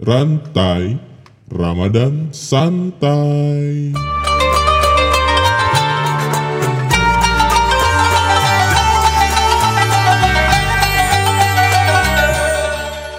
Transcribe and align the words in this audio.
Rantai 0.00 0.96
Ramadan 1.52 2.32
Santai. 2.32 3.92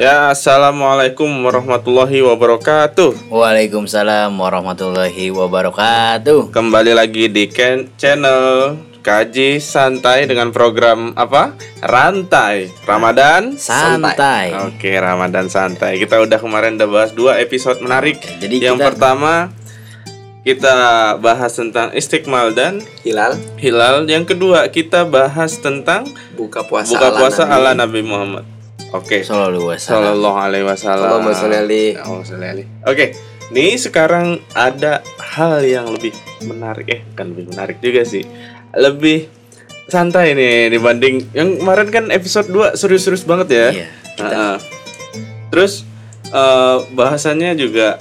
Ya, 0.02 0.34
assalamualaikum 0.34 1.30
warahmatullahi 1.46 2.26
wabarakatuh. 2.26 3.30
Waalaikumsalam 3.30 4.34
warahmatullahi 4.34 5.30
wabarakatuh. 5.30 6.50
Kembali 6.50 6.98
lagi 6.98 7.30
di 7.30 7.46
Ken 7.46 7.94
channel 7.94 8.74
kaji 9.02 9.58
santai 9.58 10.30
dengan 10.30 10.54
program 10.54 11.18
apa? 11.18 11.58
Rantai 11.82 12.70
Ramadan 12.86 13.58
Santai. 13.58 14.54
Oke, 14.70 14.94
Ramadan 14.94 15.50
santai. 15.50 15.98
Kita 15.98 16.22
udah 16.22 16.38
kemarin 16.38 16.78
udah 16.78 16.88
bahas 16.88 17.12
dua 17.12 17.42
episode 17.42 17.82
menarik. 17.82 18.22
jadi 18.38 18.72
Yang 18.72 18.78
kita- 18.78 18.88
pertama 18.94 19.34
kita 20.42 20.74
bahas 21.22 21.54
tentang 21.54 21.94
istiqmal 21.94 22.54
dan 22.54 22.82
Hilal 23.02 23.38
hilal. 23.58 24.06
Yang 24.06 24.34
kedua 24.34 24.70
kita 24.70 25.06
bahas 25.06 25.58
tentang 25.58 26.06
buka 26.34 26.66
puasa 26.66 26.98
buka 26.98 27.08
ala 27.08 27.18
puasa 27.18 27.44
Nabi. 27.46 27.54
ala 27.54 27.72
Nabi 27.78 28.02
Muhammad. 28.02 28.46
Oke. 28.92 29.22
Sallallahu 29.22 29.70
wasallam. 29.70 30.14
Sallallahu 30.14 30.38
alaihi 30.38 30.66
wasallam. 30.66 31.22
Oke, 32.86 33.14
nih 33.50 33.78
sekarang 33.78 34.42
ada 34.52 35.00
hal 35.22 35.62
yang 35.62 35.88
lebih 35.90 36.12
menarik 36.44 36.90
eh 36.90 37.02
kan 37.14 37.30
lebih 37.30 37.54
menarik 37.54 37.78
juga 37.80 38.02
sih. 38.04 38.26
Lebih 38.74 39.28
santai 39.86 40.32
nih 40.32 40.72
dibanding 40.72 41.28
yang 41.32 41.60
kemarin 41.60 41.88
kan 41.88 42.06
episode 42.08 42.48
2 42.48 42.76
serius-serius 42.76 43.24
banget 43.24 43.48
ya. 43.50 43.68
Iya. 43.74 43.88
Heeh. 44.18 44.56
Terus 45.50 45.84
eh, 46.26 46.78
bahasannya 46.90 47.56
juga 47.56 48.00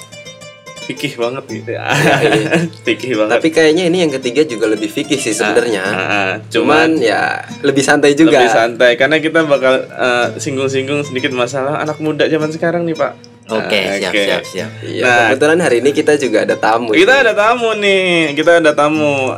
fikih 0.81 1.15
banget 1.17 1.45
gitu 1.49 1.71
ya. 1.73 1.87
fikih 2.87 3.15
banget. 3.17 3.33
Tapi 3.33 3.49
kayaknya 3.49 3.87
ini 3.87 4.03
yang 4.03 4.13
ketiga 4.13 4.43
juga 4.43 4.67
lebih 4.67 4.87
fikih 4.87 5.19
sih 5.19 5.31
sebenarnya. 5.31 5.83
Heeh, 5.83 6.31
Cuman 6.51 6.99
ya 6.99 7.43
lebih 7.63 7.83
santai 7.83 8.15
juga. 8.15 8.39
lebih 8.39 8.51
santai 8.51 8.95
karena 8.95 9.19
kita 9.19 9.43
bakal 9.45 9.87
eh, 9.87 10.27
singgung-singgung 10.37 11.03
sedikit 11.03 11.31
masalah 11.31 11.79
anak 11.79 11.99
muda 11.99 12.27
zaman 12.27 12.51
sekarang 12.51 12.83
nih, 12.85 12.95
Pak. 12.95 13.13
Oke, 13.51 13.83
Nah, 13.83 13.99
siap 13.99 14.13
oke. 14.15 14.23
siap 14.23 14.43
siap. 14.47 14.71
Iya, 14.81 15.03
Nah. 15.03 15.19
kebetulan 15.29 15.59
hari 15.59 15.77
ini 15.79 15.91
kita 15.91 16.15
juga 16.15 16.39
ada 16.43 16.55
tamu. 16.55 16.95
Kita 16.95 17.15
ada 17.19 17.35
tamu 17.35 17.75
nih, 17.75 18.31
kita 18.33 18.63
ada 18.63 18.71
tamu. 18.73 19.35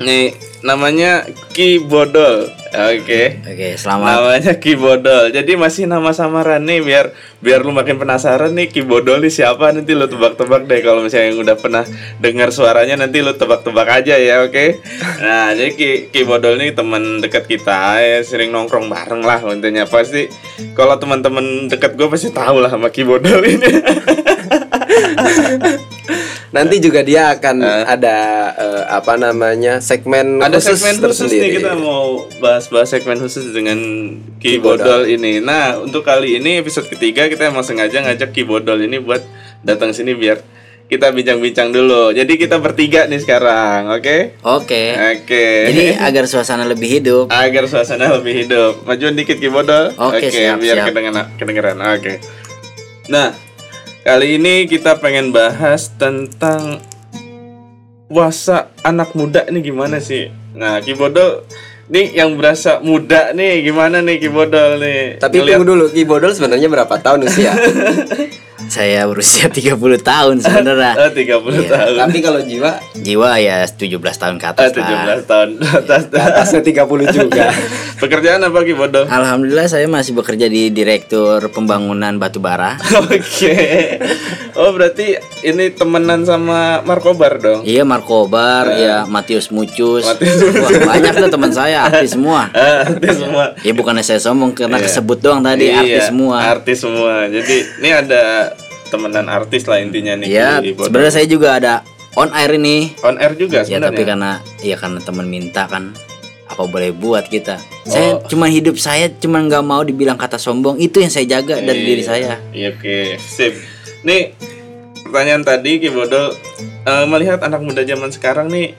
Nih, 0.00 0.36
namanya 0.62 1.26
Ki 1.52 1.82
Bodol. 1.82 2.48
Oke. 2.72 3.44
Oke, 3.44 3.76
selamat. 3.76 4.08
Namanya 4.08 4.52
Ki 4.56 4.72
Bodol. 4.78 5.34
Jadi 5.34 5.58
masih 5.58 5.90
nama 5.90 6.14
samaran 6.16 6.64
nih 6.64 6.80
biar 6.80 7.12
biar 7.42 7.66
lu 7.66 7.74
makin 7.74 7.98
penasaran 7.98 8.54
nih 8.54 8.70
Ki 8.70 8.86
Bodol 8.86 9.20
nih 9.20 9.34
siapa 9.34 9.74
nanti 9.74 9.92
lu 9.92 10.08
tebak-tebak 10.08 10.70
deh 10.70 10.80
kalau 10.80 11.04
misalnya 11.04 11.34
yang 11.34 11.42
udah 11.42 11.56
pernah 11.58 11.84
dengar 12.22 12.54
suaranya 12.54 13.04
nanti 13.04 13.20
lu 13.20 13.34
tebak-tebak 13.36 13.88
aja 13.90 14.16
ya, 14.16 14.46
oke? 14.46 14.80
Nah, 15.20 15.52
jadi 15.52 15.70
Ki, 15.74 15.90
Ki 16.14 16.22
Bodol 16.24 16.56
nih 16.56 16.72
teman 16.72 17.20
dekat 17.20 17.44
kita 17.50 18.00
ya 18.00 18.24
sering 18.24 18.54
nongkrong 18.54 18.88
bareng 18.88 19.20
lah 19.20 19.44
intinya 19.52 19.84
pasti 19.84 20.32
kalau 20.72 20.96
teman-teman 20.96 21.68
dekat 21.68 21.98
gue 21.98 22.08
pasti 22.08 22.32
tahu 22.32 22.62
lah 22.62 22.70
sama 22.72 22.88
Ki 22.88 23.04
Bodol 23.04 23.44
ini. 23.44 23.70
Nanti 26.52 26.84
juga 26.84 27.00
dia 27.00 27.32
akan 27.32 27.64
ada 27.64 28.16
eh, 28.60 28.82
apa 28.92 29.16
namanya 29.16 29.80
segmen 29.80 30.36
ada 30.36 30.60
khusus 30.60 30.76
segmen 30.84 31.00
khusus 31.00 31.32
tersendiri. 31.32 31.40
nih 31.48 31.52
kita 31.64 31.72
mau 31.80 32.28
bahas-bahas 32.44 32.88
segmen 32.92 33.16
khusus 33.16 33.44
dengan 33.56 33.78
Ki 34.36 34.56
Ki 34.56 34.60
Bodol 34.60 35.08
ini. 35.08 35.40
Nah 35.40 35.80
untuk 35.80 36.04
kali 36.04 36.36
ini 36.36 36.60
episode 36.60 36.92
ketiga 36.92 37.32
kita 37.32 37.48
emang 37.48 37.64
sengaja 37.64 38.04
ngajak 38.04 38.36
Ki 38.36 38.44
Bodol 38.44 38.84
ini 38.84 39.00
buat 39.00 39.24
datang 39.64 39.96
sini 39.96 40.12
biar 40.12 40.44
kita 40.92 41.08
bincang-bincang 41.08 41.72
dulu. 41.72 42.12
Jadi 42.12 42.36
kita 42.36 42.60
bertiga 42.60 43.08
nih 43.08 43.16
sekarang, 43.24 43.88
oke? 43.96 44.44
Oke. 44.44 44.92
Oke. 44.92 45.46
Jadi 45.72 45.84
agar 45.96 46.28
suasana 46.28 46.68
lebih 46.68 47.00
hidup. 47.00 47.32
agar 47.32 47.64
suasana 47.64 48.12
lebih 48.20 48.44
hidup. 48.44 48.84
Majuan 48.84 49.16
dikit 49.16 49.40
Ki 49.40 49.48
Bodol. 49.48 49.96
Oke, 49.96 50.28
siap, 50.28 50.60
biar 50.60 50.84
siap. 50.84 50.86
kedengeran 50.92 51.32
kedengeran. 51.40 51.76
Oke. 51.96 52.20
Nah, 53.08 53.32
kali 54.02 54.36
ini 54.36 54.66
kita 54.66 54.98
pengen 54.98 55.30
bahas 55.30 55.90
tentang 55.94 56.82
puasa 58.06 58.68
anak 58.82 59.14
muda 59.14 59.46
ini 59.46 59.62
gimana 59.62 59.98
sih? 59.98 60.28
Nah, 60.52 60.82
Ki 60.82 60.92
Bodol 60.92 61.46
nih 61.88 62.12
yang 62.12 62.36
berasa 62.36 62.80
muda 62.80 63.32
nih 63.32 63.62
gimana 63.62 64.00
nih 64.00 64.18
Ki 64.18 64.28
Bodol 64.28 64.78
nih? 64.78 65.16
Tapi 65.16 65.34
Ngeliat- 65.34 65.56
tunggu 65.56 65.66
dulu, 65.66 65.84
Ki 65.88 66.02
Bodol 66.04 66.32
sebenarnya 66.34 66.68
berapa 66.68 66.94
tahun 66.94 67.24
usia? 67.24 67.52
Saya 68.64 69.04
berusia 69.04 69.46
30 69.52 69.74
tahun 70.00 70.34
Ah, 70.38 70.42
sebenarnya. 70.44 70.92
30 71.08 71.14
Iya. 71.52 71.68
tahun. 71.68 71.94
Tapi 72.00 72.18
kalau 72.20 72.40
jiwa 72.40 72.70
Jiwa 72.94 73.30
ya 73.36 73.56
17 73.64 73.88
tahun 74.14 74.36
ke 74.36 74.46
atas 74.48 74.70
lah. 74.72 75.18
17 75.18 75.22
tahun. 75.24 75.48
Atas. 75.60 76.02
ke 76.06 76.18
atasnya 76.18 76.60
30 76.62 76.82
juga. 77.08 77.46
Pekerjaan 78.02 78.42
apa 78.42 78.58
Ki 78.60 78.74
Bodol? 78.74 79.06
Alhamdulillah 79.06 79.66
saya 79.66 79.86
masih 79.86 80.12
bekerja 80.12 80.46
di 80.46 80.68
Direktur 80.68 81.38
Pembangunan 81.48 82.16
Batubara. 82.16 82.74
Oke. 82.98 83.54
Oh, 84.52 84.68
berarti 84.70 85.16
ini 85.42 85.70
temenan 85.70 86.22
sama 86.22 86.82
Markobar 86.82 87.38
dong? 87.38 87.60
Iya 87.62 87.82
Markobar, 87.82 88.68
ya 88.74 89.06
Matius 89.06 89.48
Mucus. 89.48 90.02
Eh. 90.02 90.08
Matius 90.08 90.38
Wah, 90.52 90.70
banyak 90.90 91.12
tuh 91.16 91.30
teman 91.30 91.50
saya, 91.50 91.86
artis 91.86 92.12
semua. 92.12 92.50
Ah, 92.52 92.84
artis 92.84 93.16
semua. 93.16 93.44
Ya 93.60 93.72
bukannya 93.72 94.02
saya 94.02 94.18
sombong 94.18 94.52
karena 94.52 94.76
Iya. 94.76 94.84
kesebut 94.84 95.18
doang 95.18 95.40
tadi 95.40 95.66
Iya, 95.66 95.78
artis 95.78 96.04
semua. 96.08 96.36
Artis 96.44 96.78
semua. 96.78 97.14
Jadi 97.26 97.56
ini 97.78 97.88
ada 97.88 98.51
temenan 98.92 99.26
artis 99.26 99.64
lah 99.64 99.80
intinya 99.80 100.20
nih. 100.20 100.28
Ya, 100.28 100.60
Bodol. 100.60 100.92
sebenarnya 100.92 101.12
saya 101.16 101.26
juga 101.26 101.48
ada 101.56 101.74
on 102.12 102.28
air 102.36 102.60
ini. 102.60 102.92
on 103.00 103.16
air 103.16 103.32
juga 103.34 103.64
Ya 103.64 103.80
sebenarnya. 103.80 103.88
tapi 103.88 104.02
karena 104.04 104.30
ya 104.60 104.76
karena 104.76 105.00
teman 105.00 105.26
minta 105.26 105.64
kan 105.64 105.96
apa 106.44 106.68
boleh 106.68 106.92
buat 106.92 107.24
kita. 107.24 107.56
Oh. 107.56 107.88
Saya 107.88 108.10
cuma 108.28 108.44
hidup 108.46 108.76
saya 108.76 109.08
cuma 109.08 109.40
nggak 109.40 109.64
mau 109.64 109.80
dibilang 109.80 110.20
kata 110.20 110.36
sombong. 110.36 110.76
Itu 110.76 111.00
yang 111.00 111.08
saya 111.08 111.24
jaga 111.24 111.56
dari 111.56 111.80
diri 111.80 112.04
saya. 112.04 112.36
Iya, 112.52 112.76
oke. 112.76 113.16
Sip. 113.16 113.56
Nih 114.04 114.36
pertanyaan 115.02 115.40
tadi 115.40 115.76
Ki 115.76 115.88
Bodol 115.88 116.36
eh, 116.84 117.04
melihat 117.04 117.40
anak 117.40 117.60
muda 117.60 117.80
zaman 117.82 118.12
sekarang 118.12 118.48
nih 118.48 118.72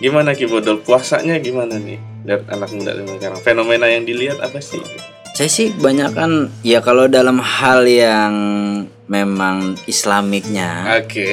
gimana 0.00 0.32
Ki 0.32 0.44
Bodol 0.44 0.80
puasanya 0.80 1.36
gimana 1.40 1.76
nih 1.76 1.96
dari 2.24 2.44
anak 2.48 2.70
muda 2.72 2.92
zaman 2.92 3.14
sekarang 3.16 3.38
fenomena 3.40 3.86
yang 3.88 4.04
dilihat 4.04 4.36
apa 4.38 4.60
sih 4.60 4.80
Saya 5.32 5.48
sih 5.48 5.72
banyak 5.72 6.12
kan 6.12 6.52
ya 6.60 6.84
kalau 6.84 7.08
dalam 7.08 7.40
hal 7.40 7.88
yang 7.88 8.32
memang 9.08 9.74
islamiknya. 9.84 11.00
oke 11.00 11.28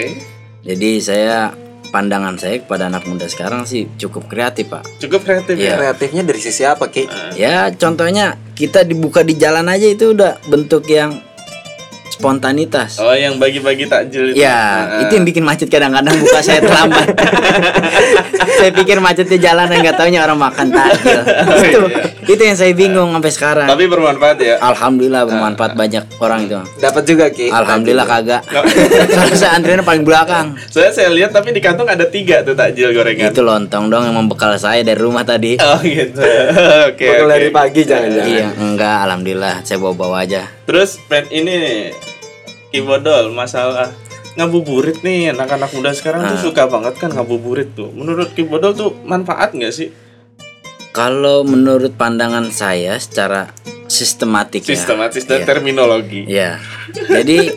Jadi 0.65 0.97
saya 0.97 1.53
pandangan 1.85 2.35
saya 2.35 2.59
kepada 2.59 2.89
anak 2.89 3.05
muda 3.05 3.29
sekarang 3.29 3.63
sih 3.63 3.85
cukup 3.95 4.25
kreatif, 4.27 4.67
Pak. 4.67 4.83
cukup 4.97 5.21
kreatif 5.23 5.55
ya 5.55 5.61
Iya. 5.61 5.73
Kreatifnya 5.77 6.23
dari 6.25 6.39
sisi 6.41 6.63
apa, 6.65 6.89
Ki? 6.89 7.05
Ya 7.37 7.69
contohnya 7.71 8.35
kita 8.51 8.81
dibuka 8.81 9.21
di 9.21 9.37
jalan 9.37 9.69
aja 9.69 9.85
itu 9.85 10.11
udah 10.11 10.41
bentuk 10.49 10.89
yang 10.89 11.21
spontanitas. 12.15 12.97
oh 12.97 13.11
yang 13.11 13.35
bagi-bagi 13.35 13.85
takjil 13.85 14.31
itu 14.31 14.39
Ya, 14.39 14.55
Ah, 14.55 15.01
itu 15.03 15.11
yang 15.13 15.25
bikin 15.25 15.43
macet 15.43 15.67
kadang-kadang 15.67 16.15
buka 16.15 16.39
saya 16.39 16.59
terlambat. 16.59 17.07
saya 18.57 18.71
pikir 18.71 18.97
macet 18.97 19.27
di 19.27 19.37
jalan 19.37 19.67
dan 19.67 19.77
nggak 19.79 19.95
taunya 19.95 20.21
orang 20.21 20.39
makan 20.39 20.71
takjil. 20.71 21.21
itu, 21.61 21.81
itu 22.25 22.41
yang 22.41 22.55
saya 22.55 22.71
bingung 22.71 23.11
sampai 23.11 23.31
sekarang. 23.31 23.67
tapi 23.67 23.85
bermanfaat 23.85 24.37
ya 24.37 24.55
Alhamdulillah 24.59 25.23
bermanfaat 25.25 25.73
banyak 25.73 26.03
orang 26.17 26.39
itu. 26.43 26.55
Dapat 26.77 27.03
juga, 27.03 27.25
Ki. 27.27 27.47
Alhamdulillah 27.49 28.05
kagak. 28.05 28.41
Soalnya 29.13 29.35
saya 29.35 29.51
antriannya 29.53 29.83
paling 29.83 30.03
belakang. 30.03 30.55
Soalnya 30.67 30.93
saya 30.93 31.09
lihat 31.11 31.31
tapi 31.31 31.51
di 31.51 31.59
kantong 31.59 31.87
ada 31.87 32.05
tiga 32.05 32.41
tuh 32.41 32.53
takjil 32.53 32.91
gorengan. 32.91 33.29
Itu 33.29 33.41
lontong 33.41 33.89
dong 33.89 34.03
yang 34.03 34.15
membekal 34.15 34.55
saya 34.55 34.81
dari 34.81 34.97
rumah 34.97 35.23
tadi. 35.23 35.57
Oh 35.57 35.79
gitu. 35.81 36.21
Oke. 36.89 37.05
Bakal 37.05 37.25
oke. 37.25 37.33
dari 37.33 37.49
pagi 37.49 37.81
jangan-jangan. 37.83 38.29
Iya, 38.29 38.47
enggak, 38.55 38.97
alhamdulillah 39.03 39.55
saya 39.61 39.77
bawa-bawa 39.77 40.21
aja. 40.21 40.41
Terus 40.63 40.97
pen 41.05 41.25
ini 41.29 41.51
nih, 41.51 41.79
Ki 42.75 42.83
Bodol 42.83 43.31
masalah 43.31 43.87
ngabuburit 44.35 44.99
nih 44.99 45.31
anak-anak 45.31 45.71
muda 45.71 45.95
sekarang 45.95 46.27
Ah. 46.27 46.35
tuh 46.35 46.51
suka 46.51 46.67
banget 46.67 46.99
kan 46.99 47.07
ngabuburit 47.07 47.71
tuh. 47.71 47.87
Menurut 47.95 48.35
Ki 48.35 48.43
Bodol 48.43 48.75
tuh 48.75 48.91
manfaat 49.07 49.55
nggak 49.55 49.71
sih? 49.71 49.95
Kalau 50.91 51.47
menurut 51.47 51.95
pandangan 51.95 52.51
saya 52.51 52.99
secara 52.99 53.55
sistematik 53.87 54.67
ya. 54.67 54.75
Sistematis 54.75 55.23
dan 55.23 55.39
Iya. 55.39 55.47
terminologi. 55.47 56.27
Ya. 56.27 56.59
Jadi 56.91 57.47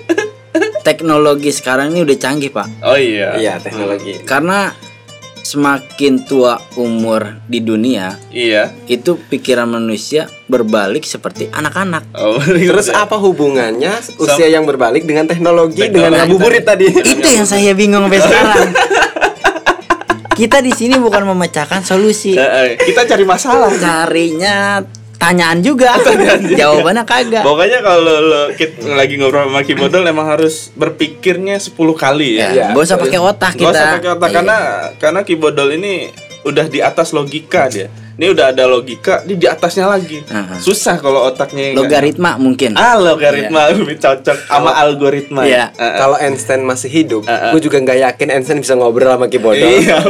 teknologi 0.87 1.51
sekarang 1.51 1.91
ini 1.91 2.07
udah 2.07 2.15
canggih, 2.15 2.55
Pak. 2.55 2.87
Oh 2.87 2.95
iya. 2.95 3.35
Iya, 3.35 3.59
teknologi. 3.59 4.23
Karena 4.23 4.71
semakin 5.49 6.29
tua 6.29 6.61
umur 6.77 7.41
di 7.49 7.65
dunia, 7.65 8.21
Iya. 8.29 8.69
itu 8.85 9.17
pikiran 9.17 9.65
manusia 9.65 10.29
berbalik 10.45 11.09
seperti 11.09 11.49
anak-anak. 11.49 12.05
Oh, 12.13 12.37
Terus 12.69 12.93
apa 12.93 13.17
hubungannya 13.17 13.97
usia 14.21 14.45
yang 14.47 14.69
berbalik 14.69 15.09
dengan 15.09 15.25
teknologi, 15.25 15.81
dengan 15.89 16.13
Teknologi 16.13 16.21
ngabuburit 16.29 16.65
tadi? 16.69 16.85
Itu 17.17 17.25
yang 17.25 17.49
saya 17.49 17.73
bingung 17.73 18.05
sampai 18.05 18.21
sekarang. 18.21 18.69
Kita 20.39 20.63
di 20.63 20.71
sini 20.71 20.95
bukan 21.03 21.27
memecahkan 21.27 21.83
solusi, 21.83 22.39
Eh, 22.39 22.47
eh, 22.47 22.69
kita 22.79 23.11
cari 23.11 23.27
masalah. 23.27 23.75
carinya 23.75 24.79
pertanyaan 25.19 25.59
juga. 25.67 25.99
Jawabannya 26.49 27.03
kagak. 27.03 27.43
Pokoknya 27.43 27.83
kalau 27.83 28.15
lo 28.17 28.43
kit- 28.55 28.79
lagi 28.81 29.19
ngobrol 29.19 29.45
sama 29.45 29.61
Ki 29.61 29.75
Bodol 29.75 30.07
emang 30.07 30.31
harus 30.31 30.71
berpikirnya 30.73 31.59
10 31.59 31.75
kali 31.75 32.39
ya. 32.39 32.49
Ya, 32.49 32.67
nggak 32.71 32.87
usah 32.87 32.97
pakai 32.97 33.19
otak 33.19 33.53
Gak 33.53 33.61
kita. 33.61 33.71
usah 33.75 33.87
pakai 33.99 34.11
otak 34.15 34.29
Iya. 34.29 34.37
karena 34.39 34.57
karena 34.97 35.21
Ki 35.23 35.35
Bodol 35.35 35.75
ini 35.75 36.09
udah 36.41 36.65
di 36.65 36.79
atas 36.79 37.11
logika 37.11 37.67
dia. 37.67 37.91
Ini 38.19 38.35
udah 38.35 38.51
ada 38.51 38.67
logika, 38.67 39.23
dia 39.23 39.39
di 39.39 39.47
atasnya 39.47 39.87
lagi. 39.87 40.19
Aha. 40.27 40.59
Susah 40.59 40.99
kalau 40.99 41.23
otaknya 41.25 41.71
logaritma 41.71 42.35
mungkin. 42.35 42.75
Ah, 42.75 42.95
logaritma 42.95 43.71
lebih 43.71 43.95
cocok 43.97 44.39
sama 44.45 44.75
algoritma. 44.77 45.47
Iya. 45.47 45.71
Eh, 45.71 45.83
eh. 45.85 45.95
Kalau 45.97 46.19
Einstein 46.19 46.63
masih 46.63 46.91
hidup, 46.91 47.23
Uh-uh. 47.23 47.55
gue 47.55 47.63
juga 47.63 47.79
nggak 47.79 47.99
yakin 48.01 48.29
Einstein 48.33 48.59
bisa 48.59 48.75
ngobrol 48.75 49.07
sama 49.09 49.27
Kibodol. 49.27 49.71
Iya. 49.71 50.03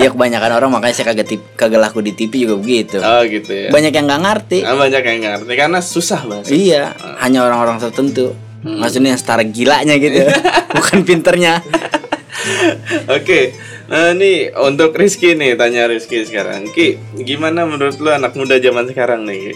Ya 0.00 0.08
kebanyakan 0.08 0.50
orang 0.56 0.70
makanya 0.72 0.94
saya 0.96 1.12
kagak 1.12 1.28
tip, 1.28 1.44
kagak 1.54 1.76
laku 1.78 2.00
di 2.00 2.16
TV 2.16 2.48
juga 2.48 2.56
begitu. 2.56 2.96
oh 2.98 3.20
gitu 3.22 3.52
ya. 3.52 3.68
Banyak 3.68 3.92
yang 3.92 4.08
nggak 4.08 4.22
ngerti. 4.24 4.58
Ah, 4.64 4.72
banyak 4.72 5.02
yang 5.04 5.20
ngerti 5.20 5.52
karena 5.52 5.78
susah 5.78 6.20
bahasa. 6.24 6.48
Iya, 6.48 6.96
hanya 7.20 7.44
orang-orang 7.44 7.76
tertentu. 7.78 8.32
Hmm. 8.60 8.80
Maksudnya 8.80 9.12
yang 9.12 9.20
setara 9.20 9.40
gilanya 9.42 9.96
gitu, 9.96 10.24
bukan 10.76 11.04
pinternya. 11.04 11.60
Oke, 13.06 13.52
nah 13.86 14.12
nih 14.12 14.52
untuk 14.56 14.92
Rizky 14.92 15.32
nih 15.32 15.52
tanya 15.54 15.84
Rizky 15.84 16.24
sekarang. 16.24 16.68
Ki, 16.68 16.96
gimana 17.18 17.64
menurut 17.64 17.96
lu 17.96 18.08
anak 18.08 18.32
muda 18.32 18.56
zaman 18.56 18.84
sekarang 18.84 19.24
nih? 19.24 19.52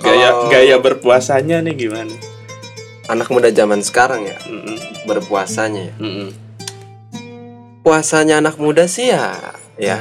Gaya 0.00 0.28
kalau 0.30 0.48
gaya 0.48 0.76
berpuasanya 0.76 1.64
nih 1.64 1.74
gimana? 1.78 2.12
Anak 3.08 3.28
muda 3.28 3.48
zaman 3.48 3.80
sekarang 3.80 4.24
ya 4.24 4.36
Mm-mm, 4.44 4.76
berpuasanya. 5.04 5.88
ya. 5.88 5.94
mm-mm. 5.96 6.28
Puasanya 7.80 8.42
anak 8.42 8.58
muda 8.58 8.84
sih 8.84 9.08
ya, 9.08 9.30
ya 9.76 10.00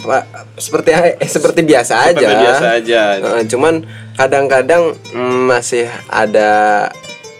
pa- 0.00 0.26
seperti 0.54 0.90
eh, 0.94 1.26
seperti 1.26 1.60
biasa 1.62 1.94
aja. 2.04 2.14
Seperti 2.14 2.34
biasa 2.40 2.66
aja. 2.78 3.00
Cuman 3.44 3.74
kadang-kadang 4.14 4.94
mm, 5.10 5.40
masih 5.44 5.86
ada 6.06 6.86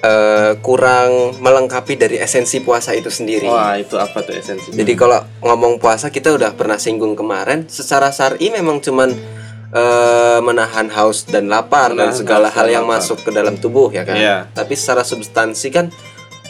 eh, 0.01 0.59
kurang 0.61 1.39
melengkapi 1.39 1.95
dari 1.95 2.17
esensi 2.19 2.59
puasa 2.59 2.91
itu 2.93 3.07
sendiri. 3.07 3.47
Wah, 3.47 3.79
itu 3.79 3.95
apa 3.95 4.21
tuh 4.21 4.35
esensinya? 4.35 4.75
Jadi 4.75 4.93
kalau 4.95 5.23
ngomong 5.41 5.79
puasa 5.79 6.11
kita 6.11 6.35
udah 6.35 6.53
pernah 6.53 6.77
singgung 6.77 7.15
kemarin, 7.15 7.71
secara 7.71 8.11
syar'i 8.11 8.51
memang 8.51 8.83
cuman 8.83 9.15
eh, 9.71 10.39
menahan 10.43 10.91
haus 10.91 11.23
dan 11.25 11.47
lapar 11.47 11.95
dan 11.95 12.11
Menahan 12.11 12.19
segala 12.19 12.47
haus 12.51 12.57
hal 12.59 12.67
dan 12.67 12.75
yang 12.75 12.87
lapar. 12.87 12.99
masuk 12.99 13.19
ke 13.23 13.31
dalam 13.31 13.55
tubuh 13.55 13.89
ya 13.91 14.03
kan. 14.03 14.19
Iya. 14.19 14.37
Tapi 14.51 14.75
secara 14.75 15.03
substansi 15.03 15.71
kan 15.71 15.87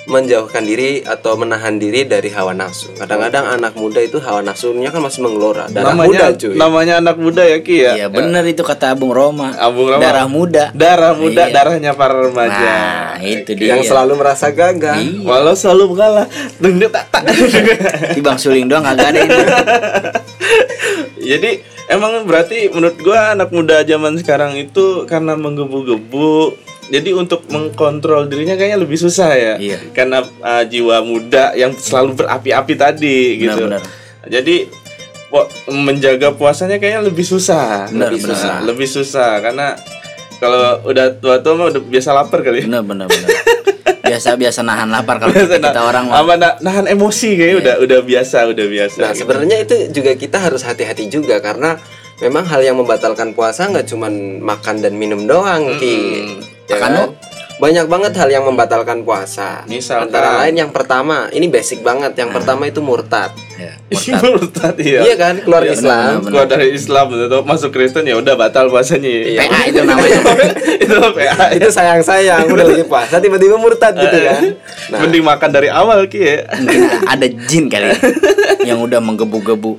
menjauhkan 0.04 0.68
diri 0.68 1.00
atau 1.00 1.32
menahan 1.40 1.80
diri 1.80 2.04
dari 2.04 2.28
hawa 2.28 2.52
nafsu. 2.52 2.92
Kadang-kadang 2.92 3.56
anak 3.56 3.72
muda 3.72 4.04
itu 4.04 4.20
hawa 4.20 4.44
nafsunya 4.44 4.92
kan 4.92 5.00
masih 5.00 5.24
mengelora. 5.24 5.64
Darah 5.72 5.96
namanya 5.96 6.08
muda 6.08 6.26
cuy. 6.36 6.54
namanya 6.60 6.94
anak 7.00 7.16
muda 7.16 7.42
ya 7.48 7.58
Ki 7.64 7.76
ya? 7.80 7.92
Iya 7.96 8.06
bener 8.12 8.44
itu 8.44 8.60
kata 8.60 8.92
Abung 8.92 9.16
Roma. 9.16 9.56
Abung 9.56 9.88
Roma. 9.88 10.04
Darah 10.04 10.28
muda. 10.28 10.64
Darah 10.76 11.16
muda, 11.16 11.48
Iya. 11.48 11.54
darahnya 11.56 11.92
para 11.96 12.20
remaja. 12.20 12.52
Nah, 12.52 13.16
itu 13.24 13.56
dia. 13.56 13.74
yang 13.74 13.80
selalu 13.80 14.20
merasa 14.20 14.52
gagah. 14.52 15.00
Iya. 15.00 15.24
Walau 15.24 15.56
selalu. 15.56 15.96
Deng 16.60 16.76
deng, 16.82 16.92
tak 16.92 17.08
tak. 17.08 17.22
Di 18.12 18.20
Bang 18.20 18.36
Suling 18.36 18.68
doang 18.68 18.84
kagak 18.84 19.08
ada 19.08 19.18
ini. 19.24 19.40
Jadi 21.32 21.50
emang 21.88 22.28
berarti 22.28 22.68
menurut 22.68 23.00
gua 23.00 23.32
anak 23.32 23.48
muda 23.48 23.80
zaman 23.88 24.20
sekarang 24.20 24.52
itu 24.60 25.08
karena 25.08 25.32
menggebu-gebu. 25.32 26.60
Jadi 26.92 27.10
untuk 27.16 27.48
mengkontrol 27.48 28.28
dirinya 28.28 28.54
kayaknya 28.54 28.84
lebih 28.84 28.98
susah 29.00 29.30
ya. 29.32 29.54
Iya. 29.56 29.78
Karena 29.96 30.20
uh, 30.20 30.64
jiwa 30.68 31.00
muda 31.00 31.56
yang 31.56 31.72
selalu 31.72 32.24
berapi-api 32.24 32.74
tadi 32.76 33.40
gitu. 33.40 33.56
Benar, 33.64 33.80
benar. 33.80 34.28
Jadi 34.28 34.68
po- 35.32 35.48
menjaga 35.72 36.36
puasanya 36.36 36.76
kayaknya 36.76 37.08
lebih 37.08 37.24
susah. 37.24 37.88
Benar, 37.88 38.12
lebih 38.12 38.20
benar. 38.20 38.30
susah. 38.36 38.54
Lebih 38.68 38.88
susah 38.88 39.30
karena 39.40 39.66
kalau 40.38 40.84
udah 40.84 41.06
tua-tua 41.16 41.52
mah 41.56 41.66
udah 41.72 41.82
biasa 41.82 42.08
lapar 42.12 42.44
kali. 42.44 42.62
ya. 42.62 42.66
Bener 42.68 42.84
bener 42.84 43.06
bener. 43.08 43.28
Biasa 44.04 44.36
biasa 44.36 44.60
nahan 44.60 44.92
lapar 44.92 45.16
kalau 45.16 45.32
kita, 45.32 45.56
kita 45.56 45.80
orang 45.80 46.12
apa 46.12 46.36
na- 46.36 46.60
nahan 46.60 46.84
emosi 46.92 47.40
kayaknya 47.40 47.56
udah 47.56 47.74
udah 47.88 48.00
biasa, 48.04 48.38
udah 48.52 48.66
biasa. 48.68 48.98
Nah, 49.00 49.10
gitu. 49.16 49.20
sebenarnya 49.24 49.56
itu 49.64 49.74
juga 49.96 50.12
kita 50.12 50.38
harus 50.44 50.60
hati-hati 50.60 51.08
juga 51.08 51.40
karena 51.40 51.80
memang 52.20 52.44
hal 52.44 52.60
yang 52.60 52.76
membatalkan 52.76 53.32
puasa 53.32 53.64
nggak 53.64 53.88
cuman 53.88 54.44
makan 54.44 54.84
dan 54.84 54.92
minum 55.00 55.24
doang, 55.24 55.80
Ki. 55.80 55.96
Ya 56.66 56.76
kan? 56.78 57.12
Banyak 57.54 57.86
banget 57.86 58.18
hal 58.18 58.26
yang 58.28 58.42
membatalkan 58.42 59.06
puasa. 59.06 59.62
Misalkan? 59.64 60.10
Antara 60.10 60.42
lain 60.42 60.58
yang 60.58 60.74
pertama, 60.74 61.30
ini 61.30 61.46
basic 61.46 61.80
banget. 61.80 62.18
Yang 62.18 62.34
pertama 62.34 62.66
itu 62.66 62.82
murtad. 62.82 63.30
Ya, 63.54 63.78
Iya, 63.86 64.18
murtad. 64.18 64.26
murtad, 64.26 64.74
iya. 64.82 65.00
Iya 65.06 65.14
kan? 65.14 65.34
Keluar 65.38 65.62
Iya, 65.62 65.78
Islam. 65.78 66.10
benar, 66.18 66.30
Keluar 66.34 66.46
dari 66.50 66.68
Islam 66.74 67.06
atau 67.14 67.40
masuk 67.46 67.70
Kristen 67.70 68.02
ya 68.02 68.18
udah 68.18 68.34
batal 68.34 68.66
puasanya. 68.66 69.06
Iya. 69.06 69.46
PA 69.46 69.60
itu 69.70 69.80
namanya. 69.86 70.18
itu 70.82 70.96
PA. 71.14 71.44
itu 71.54 71.68
sayang-sayang 71.70 72.42
udah 72.50 72.66
lagi 72.66 72.84
puasa 72.84 73.22
tiba-tiba 73.22 73.54
murtad 73.54 73.94
gitu 73.94 74.18
kan. 74.18 74.42
Nah, 74.90 74.98
Mending 75.00 75.22
makan 75.22 75.50
dari 75.54 75.70
awal 75.70 76.10
ki 76.10 76.20
ya. 76.20 76.36
Mungkin 76.58 76.80
ada 77.06 77.26
jin 77.46 77.64
kali 77.70 77.86
ya, 77.86 77.96
yang 78.74 78.82
udah 78.82 78.98
menggebu-gebu. 78.98 79.78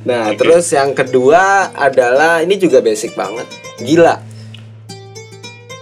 nah 0.00 0.30
terus 0.32 0.70
yang 0.70 0.94
kedua 0.94 1.74
adalah 1.74 2.38
ini 2.38 2.54
juga 2.54 2.78
basic 2.78 3.18
banget. 3.18 3.50
Gila. 3.82 4.29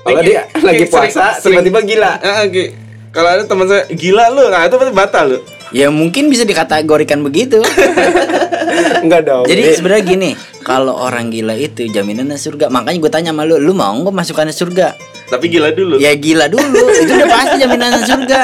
Kalau 0.04 0.20
dia 0.22 0.40
lagi 0.62 0.84
puasa 0.88 1.36
tiba-tiba 1.38 1.80
gila. 1.82 2.12
Ah, 2.20 2.46
Ki. 2.46 2.72
Kalau 3.08 3.28
ada 3.34 3.42
teman 3.48 3.66
saya 3.66 3.88
gila 3.88 4.30
lu, 4.30 4.46
nah 4.52 4.68
itu 4.68 4.76
pasti 4.76 4.92
batal 4.92 5.24
lu. 5.32 5.38
Ya 5.72 5.92
mungkin 5.92 6.32
bisa 6.32 6.44
dikategorikan 6.44 7.20
begitu. 7.20 7.60
Enggak 9.04 9.28
dong. 9.28 9.44
Jadi 9.44 9.60
Ini- 9.64 9.76
sebenarnya 9.76 10.04
gini, 10.04 10.30
kalau 10.64 10.96
orang 10.96 11.32
gila 11.32 11.56
itu 11.56 11.88
jaminannya 11.88 12.36
surga. 12.36 12.68
Makanya 12.72 12.98
gue 13.00 13.10
tanya 13.12 13.30
sama 13.32 13.44
lu, 13.48 13.56
lu 13.60 13.72
mau 13.72 13.92
nggak 13.92 14.14
masukannya 14.14 14.54
surga? 14.54 14.96
Tapi 15.28 15.44
gila 15.52 15.72
dulu. 15.76 16.00
Ya 16.00 16.12
gila 16.16 16.48
dulu, 16.48 16.88
itu 17.04 17.12
udah 17.12 17.28
pasti 17.28 17.56
jaminannya 17.60 18.02
surga. 18.04 18.40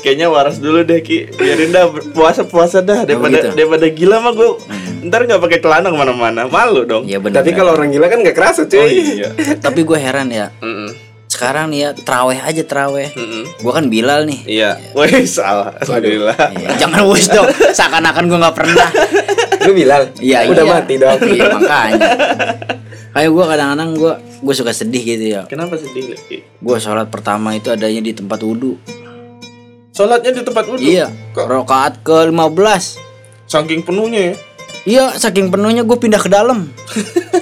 Kayaknya 0.00 0.26
waras 0.32 0.56
dulu 0.56 0.80
deh 0.84 1.00
ki. 1.04 1.36
Biarin 1.36 1.72
dah 1.72 1.92
puasa 2.16 2.48
puasa 2.48 2.80
dah 2.80 3.04
daripada 3.04 3.36
gitu? 3.36 3.48
daripada 3.52 3.86
gila 3.92 4.16
mah 4.24 4.32
gue 4.32 4.50
ntar 5.06 5.24
nggak 5.24 5.40
pakai 5.40 5.58
celana 5.64 5.88
ke 5.88 5.96
mana-mana 5.96 6.40
malu 6.46 6.84
dong. 6.84 7.04
Ya 7.08 7.16
benar. 7.22 7.40
tapi 7.40 7.56
kalau 7.56 7.72
orang 7.76 7.88
gila 7.88 8.06
kan 8.08 8.20
nggak 8.20 8.36
kerasa 8.36 8.68
cuy. 8.68 8.80
Oh 8.80 8.86
iya. 8.88 9.28
tapi 9.64 9.80
gue 9.84 9.98
heran 9.98 10.28
ya. 10.28 10.52
Mm-mm. 10.60 10.92
Sekarang 11.30 11.70
nih 11.72 11.78
ya 11.86 11.90
traweh 11.96 12.36
aja 12.36 12.62
traweh. 12.66 13.08
Mm-mm. 13.16 13.44
Gue 13.64 13.72
kan 13.72 13.86
Bilal 13.88 14.28
nih. 14.28 14.40
Iya. 14.44 14.70
Wih 14.92 15.24
salah. 15.24 15.72
Alhamdulillah. 15.80 16.36
Ya, 16.58 16.68
jangan 16.76 17.06
wes 17.08 17.26
dong, 17.30 17.48
seakan-akan 17.72 18.24
gue 18.28 18.38
nggak 18.38 18.56
pernah. 18.56 18.88
Lu 19.60 19.72
bilang, 19.76 20.08
Iya, 20.20 20.48
udah 20.48 20.64
iya. 20.64 20.72
mati 20.72 20.94
dong. 20.96 21.18
Iya 21.24 21.46
makanya. 21.52 22.08
Kayak 23.10 23.30
gue 23.34 23.44
kadang-kadang 23.44 23.90
gue 23.98 24.12
gue 24.40 24.54
suka 24.54 24.72
sedih 24.72 25.02
gitu 25.02 25.24
ya. 25.38 25.42
Kenapa 25.48 25.74
sedih 25.76 26.14
lagi? 26.14 26.46
Gue 26.60 26.76
sholat 26.78 27.10
pertama 27.10 27.56
itu 27.56 27.68
adanya 27.72 28.00
di 28.00 28.12
tempat 28.14 28.40
wudhu. 28.40 28.78
Sholatnya 29.90 30.30
di 30.30 30.42
tempat 30.46 30.64
wudhu. 30.68 30.84
Iya. 30.84 31.10
Rokaat 31.34 32.06
ke 32.06 32.30
15 32.30 33.10
Saking 33.50 33.82
penuhnya 33.82 34.30
ya. 34.30 34.34
Iya, 34.82 35.12
saking 35.14 35.48
penuhnya 35.48 35.82
gue 35.82 35.94
pindah 35.94 36.16
ke 36.16 36.26
dalam. 36.26 36.72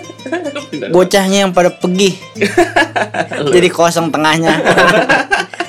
Bocahnya 0.95 1.47
yang 1.47 1.53
pada 1.53 1.71
pergi. 1.71 2.19
Jadi 3.55 3.69
kosong 3.69 4.11
tengahnya. 4.11 4.59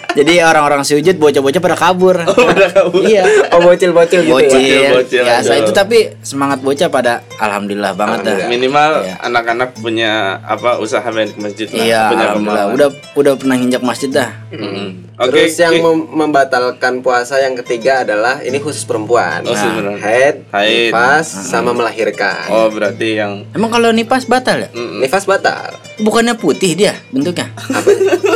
Jadi 0.09 0.41
orang-orang 0.41 0.81
sujud, 0.81 1.15
bocah-bocah 1.15 1.61
pada 1.61 1.77
kabur. 1.77 2.17
Udah 2.19 2.69
kabur. 2.73 3.05
iya. 3.05 3.23
Oh 3.53 3.61
bocil-bocil 3.61 4.25
gitu 4.25 4.33
ya. 4.33 4.35
Bocil, 4.35 4.89
bocil 4.91 5.21
biasa 5.21 5.51
aja. 5.53 5.61
itu 5.61 5.71
tapi 5.71 5.97
semangat 6.19 6.59
bocah 6.59 6.89
pada 6.89 7.21
alhamdulillah 7.37 7.93
banget 7.93 8.19
dah. 8.25 8.35
Minimal 8.49 9.05
Iya. 9.05 9.15
anak-anak 9.21 9.69
punya 9.77 10.11
apa 10.41 10.81
usaha 10.81 11.05
main 11.07 11.29
ke 11.29 11.39
masjid 11.39 11.67
lah. 11.69 11.77
Iya, 11.77 12.01
punya 12.09 12.25
alhamdulillah. 12.25 12.63
kemauan. 12.65 12.75
Udah 12.75 12.89
udah 13.15 13.33
pernah 13.37 13.55
nginjak 13.55 13.83
masjid 13.85 14.09
dah. 14.09 14.29
Mm-mm. 14.49 14.89
Oke. 15.19 15.35
Terus 15.35 15.59
yang 15.59 15.75
mem- 15.77 16.07
membatalkan 16.17 17.03
puasa 17.03 17.37
yang 17.37 17.51
ketiga 17.53 18.01
adalah 18.01 18.39
ini 18.39 18.55
khusus 18.55 18.81
perempuan. 18.81 19.43
Oh, 19.43 19.51
khusus 19.51 19.67
perempuan. 19.67 19.99
Haid, 19.99 20.35
Haid. 20.49 20.89
nifas, 20.89 21.27
sama 21.27 21.71
melahirkan. 21.71 22.47
Oh 22.47 22.67
berarti 22.67 23.19
yang 23.19 23.43
Emang 23.51 23.67
kalau 23.67 23.91
nipas 23.91 24.23
batal 24.23 24.57
ya? 24.57 24.69
Mm-mm. 24.71 24.99
Nifas 24.99 25.23
batal. 25.23 25.75
Bukannya 25.97 26.33
putih 26.33 26.71
dia 26.73 26.95
bentuknya? 27.09 27.51
Apa? 27.51 27.89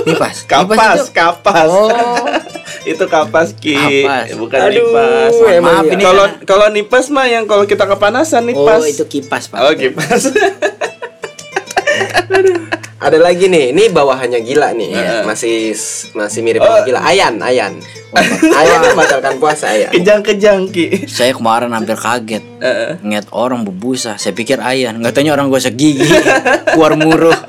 Nipas 0.04 0.44
kapas, 0.52 1.00
itu- 1.00 1.16
kapas. 1.16 1.68
Oh. 1.68 1.88
itu 2.92 3.04
kapas 3.08 3.56
ki, 3.56 3.80
Kapas. 4.04 4.36
bukan 4.36 4.60
Aduh, 4.60 4.76
nipas. 4.84 5.32
emang 5.50 5.64
Maaf 5.74 5.86
iya. 5.86 5.94
ini 5.94 6.04
Kalau 6.04 6.26
karena- 6.26 6.44
kalau 6.44 6.68
nipas 6.68 7.06
mah 7.08 7.28
yang 7.28 7.48
kalau 7.48 7.64
kita 7.64 7.88
kepanasan 7.88 8.44
nipas. 8.44 8.78
Oh, 8.78 8.86
itu 8.86 9.04
kipas, 9.06 9.48
Pak. 9.48 9.60
Oh 9.62 9.72
kipas. 9.72 10.28
Ada 13.04 13.20
lagi 13.20 13.46
nih, 13.46 13.76
ini 13.76 13.92
bawahannya 13.92 14.40
gila 14.40 14.72
nih. 14.72 14.90
Iya. 14.90 15.14
Masih 15.24 15.76
masih 16.14 16.40
mirip 16.40 16.64
Oh. 16.64 16.80
gila. 16.82 17.04
Ayan, 17.04 17.36
ayan. 17.38 17.76
ayan 18.60 18.80
membatalkan 18.82 19.36
puasa 19.38 19.68
ya. 19.70 19.90
Kejang-kejang 19.90 20.70
ki. 20.70 21.04
Saya 21.06 21.34
kemarin 21.34 21.68
hampir 21.70 21.94
kaget. 21.94 22.44
Heeh. 22.58 22.92
Ngeliat 23.02 23.28
orang 23.30 23.62
berbusa, 23.62 24.16
saya 24.16 24.32
pikir 24.32 24.58
ayan. 24.58 24.98
Nggak 24.98 25.14
taunya 25.14 25.32
orang 25.32 25.50
gosok 25.50 25.74
gigi, 25.74 26.08
keluar 26.70 26.96
muruh. 26.96 27.36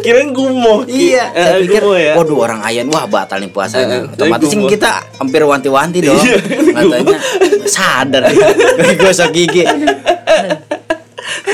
Kirain 0.00 0.32
gumoh. 0.32 0.82
Ki. 0.82 1.12
Iya, 1.12 1.24
Eh, 1.30 1.44
saya 1.44 1.60
pikir, 1.60 1.82
gumoh 1.84 1.94
ya. 1.94 2.12
waduh 2.16 2.38
orang 2.40 2.60
ayan, 2.64 2.88
wah 2.88 3.04
batal 3.04 3.38
nih 3.38 3.52
puasanya. 3.52 4.02
Eh, 4.02 4.14
Otomatis 4.16 4.48
kita 4.48 4.90
hampir 5.14 5.44
wanti-wanti 5.44 5.98
dong. 6.00 6.16
Iya, 6.16 6.36
Katanya 6.72 7.18
sadar, 7.68 8.22
nih, 8.32 8.96
gosok 8.96 9.28
gigi. 9.30 9.62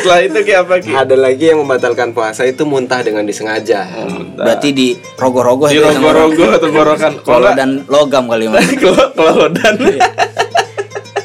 Setelah 0.07 0.23
itu 0.23 0.39
Ki 0.47 0.55
apa 0.55 0.75
Ki? 0.79 0.93
Ada 0.95 1.17
lagi 1.19 1.45
yang 1.51 1.59
membatalkan 1.67 2.15
puasa 2.15 2.47
itu 2.47 2.63
muntah 2.63 3.03
dengan 3.03 3.27
disengaja. 3.27 3.91
Berarti 4.39 4.71
di 4.71 4.95
rogoh-rogoh 5.19 5.67
Di 5.67 5.83
rogo-rogo 5.83 6.63
tenggorokan 6.63 7.27
Kalau 7.27 7.51
dan 7.59 7.83
logam 7.91 8.31
kali 8.31 8.47
mas. 8.47 8.71
kelodan. 9.19 9.75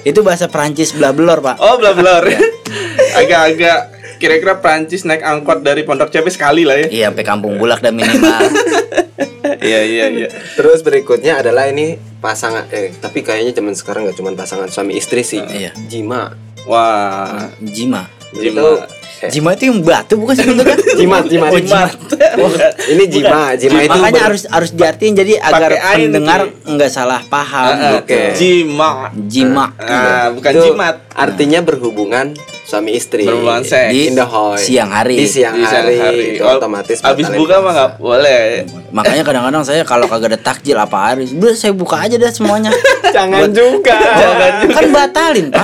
itu 0.02 0.20
bahasa 0.26 0.50
Prancis 0.50 0.98
belabelor 0.98 1.46
pak. 1.46 1.62
Oh, 1.62 1.78
bla 1.78 1.94
blor. 1.94 2.26
Agak-agak 3.22 3.80
kira-kira 4.18 4.58
Prancis 4.58 5.06
naik 5.06 5.22
angkot 5.22 5.62
dari 5.62 5.86
Pondok 5.86 6.10
Cabe 6.10 6.34
sekali 6.34 6.66
lah 6.66 6.82
ya. 6.82 6.88
Iya 6.90 7.06
sampai 7.14 7.22
kampung 7.22 7.62
bulak 7.62 7.86
dan 7.86 7.94
minimal. 7.94 8.50
Iya, 9.62 9.82
iya, 9.86 10.06
iya. 10.10 10.28
Terus 10.58 10.82
berikutnya 10.82 11.38
adalah 11.46 11.70
ini 11.70 12.02
pasangan 12.18 12.66
eh 12.74 12.90
tapi 12.98 13.22
kayaknya 13.22 13.62
zaman 13.62 13.78
sekarang 13.78 14.10
nggak 14.10 14.18
cuma 14.18 14.34
pasangan 14.34 14.74
suami 14.74 14.98
istri 14.98 15.22
sih. 15.22 15.38
Iya. 15.38 15.78
Jima. 15.86 16.34
Wah, 16.66 17.50
Jima. 17.62 18.21
Jima. 18.34 18.60
Itu 18.60 18.68
Jima 19.22 19.54
itu 19.54 19.70
yang 19.70 19.86
batu 19.86 20.18
bukan 20.18 20.34
sih 20.34 20.50
bentuknya? 20.50 20.82
jimat, 20.98 21.24
jimat. 21.30 21.54
Oh, 21.54 21.62
jimat. 21.62 21.94
Ini 22.90 23.04
jima, 23.06 23.54
jima 23.54 23.80
itu 23.80 23.94
Makanya 23.94 24.10
ber- 24.10 24.26
harus 24.26 24.44
harus 24.50 24.70
diartiin 24.74 25.14
jadi 25.14 25.38
agar 25.38 25.72
ain 25.94 26.10
pendengar 26.10 26.40
itu. 26.44 26.66
nggak 26.66 26.90
salah 26.90 27.22
paham. 27.24 27.70
Ah, 27.70 27.78
gitu. 27.78 27.96
oke. 28.02 28.20
Jima. 28.34 28.90
Jima. 29.30 29.66
Ah, 29.78 30.34
bukan 30.34 30.52
itu 30.52 30.62
jimat. 30.68 30.96
Artinya 31.14 31.62
berhubungan 31.62 32.34
suami 32.66 32.98
istri. 32.98 33.22
Berhubungan 33.22 33.62
seks. 33.62 33.94
Di 33.94 34.10
In 34.10 34.18
the 34.18 34.26
hoy. 34.26 34.58
siang 34.58 34.90
hari. 34.90 35.14
Di 35.14 35.28
siang 35.28 35.54
Di 35.54 35.64
siang 35.64 35.86
hari. 35.86 35.98
hari. 36.02 36.26
Itu 36.34 36.44
Oh, 36.44 36.58
otomatis 36.58 36.98
Abis 37.00 37.30
buka 37.30 37.62
mah 37.62 37.72
nggak 37.72 37.92
boleh. 38.02 38.66
Makanya 38.92 39.24
kadang-kadang 39.24 39.64
saya 39.64 39.82
kalau 39.82 40.06
kagak 40.06 40.32
ada 40.32 40.40
takjil 40.42 40.76
apa 40.76 40.98
hari, 41.10 41.28
udah 41.30 41.52
saya 41.52 41.72
buka 41.72 41.96
aja 41.98 42.16
dah 42.16 42.28
semuanya. 42.28 42.72
Jangan 43.16 43.48
juga. 43.50 43.96
Jangan 43.96 44.52
juga. 44.62 44.74
kan 44.74 44.86
batalin 44.90 45.46
pak. 45.50 45.64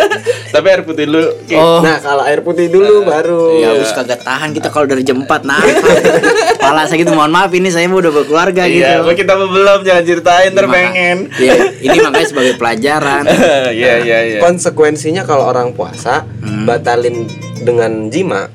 Tapi 0.52 0.66
air 0.68 0.82
putih 0.82 1.04
dulu. 1.04 1.24
Oh. 1.54 1.80
Nah, 1.80 1.96
kalau 1.98 2.22
air 2.22 2.40
putih 2.40 2.68
dulu 2.68 3.04
baru. 3.04 3.56
Ya 3.56 3.72
habis 3.72 3.88
kagak 3.90 4.20
tahan 4.20 4.52
kita 4.52 4.68
kalau 4.68 4.84
dari 4.84 5.00
jam 5.00 5.20
4 5.20 5.28
nah. 5.42 5.60
Pala 6.58 6.84
saya 6.84 6.98
gitu 6.98 7.10
mohon 7.10 7.28
maaf 7.28 7.48
ini 7.50 7.68
saya 7.68 7.88
mau 7.88 7.98
udah 7.98 8.12
berkeluarga 8.12 8.64
Iya, 8.64 9.00
gitu. 9.00 9.04
gua 9.04 9.14
kita 9.14 9.32
belum 9.34 9.78
jangan 9.82 10.04
ceritain 10.04 10.50
ntar 10.50 10.64
Maka- 10.64 10.76
pengen. 10.76 11.16
Iya, 11.34 11.54
ini 11.80 11.96
makanya 11.98 12.28
sebagai 12.28 12.54
pelajaran. 12.54 13.24
Iya, 13.72 13.94
iya, 14.00 14.18
iya. 14.26 14.38
Konsekuensinya 14.38 15.24
kalau 15.24 15.44
orang 15.44 15.72
puasa 15.72 16.24
Hmm. 16.40 16.68
batalin 16.68 17.24
dengan 17.62 18.10
jima, 18.10 18.50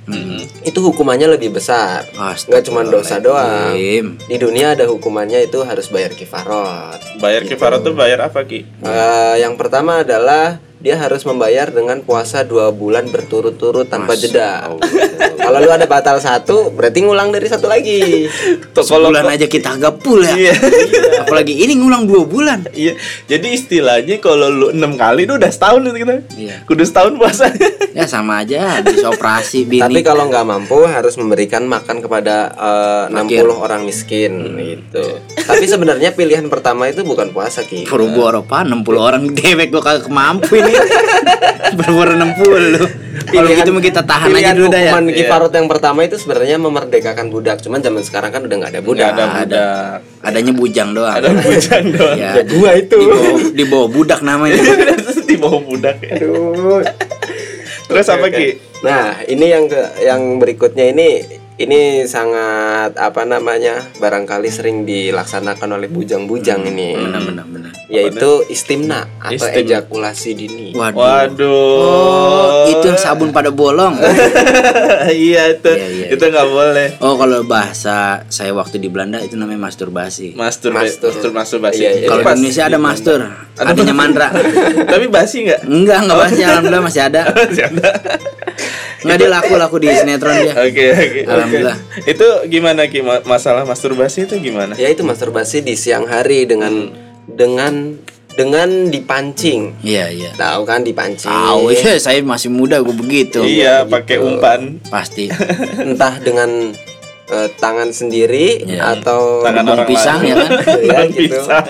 itu 0.61 0.79
hukumannya 0.83 1.33
lebih 1.33 1.55
besar. 1.55 2.03
Nggak 2.45 2.63
cuma 2.67 2.83
dosa 2.83 3.17
doang. 3.17 3.73
Di 4.19 4.37
dunia 4.37 4.75
ada 4.75 4.85
hukumannya 4.85 5.47
itu 5.47 5.63
harus 5.63 5.87
bayar 5.87 6.11
kifarot. 6.11 6.99
Bayar 7.17 7.43
kifarat 7.43 7.81
tuh 7.81 7.95
bayar 7.95 8.27
apa 8.27 8.43
Ki? 8.43 8.67
Eh, 8.83 9.35
yang 9.41 9.55
pertama 9.55 10.03
adalah 10.03 10.59
dia 10.77 10.93
harus 10.93 11.25
membayar 11.25 11.73
dengan 11.73 12.05
puasa 12.05 12.45
dua 12.45 12.69
bulan 12.69 13.09
berturut-turut 13.09 13.89
tanpa 13.89 14.13
jeda. 14.13 14.69
Kalau 15.37 15.57
lu 15.57 15.71
ada 15.73 15.89
batal 15.89 16.21
satu, 16.21 16.69
berarti 16.69 17.01
ngulang 17.01 17.33
dari 17.33 17.49
satu 17.49 17.65
lagi. 17.65 18.29
Tuh 18.77 18.85
kalau 18.85 19.09
Sebulan 19.09 19.25
aja 19.25 19.47
kita 19.49 19.73
agak 19.73 20.05
full 20.05 20.21
ya. 20.21 20.37
Iya. 20.37 20.53
Apalagi 21.25 21.57
ini 21.57 21.73
ngulang 21.81 22.05
dua 22.05 22.29
bulan. 22.29 22.69
Iya, 22.77 22.93
jadi 23.25 23.47
istilahnya 23.57 24.21
kalau 24.21 24.53
lu 24.53 24.67
enam 24.69 24.93
kali 24.93 25.25
itu 25.25 25.33
udah 25.33 25.49
setahun 25.49 25.81
itu 25.81 25.97
kita. 26.05 26.13
Iya. 26.37 26.55
Kudu 26.69 26.83
setahun 26.85 27.17
puasanya. 27.17 27.69
Ya 27.97 28.05
sama 28.05 28.45
aja 28.45 28.77
habis 28.77 29.01
operasi 29.01 29.65
bini. 29.69 29.81
Tapi 29.81 30.05
kalau 30.05 30.29
nggak 30.29 30.45
mampu 30.45 30.85
harus 30.85 31.17
memberikan 31.17 31.65
makan 31.65 32.05
kepada 32.05 32.53
eh, 33.09 33.17
60 33.17 33.49
orang 33.49 33.81
miskin 33.81 34.53
gitu. 34.61 35.25
Tapi 35.41 35.65
sebenarnya 35.65 36.13
pilihan 36.13 36.45
pertama 36.51 36.85
itu 36.85 37.01
bukan 37.01 37.33
puasa 37.33 37.65
ki. 37.65 37.89
Boro-boro 37.89 38.45
pak 38.45 38.69
60 38.69 38.85
orang 39.01 39.23
dewek 39.37 39.73
gua 39.73 39.81
kagak 39.81 40.11
mampu 40.13 40.66
ini. 40.67 40.77
Boro-boro 41.77 42.11
60 42.13 43.07
Kalau 43.27 43.49
gitu 43.49 43.69
mah 43.69 43.83
kita 43.83 44.01
tahan 44.01 44.31
aja 44.31 44.55
dulu 44.55 44.67
dah 44.67 44.79
ya. 44.79 44.91
hukuman 44.93 45.05
kifarot 45.11 45.51
yang 45.51 45.67
pertama 45.67 45.99
itu 46.01 46.15
sebenarnya 46.15 46.57
memerdekakan 46.57 47.27
budak. 47.27 47.59
Cuman 47.59 47.79
zaman 47.79 47.99
sekarang 47.99 48.29
kan 48.29 48.41
udah 48.41 48.55
nggak 48.55 48.71
ada 48.71 48.81
budak. 48.81 49.03
Nggak 49.03 49.11
ada 49.11 49.25
budak. 49.35 49.97
Adanya 50.21 50.53
bujang 50.53 50.89
doang. 50.91 51.15
Ada 51.17 51.29
bujang 51.33 51.85
doang. 51.95 52.15
Ya, 52.15 52.31
Gua 52.45 52.71
itu. 52.73 52.95
di 52.95 53.05
bawah, 53.05 53.39
di 53.51 53.63
bawah 53.65 53.89
budak 53.89 54.19
namanya. 54.21 54.55
Di 55.27 55.35
bawah 55.35 55.59
budak. 55.59 55.99
ya. 55.99 56.15
Aduh. 56.15 56.81
Terus 57.87 58.07
apa 58.07 58.25
Ki? 58.27 58.47
Nah, 58.79 59.23
ini 59.25 59.45
yang 59.47 59.67
ke 59.67 59.79
yang 60.01 60.39
berikutnya 60.39 60.87
ini 60.87 61.23
ini 61.57 62.05
sangat 62.05 62.93
apa 62.93 63.25
namanya 63.25 63.81
barangkali 63.97 64.45
sering 64.47 64.85
dilaksanakan 64.85 65.73
oleh 65.73 65.89
bujang-bujang 65.89 66.61
ini, 66.63 66.93
Benar 66.93 67.21
benar 67.25 67.45
benar. 67.49 67.71
yaitu 67.89 68.45
istimna 68.45 69.09
atau 69.17 69.33
Istimna. 69.33 69.65
ejakulasi 69.81 70.29
dini. 70.31 70.67
Waduh. 70.77 71.01
Waduh. 71.01 71.49
Oh, 71.81 72.69
itu 72.69 72.85
yang 72.85 72.99
sabun 72.99 73.33
pada 73.33 73.49
bolong. 73.49 73.97
iya 75.09 75.49
itu. 75.49 75.71
Iya, 75.71 75.87
iya, 75.89 76.07
itu 76.13 76.21
nggak 76.21 76.47
boleh. 76.47 76.87
Oh, 77.01 77.17
kalau 77.17 77.41
bahasa 77.41 78.21
saya 78.29 78.53
waktu 78.53 78.77
di 78.77 78.91
Belanda 78.91 79.17
itu 79.17 79.33
namanya 79.33 79.65
masturbasi. 79.65 80.37
Mastur, 80.37 80.69
Mastur. 80.77 81.09
mastur, 81.09 81.31
masturbasi. 81.33 81.81
Iya, 81.81 81.91
iya. 81.95 82.07
Kalau 82.07 82.21
di 82.21 82.31
Indonesia 82.37 82.63
ada 82.69 82.77
mastur, 82.77 83.19
Ada 83.57 83.73
adanya 83.73 83.95
mandra. 83.97 84.29
Tapi 84.93 85.09
basi 85.09 85.49
nggak? 85.49 85.65
Enggak, 85.65 85.97
enggak 86.05 86.17
bahas 86.21 86.33
alhamdulillah 86.37 86.83
masih 86.85 87.01
ada. 87.01 87.21
Masih 87.49 87.63
ada. 87.65 87.89
Enggak 89.07 89.17
dia 89.17 89.29
laku-laku 89.31 89.75
di 89.79 89.87
sinetron 89.89 90.35
dia. 90.37 90.53
Oke 90.53 90.83
oke. 90.91 91.19
Alhamdulillah. 91.25 91.77
Itu 92.03 92.27
gimana 92.45 92.85
Ki 92.85 92.99
Ma- 92.99 93.23
masalah 93.23 93.63
masturbasi 93.63 94.27
itu 94.27 94.35
gimana? 94.37 94.75
Ya 94.75 94.91
itu 94.91 95.01
masturbasi 95.01 95.63
di 95.63 95.73
siang 95.73 96.03
hari 96.05 96.43
dengan 96.43 96.91
dengan 97.25 97.95
dengan 98.29 98.69
dipancing. 98.87 99.81
Iya, 99.81 100.13
iya. 100.13 100.29
Tahu 100.31 100.61
kan 100.61 100.83
dipancing? 100.83 101.25
Tahu 101.25 101.73
ya, 101.73 101.97
saya 101.97 102.21
masih 102.21 102.53
muda 102.53 102.77
gue 102.77 102.93
begitu. 102.93 103.41
Iya, 103.41 103.81
pakai 103.83 104.21
umpan. 104.21 104.77
Pasti. 104.85 105.25
Entah 105.89 106.21
dengan 106.21 106.69
eh, 107.27 107.49
tangan 107.57 107.89
sendiri 107.89 108.61
Iya. 108.61 108.93
atau 108.93 109.41
Tangan 109.41 109.65
orang 109.65 109.87
pisang 109.89 110.21
lain. 110.21 110.29
ya 110.29 110.35
kan? 110.37 110.49
ya 110.85 110.99
gitu. 111.09 111.33
pisang. 111.33 111.65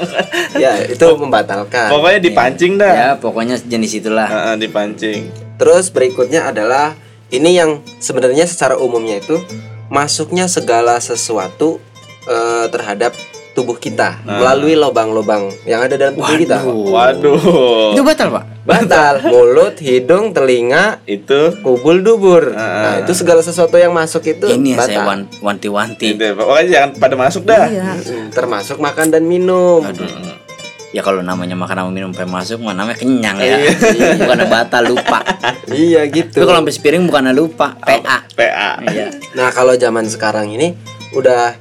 Ya, 0.60 0.72
itu 0.84 1.08
membatalkan. 1.15 1.88
Pokoknya 1.88 2.20
dipancing 2.20 2.75
dah. 2.75 2.94
Ya, 2.94 3.10
pokoknya 3.15 3.56
jenis 3.63 4.03
itulah. 4.03 4.27
Ah, 4.27 4.44
ah, 4.51 4.56
dipancing. 4.60 5.32
Terus 5.56 5.88
berikutnya 5.88 6.51
adalah 6.51 7.00
ini 7.29 7.60
yang 7.60 7.84
sebenarnya 8.00 8.48
secara 8.48 8.79
umumnya 8.79 9.19
itu 9.19 9.39
masuknya 9.88 10.48
segala 10.48 11.00
sesuatu 11.00 11.79
eh, 12.27 12.65
terhadap 12.72 13.15
tubuh 13.57 13.74
kita 13.74 14.22
melalui 14.22 14.77
lubang-lubang 14.77 15.50
yang 15.65 15.81
ada 15.81 15.98
dalam 15.98 16.13
tubuh 16.13 16.38
kita. 16.38 16.62
Waduh. 16.62 17.98
Itu 17.98 18.05
batal, 18.05 18.29
Pak? 18.29 18.43
Batal 18.69 19.13
mulut, 19.34 19.81
hidung, 19.81 20.29
telinga, 20.29 21.01
Itu 21.10 21.57
kubul, 21.65 22.05
dubur. 22.05 22.53
Ah. 22.53 22.62
Nah, 22.62 22.93
itu 23.01 23.17
segala 23.17 23.41
sesuatu 23.41 23.74
yang 23.81 23.98
masuk 23.98 24.22
itu 24.29 24.46
Ini 24.46 24.77
saya 24.77 25.01
batal. 25.01 25.05
wan- 25.10 25.29
wanti-wanti. 25.41 26.13
Pokoknya 26.38 26.65
jangan 26.69 26.89
pada 27.01 27.15
masuk 27.17 27.50
dah. 27.50 27.65
Mm, 27.98 28.29
termasuk 28.29 28.77
makan 28.77 29.10
dan 29.10 29.25
minum. 29.25 29.81
Ya 30.98 31.06
kalau 31.06 31.22
namanya 31.22 31.54
makan 31.54 31.77
sama 31.77 31.92
minum 31.94 32.10
sampai 32.10 32.25
masuk 32.25 32.58
mah 32.66 32.74
namanya 32.74 32.98
kenyang 32.98 33.38
ya. 33.38 33.70
Bukan 34.18 34.50
batal 34.50 34.84
lupa. 34.89 35.22
Iya 35.70 36.10
gitu. 36.10 36.42
Itu 36.42 36.46
kalau 36.50 36.66
sampai 36.66 36.74
sepiring 36.74 37.06
bukan 37.06 37.30
lupa, 37.38 37.77
PA. 37.77 38.25
PA. 38.34 38.82
Iya. 38.82 39.13
Nah 39.38 39.54
kalau 39.54 39.77
zaman 39.77 40.10
sekarang 40.10 40.50
ini 40.50 40.74
udah 41.13 41.54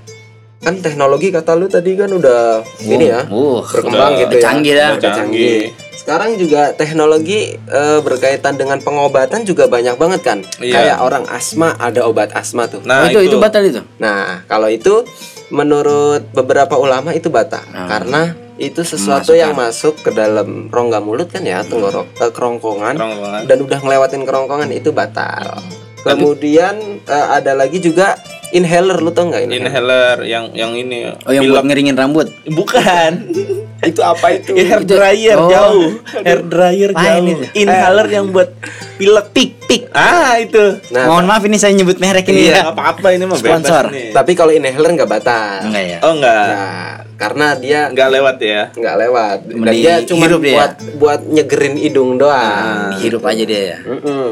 kan 0.56 0.80
teknologi 0.80 1.28
kata 1.28 1.52
lu 1.52 1.68
tadi 1.68 1.94
kan 1.94 2.08
udah 2.10 2.64
ini 2.82 3.12
ya 3.12 3.28
uh, 3.28 3.60
berkembang 3.60 4.16
udah 4.16 4.20
gitu 4.24 4.34
ya. 4.40 4.42
canggih 4.42 4.72
dah. 4.72 4.90
Udah 4.96 5.12
canggih. 5.12 5.60
Sekarang 5.92 6.30
juga 6.38 6.70
teknologi 6.72 7.52
eh, 7.52 7.98
berkaitan 8.00 8.54
dengan 8.54 8.78
pengobatan 8.80 9.44
juga 9.44 9.68
banyak 9.68 10.00
banget 10.00 10.20
kan. 10.24 10.38
Iya. 10.56 10.72
Kayak 10.72 10.98
orang 11.04 11.24
asma 11.28 11.76
ada 11.76 12.08
obat 12.08 12.32
asma 12.32 12.70
tuh. 12.72 12.80
Nah, 12.88 13.04
Oh, 13.04 13.20
itu, 13.20 13.28
itu 13.28 13.36
batal 13.36 13.68
itu. 13.68 13.84
Nah 14.00 14.48
kalau 14.48 14.72
itu 14.72 15.04
menurut 15.52 16.24
beberapa 16.32 16.72
ulama 16.80 17.12
itu 17.12 17.28
batal 17.28 17.60
karena 17.68 18.45
itu 18.56 18.80
sesuatu 18.80 19.36
yang 19.36 19.52
masuk 19.52 20.00
ke 20.00 20.10
dalam 20.16 20.72
rongga 20.72 21.00
mulut 21.04 21.28
kan 21.28 21.44
ya 21.44 21.60
tenggorok 21.60 22.08
eh, 22.20 22.32
kerongkongan 22.32 22.96
Kerongkongan. 22.96 23.42
dan 23.44 23.58
udah 23.60 23.78
ngelewatin 23.84 24.22
kerongkongan 24.24 24.70
itu 24.72 24.90
batal. 24.96 25.60
Kemudian 26.08 26.74
eh, 27.02 27.26
ada 27.32 27.52
lagi 27.52 27.78
juga 27.78 28.14
inhaler 28.48 28.98
lu 28.98 29.10
tau 29.10 29.26
nggak 29.26 29.42
ini? 29.44 29.58
Inhaler 29.58 30.22
yang 30.22 30.54
yang 30.54 30.72
ini. 30.72 31.10
Oh, 31.26 31.32
yang 31.32 31.50
buat 31.50 31.64
ngeringin 31.64 31.96
rambut. 31.96 32.30
Bukan. 32.46 33.10
itu 33.90 34.00
apa 34.00 34.26
itu? 34.32 34.54
hair 34.58 34.82
dryer 34.82 35.36
oh. 35.36 35.50
jauh. 35.50 35.88
Hair 36.16 36.40
dryer 36.44 36.90
Lain 36.90 37.02
jauh. 37.22 37.32
itu. 37.32 37.44
Inhaler 37.58 38.06
yang 38.08 38.30
buat 38.30 38.50
pilek 38.96 39.26
pik 39.34 39.50
pik. 39.66 39.82
Ah, 39.90 40.38
itu. 40.38 40.78
Nah, 40.90 41.10
Mohon 41.10 41.26
maaf 41.26 41.42
ini 41.42 41.56
saya 41.56 41.74
nyebut 41.74 41.98
merek 41.98 42.30
ini 42.30 42.48
Iya, 42.48 42.54
ya. 42.54 42.62
apa-apa 42.70 43.10
ini 43.10 43.26
mah 43.26 43.34
bebas 43.34 43.66
Sponsor. 43.66 43.84
nih. 43.90 44.14
tapi 44.14 44.32
kalau 44.32 44.54
inhaler 44.54 44.90
nggak 44.94 45.10
batal. 45.10 45.66
Enggak 45.66 45.84
ya. 45.84 45.98
Oh, 46.06 46.12
enggak. 46.14 46.46
Nah, 46.48 46.94
karena 47.16 47.46
dia 47.56 47.80
Enggak 47.88 48.08
lewat 48.12 48.36
ya. 48.38 48.62
nggak 48.72 48.96
lewat 49.02 49.38
dan 49.48 49.72
dia 49.72 49.94
cuma 50.04 50.22
hirup 50.22 50.40
dia. 50.40 50.52
buat 50.54 50.72
buat 50.96 51.20
nyegerin 51.26 51.74
hidung 51.76 52.10
doang. 52.16 52.94
Hirup 52.96 53.24
aja 53.24 53.42
dia 53.42 53.60
ya. 53.74 53.78
Mm-mm. 53.82 54.26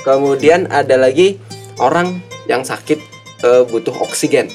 Kemudian 0.00 0.66
ada 0.66 0.96
lagi 0.96 1.36
orang 1.76 2.18
yang 2.44 2.62
sakit 2.62 2.98
eh, 3.40 3.62
butuh 3.64 3.94
oksigen. 4.00 4.48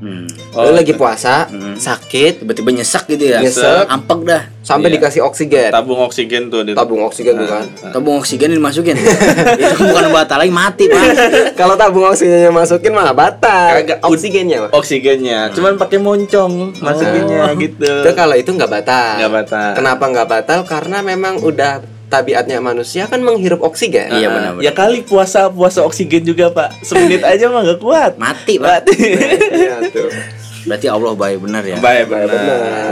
Hmm. 0.00 0.24
lu 0.56 0.72
lagi 0.72 0.96
puasa 0.96 1.44
sakit 1.76 2.40
Tiba-tiba 2.40 2.72
nyesek 2.72 3.04
gitu 3.06 3.20
ya. 3.26 3.38
Nyesek. 3.38 3.84
Ampek 3.84 4.24
dah. 4.24 4.42
sampai 4.60 4.88
Iya. 4.88 4.96
dikasih 4.96 5.20
oksigen 5.20 5.68
tabung 5.68 6.00
oksigen 6.00 6.48
tuh 6.48 6.64
di 6.64 6.72
tabung 6.72 7.00
oksigen 7.02 7.36
tuh 7.36 7.44
kan 7.44 7.68
Tabung 7.90 8.16
oksigen 8.16 8.48
dimasukin. 8.50 8.96
itu 9.60 9.76
bukan 9.78 10.08
batal 10.08 10.40
lagi 10.40 10.48
mati, 10.50 10.88
Pak. 10.88 11.04
kalau 11.60 11.76
tabung 11.76 12.06
oksigennya 12.06 12.48
masukin 12.48 12.92
malah 12.92 13.12
batal 13.12 13.76
Kagak. 13.76 14.00
oksigennya 14.00 14.56
Pak. 14.64 14.70
oksigennya 14.74 15.52
cuman 15.52 15.76
pakai 15.76 15.98
moncong 15.98 16.52
masukinnya 16.80 17.52
gitu 17.58 17.92
itu 18.00 18.10
kalau 18.16 18.34
itu 18.34 18.50
nggak 18.50 18.70
batal 18.70 19.16
Nggak 19.16 19.32
batal. 19.34 19.68
kenapa 19.76 20.04
nggak 20.06 20.28
batal 20.30 20.58
karena 20.64 20.98
memang 21.02 21.34
udah 21.38 21.84
tabiatnya 22.10 22.58
manusia 22.58 23.06
kan 23.06 23.18
menghirup 23.18 23.62
oksigen 23.62 24.10
Iya, 24.10 24.28
benar-benar. 24.28 24.60
ya 24.60 24.72
kali 24.72 25.00
puasa 25.00 25.46
puasa 25.46 25.80
oksigen 25.80 26.20
juga 26.22 26.50
pak 26.50 26.82
semenit 26.82 27.22
aja 27.22 27.46
mah 27.46 27.62
gak 27.64 27.78
kuat 27.78 28.12
Mati, 28.16 28.58
Pak. 28.58 28.82
mati 28.82 28.98
Iya, 29.56 29.78
tuh. 29.88 30.10
Berarti 30.60 30.86
Allah 30.86 31.16
baik 31.16 31.38
benar 31.40 31.64
ya. 31.64 31.78
baik 31.78 32.04
benar 32.06 32.28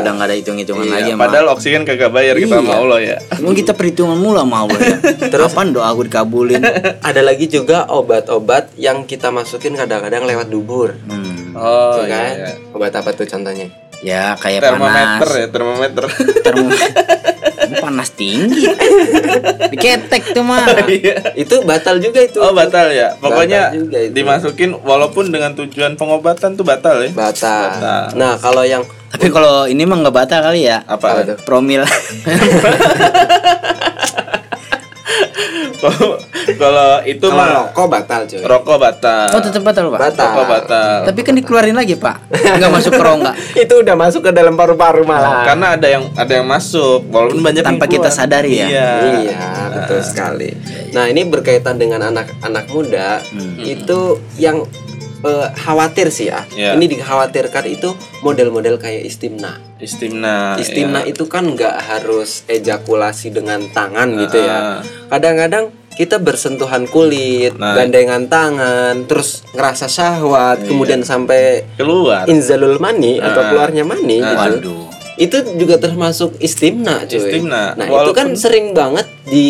Udah 0.00 0.10
nggak 0.10 0.24
ada 0.24 0.34
hitung-hitungan 0.34 0.82
Iya, 0.82 0.94
lagi 0.94 1.10
sama 1.12 1.20
padahal 1.20 1.46
oksigen 1.52 1.82
kagak 1.82 2.08
bayar 2.08 2.34
kita 2.34 2.56
sama 2.56 2.70
Iya. 2.70 2.78
Allah 2.78 2.98
ya 3.02 3.16
Emang 3.34 3.52
kita 3.52 3.72
perhitungan 3.74 4.16
mula 4.16 4.40
sama 4.40 4.56
Allah 4.62 4.78
ya. 4.80 4.96
Terus 5.34 5.50
Kapan 5.52 5.66
doa 5.70 5.86
aku 5.86 6.00
dikabulin? 6.04 6.62
ada 7.08 7.20
lagi 7.20 7.44
juga 7.46 7.84
obat-obat 7.86 8.72
yang 8.74 9.04
kita 9.04 9.28
masukin 9.28 9.74
kadang-kadang 9.74 10.24
lewat 10.24 10.46
dubur 10.46 10.96
Hmm. 11.04 11.52
oh 11.54 11.98
tuh 11.98 12.06
kan 12.06 12.32
iya, 12.32 12.46
iya. 12.46 12.70
obat 12.70 12.92
apa 12.94 13.10
tuh 13.12 13.26
contohnya 13.26 13.66
Ya 13.98 14.32
kayak 14.34 14.62
termometer 14.62 15.26
panas. 15.26 15.34
ya 15.34 15.46
termometer 15.48 16.04
Termometer. 16.40 16.92
Panas 17.88 18.12
tinggi. 18.12 18.68
Diketek 19.72 20.36
tuh 20.36 20.44
mah. 20.44 20.68
Iya. 20.84 21.32
itu 21.32 21.64
batal 21.64 21.96
juga 22.04 22.20
itu 22.20 22.36
oh 22.40 22.52
batal 22.52 22.92
ya 22.92 23.16
pokoknya 23.16 23.72
Batal 23.72 24.12
dimasukin 24.12 24.76
walaupun 24.76 25.32
dengan 25.32 25.56
tujuan 25.56 25.96
pengobatan 25.96 26.52
tuh 26.52 26.68
batal 26.68 27.00
ya 27.00 27.08
batal. 27.16 27.80
Batal. 27.80 28.02
nah 28.20 28.36
kalau 28.36 28.68
yang 28.68 28.84
Tapi 29.08 29.32
kalau 29.32 29.64
ini 29.64 29.88
mah 29.88 30.04
nggak 30.04 30.12
batal 30.12 30.44
kali 30.44 30.68
ya. 30.68 30.84
apa? 30.84 31.40
Promil. 31.48 31.80
kalau 35.78 36.18
kalau 36.58 36.90
itu 37.06 37.26
kalau 37.26 37.38
mah 37.38 37.48
rokok 37.70 37.86
batal 37.86 38.20
cuy 38.26 38.42
rokok 38.42 38.76
batal 38.78 39.26
Oh 39.28 39.40
tetap 39.42 39.62
batal 39.62 39.84
pak. 39.94 40.00
Batal. 40.10 40.26
rokok 40.32 40.46
batal 40.50 40.96
Tapi 41.06 41.20
kan 41.22 41.34
dikeluarin 41.38 41.76
lagi 41.76 41.94
pak. 41.94 42.16
Nggak 42.32 42.70
masuk 42.72 42.90
ke 42.94 43.02
rongga. 43.02 43.32
itu 43.62 43.74
udah 43.78 43.94
masuk 43.94 44.20
ke 44.26 44.30
dalam 44.34 44.54
paru-paru 44.58 45.06
malah 45.06 45.46
karena 45.46 45.78
ada 45.78 45.86
yang 45.86 46.04
ada 46.14 46.32
yang 46.32 46.46
masuk 46.48 47.06
walaupun 47.08 47.40
banyak 47.40 47.62
yang 47.62 47.68
Tanpa 47.78 47.86
kita 47.86 48.10
sadari 48.10 48.58
ya? 48.58 48.68
iya 48.68 48.90
Iya, 49.18 49.44
betul 49.74 50.00
sekali. 50.02 50.50
Nah, 50.96 51.04
ini 51.06 51.22
berkaitan 51.28 51.76
dengan 51.76 52.00
anak-anak 52.08 52.64
muda, 52.72 53.20
itu 53.60 53.98
yang 54.40 54.64
eh, 55.20 55.48
khawatir 55.54 56.08
sih 56.08 56.28
ya. 56.28 56.46
Iya. 56.52 56.74
Ini 56.78 56.84
dikhawatirkan 56.86 57.64
itu 57.66 57.94
model-model 58.22 58.78
kayak 58.78 59.02
istimna. 59.02 59.58
istimna 59.78 60.58
Istimna 60.58 61.06
iya. 61.06 61.14
itu 61.14 61.30
kan 61.30 61.54
nggak 61.54 61.76
harus 61.78 62.42
ejakulasi 62.50 63.30
dengan 63.30 63.62
tangan 63.70 64.10
gitu 64.18 64.42
Ah. 64.42 64.46
ya. 64.46 64.58
Kadang-kadang 65.06 65.70
kita 65.94 66.18
bersentuhan 66.18 66.86
kulit, 66.86 67.54
Nah. 67.54 67.74
gandengan 67.74 68.26
tangan, 68.26 69.06
terus 69.06 69.42
ngerasa 69.50 69.86
syahwat, 69.86 70.62
kemudian 70.62 71.02
sampai 71.02 71.62
keluar 71.74 72.26
inzalul 72.26 72.78
mani 72.78 73.18
atau 73.18 73.42
Ah. 73.42 73.48
keluarnya 73.50 73.82
mani 73.82 74.18
gitu 74.18 74.34
Waduh. 74.58 74.86
Itu 75.18 75.36
juga 75.58 75.82
termasuk 75.82 76.38
istimna 76.38 77.02
cuy. 77.04 77.18
Istimna. 77.18 77.74
Nah, 77.74 77.86
itu 77.90 78.14
kan 78.14 78.30
Walaupun- 78.30 78.38
sering 78.38 78.70
banget 78.70 79.06
di 79.26 79.46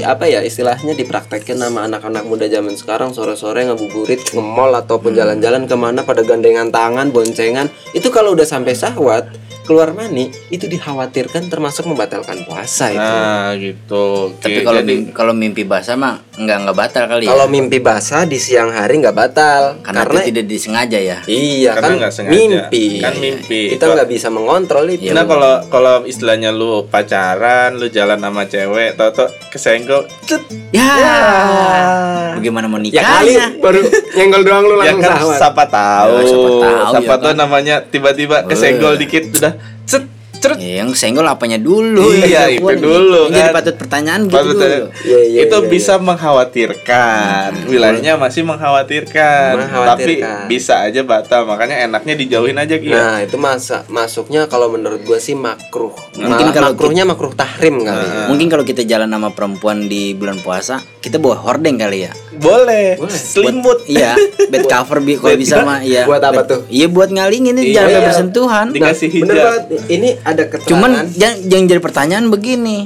apa 0.00 0.24
ya 0.26 0.40
istilahnya 0.40 0.96
dipraktekkan 0.96 1.60
sama 1.60 1.84
anak-anak 1.84 2.24
muda 2.24 2.48
zaman 2.48 2.74
sekarang 2.74 3.12
sore-sore 3.12 3.68
ngabuburit 3.68 4.32
mall 4.34 4.72
ataupun 4.72 5.12
jalan-jalan 5.12 5.68
ke 5.68 5.76
mana 5.76 6.02
pada 6.02 6.24
gandengan 6.24 6.72
tangan, 6.72 7.12
boncengan. 7.12 7.68
Itu 7.92 8.08
kalau 8.08 8.32
udah 8.32 8.48
sampai 8.48 8.72
syahwat, 8.72 9.28
keluar 9.64 9.90
mani, 9.90 10.28
itu 10.48 10.64
dikhawatirkan 10.64 11.48
termasuk 11.48 11.88
membatalkan 11.88 12.44
puasa 12.44 12.92
itu. 12.92 13.00
nah 13.00 13.56
gitu 13.56 14.30
Oke, 14.30 14.40
Tapi 14.40 14.60
kalau 14.60 14.80
jadi 14.84 14.94
kalau 15.10 15.32
mimpi 15.32 15.64
basah 15.64 15.96
mah 15.96 16.20
nggak 16.34 16.56
nggak 16.62 16.76
batal 16.76 17.04
kali 17.08 17.24
ya. 17.24 17.30
Kalau 17.32 17.46
mimpi 17.48 17.78
basah 17.80 18.22
di 18.24 18.36
siang 18.36 18.70
hari 18.70 19.00
nggak 19.00 19.14
batal 19.14 19.80
Karena, 19.80 20.04
karena, 20.04 20.20
itu 20.20 20.28
tidak 20.30 20.46
disengaja 20.46 20.98
ya. 20.98 21.18
iya 21.24 21.72
Karena 21.74 22.10
kan 22.10 22.28
mimpi. 22.28 22.84
Kan 23.00 23.14
mimpi. 23.16 23.60
Kita 23.72 23.84
nggak 23.88 24.08
bisa 24.08 24.28
mengontrol 24.28 24.84
itu. 24.86 25.08
Nah 25.10 25.24
kalau 25.24 25.64
kalau 25.68 25.94
istilahnya 26.04 26.50
lu 26.50 26.84
pacaran, 26.84 27.80
lu 27.80 27.88
jalan 27.88 28.20
sama 28.20 28.44
cewek, 28.44 28.94
tau-tau 28.94 29.32
kesenggol, 29.48 30.04
cet. 30.24 30.42
Ya. 30.74 30.84
Ah. 30.84 32.34
Bagaimana 32.34 32.66
mau 32.66 32.82
ya 32.82 33.00
kali 33.00 33.32
nikahnya? 33.38 33.46
baru 33.62 33.80
nyenggol 34.12 34.42
doang 34.42 34.64
lu 34.66 34.74
ya 34.74 34.90
langsung 34.90 35.00
kan 35.00 35.10
syahwat. 35.14 35.38
siapa 35.38 35.64
tahu, 35.70 36.14
Ya, 36.14 36.24
siapa 36.26 36.50
tahu, 36.50 36.82
siapa 36.90 37.04
ya 37.06 37.14
tahu 37.16 37.30
kan. 37.30 37.36
namanya 37.38 37.76
tiba-tiba 37.86 38.36
kesenggol 38.44 38.94
dikit 38.98 39.24
udah 39.32 39.53
这 39.86 40.00
cet. 40.46 40.56
Ya, 40.56 40.72
yang 40.78 40.90
senggol 40.92 41.24
apanya 41.24 41.56
dulu? 41.58 42.04
Iya, 42.10 42.46
Yang 42.46 42.60
itu 42.60 42.74
dulu, 42.82 43.20
Yang 43.22 43.32
Jadi 43.32 43.40
kan. 43.42 43.54
patut 43.54 43.74
pertanyaan 43.76 44.20
gitu 44.24 44.36
Patut 44.36 44.50
dulu. 44.50 44.60
tanya. 44.60 44.78
Iya, 45.02 45.20
iya, 45.24 45.38
itu 45.42 45.56
iya, 45.56 45.68
bisa 45.68 45.92
mengkhawatirkan 45.98 47.50
wilayahnya 47.66 48.12
masih 48.16 48.42
mengkhawatirkan, 48.44 49.50
tapi 49.50 49.60
Mengkhawatirkan. 49.64 50.44
bisa 50.46 50.74
aja 50.80 51.00
batal 51.02 51.40
makanya 51.44 51.76
enaknya 51.80 52.14
dijauhin 52.14 52.56
aja 52.56 52.76
gitu 52.76 52.94
Nah, 52.94 53.20
itu 53.20 53.36
masa 53.36 53.82
masuknya 53.88 54.44
kalau 54.44 54.68
menurut 54.68 55.00
gua 55.02 55.16
sih 55.16 55.34
makruh. 55.34 55.94
Mungkin 56.14 56.30
Malah 56.42 56.52
kalau 56.52 56.70
makruhnya 56.70 57.04
makruh 57.04 57.32
tahrim 57.32 57.80
kali. 57.80 58.06
Mungkin 58.26 58.46
kalau 58.48 58.62
kita 58.62 58.82
jalan 58.82 59.08
sama 59.08 59.30
perempuan 59.30 59.52
di 59.84 60.12
bulan 60.12 60.38
puasa, 60.38 60.78
kita 60.98 61.16
bawa 61.16 61.36
hordeng 61.36 61.76
kali 61.76 62.04
ya. 62.04 62.12
boleh, 62.34 62.98
Boleh. 62.98 63.14
selimut 63.14 63.78
Iya, 63.86 64.18
bed 64.44 64.66
cover 64.66 64.98
bi 64.98 65.14
kalau 65.14 65.32
bisa 65.34 65.62
mah 65.62 65.80
iya. 65.80 66.02
Buat 66.02 66.22
apa 66.24 66.34
Bed- 66.36 66.48
tuh? 66.48 66.60
Iya 66.66 66.86
buat 66.88 67.08
ngalingin 67.08 67.54
ini 67.54 67.62
Iya. 67.64 67.74
jangan 67.76 67.86
sampai 67.86 68.04
bersentuhan. 68.04 68.66
dikasih 68.70 69.08
Bener 69.12 69.22
hijab 69.30 69.44
banget. 69.44 69.62
Ini 69.86 70.08
ada 70.34 70.44
keterangan. 70.44 70.70
Cuman 70.70 70.90
jangan, 71.14 71.36
jangan 71.46 71.64
jadi 71.70 71.80
pertanyaan 71.80 72.26
begini. 72.28 72.78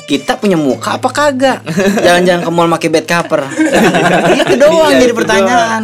Kita 0.00 0.34
punya 0.34 0.58
muka 0.58 0.98
apa 0.98 1.06
kagak? 1.06 1.62
Jangan-jangan 2.04 2.42
ke 2.42 2.50
mall 2.50 2.66
pakai 2.66 2.90
bed 2.90 3.06
cover. 3.06 3.46
itu 4.34 4.54
doang 4.58 4.90
Iya, 4.90 5.06
jadi 5.06 5.14
pertanyaan. 5.14 5.82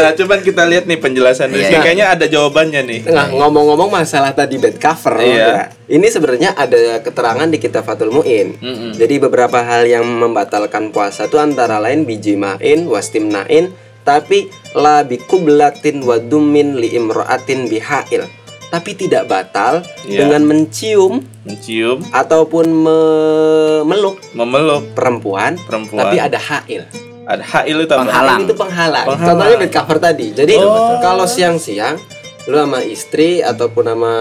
Nah, 0.00 0.10
cuman 0.16 0.40
kita 0.40 0.64
lihat 0.64 0.88
nih 0.88 0.96
penjelasan 0.96 1.52
Rizky. 1.52 1.76
Iya. 1.76 1.84
Kayaknya 1.84 2.06
ada 2.08 2.24
jawabannya 2.24 2.80
nih. 2.88 3.00
Nah, 3.12 3.28
ngomong-ngomong 3.28 3.92
masalah 3.92 4.32
tadi 4.32 4.56
bed 4.56 4.80
cover, 4.80 5.20
Iya. 5.20 5.36
ya. 5.36 5.64
ini 5.92 6.08
sebenarnya 6.08 6.56
ada 6.56 7.04
keterangan 7.04 7.44
di 7.52 7.60
kitab 7.60 7.84
Fathul 7.84 8.08
Muin. 8.08 8.56
Mm-mm. 8.56 8.96
Jadi 8.96 9.20
beberapa 9.20 9.60
hal 9.60 9.84
yang 9.84 10.08
membatalkan 10.08 10.88
puasa 10.88 11.28
itu 11.28 11.36
antara 11.36 11.76
lain 11.84 12.08
bijimain, 12.08 12.88
wastimnain, 12.88 13.76
tapi 14.08 14.48
la 14.72 15.04
bikublatin 15.04 16.00
wa 16.00 16.16
dummin 16.16 16.80
li 16.80 16.96
imra'atin 16.96 17.68
bihail. 17.68 18.24
Tapi 18.70 18.94
tidak 18.94 19.26
batal 19.26 19.82
Iya. 20.04 20.24
dengan 20.24 20.44
mencium 20.44 21.24
Mencium, 21.40 22.04
ataupun 22.10 22.68
memeluk 22.70 24.20
memeluk 24.30 24.92
perempuan, 24.92 25.56
perempuan. 25.58 26.00
tapi 26.00 26.16
ada 26.16 26.38
hail. 26.38 26.84
ada 27.24 27.42
hail 27.42 27.76
itu? 27.80 27.90
Penghalang. 27.90 28.36
Hail 28.36 28.44
itu 28.44 28.54
penghalang. 28.54 29.04
Penghalang. 29.06 29.28
Contohnya 29.34 29.56
bed 29.58 29.70
cover 29.70 29.96
tadi. 29.98 30.26
Jadi 30.32 30.52
Oh. 30.56 30.98
kalau 31.00 31.24
siang-siang 31.24 31.96
lu 32.42 32.56
sama 32.56 32.80
istri 32.80 33.40
ataupun 33.40 33.84
sama 33.86 34.12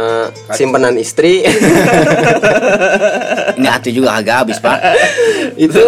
simpenan 0.52 0.96
istri 0.96 1.42
Ini 3.56 3.66
hati 3.66 3.90
juga 3.90 4.14
agak 4.14 4.36
habis, 4.44 4.58
Pak. 4.58 4.78
itu 5.58 5.84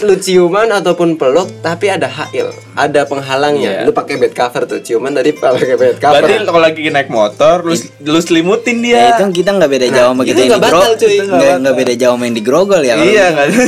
lu 0.00 0.14
ciuman 0.14 0.72
ataupun 0.72 1.14
peluk 1.14 1.60
tapi 1.60 1.86
ada 1.86 2.08
hail, 2.08 2.48
ada 2.72 3.04
penghalangnya. 3.04 3.82
Iya. 3.82 3.86
Lu 3.86 3.92
pakai 3.92 4.16
bed 4.16 4.32
cover 4.32 4.64
tuh, 4.64 4.80
ciuman 4.80 5.10
tadi 5.10 5.30
pakai 5.30 5.76
bed 5.76 5.96
cover. 5.98 6.18
Berarti 6.18 6.42
kalau 6.42 6.60
lagi 6.60 6.88
naik 6.88 7.08
motor, 7.08 7.60
lu, 7.60 7.76
lu 8.02 8.18
selimutin 8.18 8.80
dia. 8.80 9.12
itu 9.12 9.42
kita 9.42 9.52
nggak 9.52 9.68
beda 9.68 9.86
jauh 9.88 10.10
sama 10.10 10.22
kita 10.22 10.38
yang 10.38 10.48
nggak 10.48 10.62
di 10.62 10.66
batal, 10.66 10.92
cuy. 10.94 11.12
Itu 11.12 11.24
nggak 11.28 11.54
nggak 11.60 11.76
beda 11.76 11.92
jauh 11.94 12.14
sama 12.14 12.24
yang 12.24 12.36
di 12.36 12.42
grogol 12.42 12.82
ya. 12.82 12.94
iya 12.96 13.26
kan? 13.30 13.48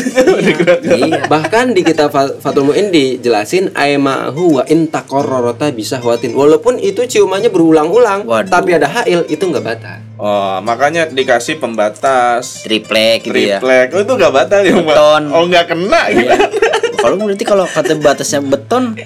Iya. 0.85 1.27
Bahkan 1.27 1.67
di 1.73 1.83
kitab 1.83 2.09
Fa- 2.09 2.37
Fathul 2.39 2.69
Muin 2.69 2.89
dijelasin 2.89 3.75
aimahu 3.75 4.61
wa 4.61 4.65
in 4.67 4.87
taqarrarata 4.87 5.69
bisa 5.71 5.99
watin. 5.99 6.33
Walaupun 6.33 6.79
itu 6.79 7.03
ciumannya 7.03 7.49
berulang-ulang, 7.49 8.23
tapi 8.47 8.71
ada 8.73 8.87
hail 8.87 9.27
itu 9.27 9.43
nggak 9.43 9.65
batal. 9.65 9.99
oh, 10.15 10.63
makanya 10.63 11.11
dikasih 11.11 11.59
pembatas. 11.59 12.63
Triplek 12.63 13.27
gitu 13.27 13.35
ya. 13.35 13.59
Triplek. 13.59 13.89
Oh, 13.93 14.01
itu 14.01 14.13
gak 14.15 14.31
batal 14.31 14.63
ya, 14.63 14.73
Mbak? 14.73 14.87
Beton. 14.87 15.23
Oh, 15.29 15.43
nggak 15.45 15.65
kena. 15.67 16.03
Gimana? 16.15 16.47
Kalau 17.05 17.21
berarti 17.21 17.45
kalau 17.45 17.69
kata 17.69 18.01
batasnya 18.01 18.41
beton, 18.41 18.97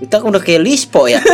kita 0.00 0.24
udah 0.24 0.40
kayak 0.40 0.64
lispo 0.64 1.04
ya. 1.04 1.20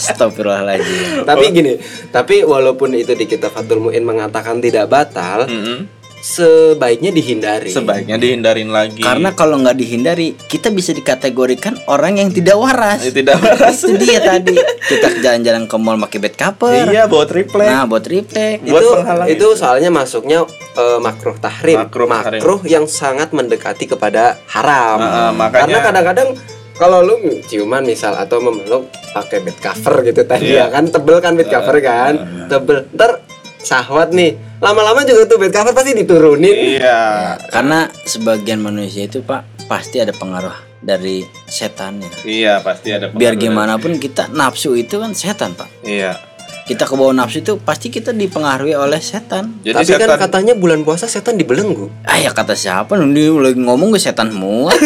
Astagfirullahaladzim. 0.00 1.28
Tapi 1.28 1.44
gini, 1.52 1.76
tapi 2.08 2.40
walaupun 2.40 2.96
itu 2.96 3.12
di 3.12 3.28
kitab 3.28 3.52
Fathul 3.52 3.84
Muin 3.84 4.00
mengatakan 4.00 4.64
tidak 4.64 4.88
batal, 4.88 5.44
Mm-mm. 5.44 5.99
Sebaiknya 6.20 7.10
dihindari. 7.10 7.68
Sebaiknya 7.68 8.14
dihindarin 8.14 8.68
lagi. 8.68 9.00
Karena 9.00 9.32
kalau 9.32 9.56
nggak 9.56 9.74
dihindari, 9.74 10.36
kita 10.38 10.68
bisa 10.68 10.92
dikategorikan 10.92 11.80
orang 11.86 12.16
yang 12.16 12.28
tidak 12.28 12.54
waras. 12.54 13.00
Tidak 13.02 13.36
waras. 13.36 13.80
Itu 13.82 13.96
dia 13.96 14.20
tadi. 14.30 14.54
Kita 14.54 15.16
jalan-jalan 15.18 15.64
ke 15.64 15.76
mall 15.76 15.96
pakai 15.98 16.18
bed 16.20 16.34
cover. 16.34 16.84
Iya, 16.86 17.04
bawa 17.06 17.24
triplek. 17.24 17.66
Nah, 17.66 17.84
buat 17.84 18.02
triplek. 18.02 18.56
buat 18.62 18.78
itu 18.78 18.88
penghalang 18.92 19.26
itu 19.26 19.46
soalnya 19.54 19.90
masuknya 19.90 20.38
eh, 20.72 20.98
makruh 20.98 21.36
tahrim 21.36 21.80
Makruh 21.80 22.06
makruh 22.06 22.60
yang 22.64 22.84
sangat 22.84 23.32
mendekati 23.32 23.86
kepada 23.86 24.36
haram 24.46 24.98
ah, 24.98 25.32
makanya- 25.32 25.64
karena 25.66 25.78
kadang-kadang 25.82 26.28
kalau 26.72 27.02
lu 27.02 27.16
ciuman 27.44 27.82
misal 27.82 28.14
atau 28.14 28.40
memeluk 28.40 28.86
pakai 29.10 29.40
bed 29.40 29.56
cover 29.58 30.00
gitu 30.02 30.22
tadi 30.22 30.50
Iya. 30.50 30.66
ya 30.66 30.66
kan 30.70 30.84
tebel 30.86 31.18
kan 31.18 31.32
bed 31.34 31.48
cover 31.48 31.76
kan 31.78 32.12
tebel 32.46 32.88
ntar 32.90 33.20
sahwat 33.60 34.12
nih 34.16 34.36
lama-lama 34.60 35.04
juga 35.04 35.28
tuh 35.28 35.36
bed 35.40 35.52
cover 35.52 35.72
pasti 35.72 35.92
diturunin 35.96 36.80
Iya. 36.80 37.36
Karena 37.48 37.88
sebagian 38.04 38.60
manusia 38.60 39.08
itu 39.08 39.20
Pak 39.24 39.68
pasti 39.68 40.00
ada 40.00 40.12
pengaruh 40.12 40.52
dari 40.80 41.24
setannya. 41.48 42.08
Iya, 42.24 42.64
pasti 42.64 42.88
ada 42.92 43.12
Biar 43.12 43.36
pengaruh 43.36 43.40
gimana 43.40 43.74
pun 43.76 43.92
kita 44.00 44.32
nafsu 44.32 44.72
itu 44.76 44.96
kan 44.96 45.12
setan 45.12 45.52
Pak. 45.52 45.68
Iya. 45.84 46.16
Kita 46.64 46.86
ke 46.86 46.94
bawah 46.94 47.12
nafsu 47.12 47.42
itu 47.42 47.58
pasti 47.60 47.90
kita 47.90 48.14
dipengaruhi 48.14 48.78
oleh 48.78 49.02
setan. 49.02 49.60
Jadi 49.66 49.74
tapi 49.74 49.86
setan 49.86 50.08
kan 50.16 50.18
katanya 50.28 50.54
bulan 50.54 50.86
puasa 50.86 51.10
setan 51.10 51.34
dibelenggu 51.34 51.90
Ah 52.06 52.22
ya 52.22 52.30
kata 52.30 52.54
siapa 52.54 52.94
nih 52.94 53.28
lagi 53.34 53.58
ngomong 53.58 53.90
ke 53.92 53.98
setan 53.98 54.30
semua. 54.32 54.70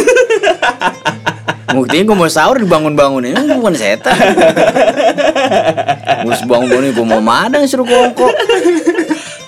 Buktinya 1.64 2.02
gue 2.04 2.16
mau 2.16 2.28
sahur 2.28 2.56
dibangun-bangunin 2.56 3.32
Ini 3.32 3.54
bukan 3.54 3.72
setan 3.72 4.12
Gue 6.22 6.34
bangun-bangunin 6.44 6.92
gue 6.92 7.06
mau 7.06 7.20
madang 7.20 7.64
suruh 7.64 7.84
kongkok 7.84 8.32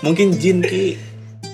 mungkin 0.00 0.31
jin 0.33 0.61
ki 0.61 0.96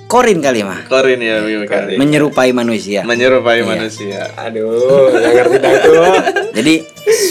Korin 0.05 0.45
kali 0.45 0.61
mah 0.61 0.85
korin 0.87 1.25
ya 1.25 1.41
Bim, 1.41 1.65
kali. 1.65 1.97
Menyerupai 1.97 2.53
manusia 2.53 3.01
menyerupai 3.01 3.65
manusia. 3.65 4.29
aduh 4.37 5.09
nggak 5.09 5.33
ngerti 5.33 5.57
dah 5.57 5.73
itu 5.73 5.91
Jadi 6.53 6.75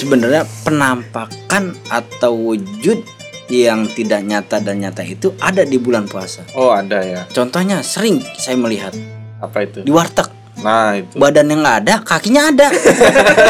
sebenarnya 0.02 0.44
penampakan 0.66 1.78
atau 1.88 2.34
wujud 2.34 3.06
yang 3.54 3.86
tidak 3.86 4.26
nyata 4.26 4.58
dan 4.58 4.82
nyata 4.82 5.04
itu 5.04 5.30
ada 5.38 5.62
di 5.62 5.76
bulan 5.76 6.08
puasa. 6.08 6.42
Oh, 6.56 6.72
ada 6.72 7.04
ya. 7.04 7.28
Contohnya 7.30 7.84
sering 7.84 8.18
saya 8.34 8.56
melihat 8.56 8.96
Apa 9.38 9.62
itu? 9.62 9.84
di 9.84 9.92
warteg 9.92 10.26
Nah, 10.62 11.02
itu. 11.02 11.14
badannya 11.18 11.56
nggak 11.58 11.78
ada, 11.86 11.96
kakinya 12.06 12.54
ada. 12.54 12.68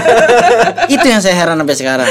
itu 0.96 1.06
yang 1.06 1.20
saya 1.20 1.36
heran 1.36 1.60
sampai 1.60 1.78
sekarang. 1.78 2.10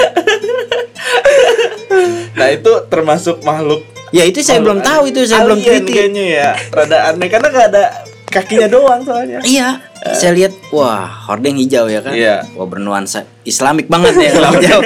Nah, 2.37 2.49
itu 2.53 2.73
termasuk 2.89 3.41
makhluk 3.43 3.81
Ya 4.11 4.27
itu 4.27 4.43
saya 4.43 4.59
belum 4.59 4.83
tahu 4.83 5.15
itu 5.15 5.23
saya 5.23 5.47
belum 5.47 5.63
teliti. 5.63 5.93
kayaknya 5.95 6.25
ya. 6.27 6.51
Rada 6.75 7.15
aneh 7.15 7.31
karena 7.31 7.47
nggak 7.47 7.67
ada 7.71 7.85
kakinya 8.27 8.67
doang 8.67 9.07
soalnya. 9.07 9.39
Iya, 9.47 9.79
saya 10.01 10.33
lihat 10.33 10.53
wah 10.73 11.05
hordeng 11.29 11.61
hijau 11.61 11.85
ya 11.93 12.01
kan. 12.01 12.17
Iya. 12.17 12.49
Wah 12.57 12.65
bernuansa 12.65 13.29
Islamik 13.45 13.89
banget 13.93 14.17
ya 14.17 14.31
kalau 14.33 14.57
hijau. 14.57 14.81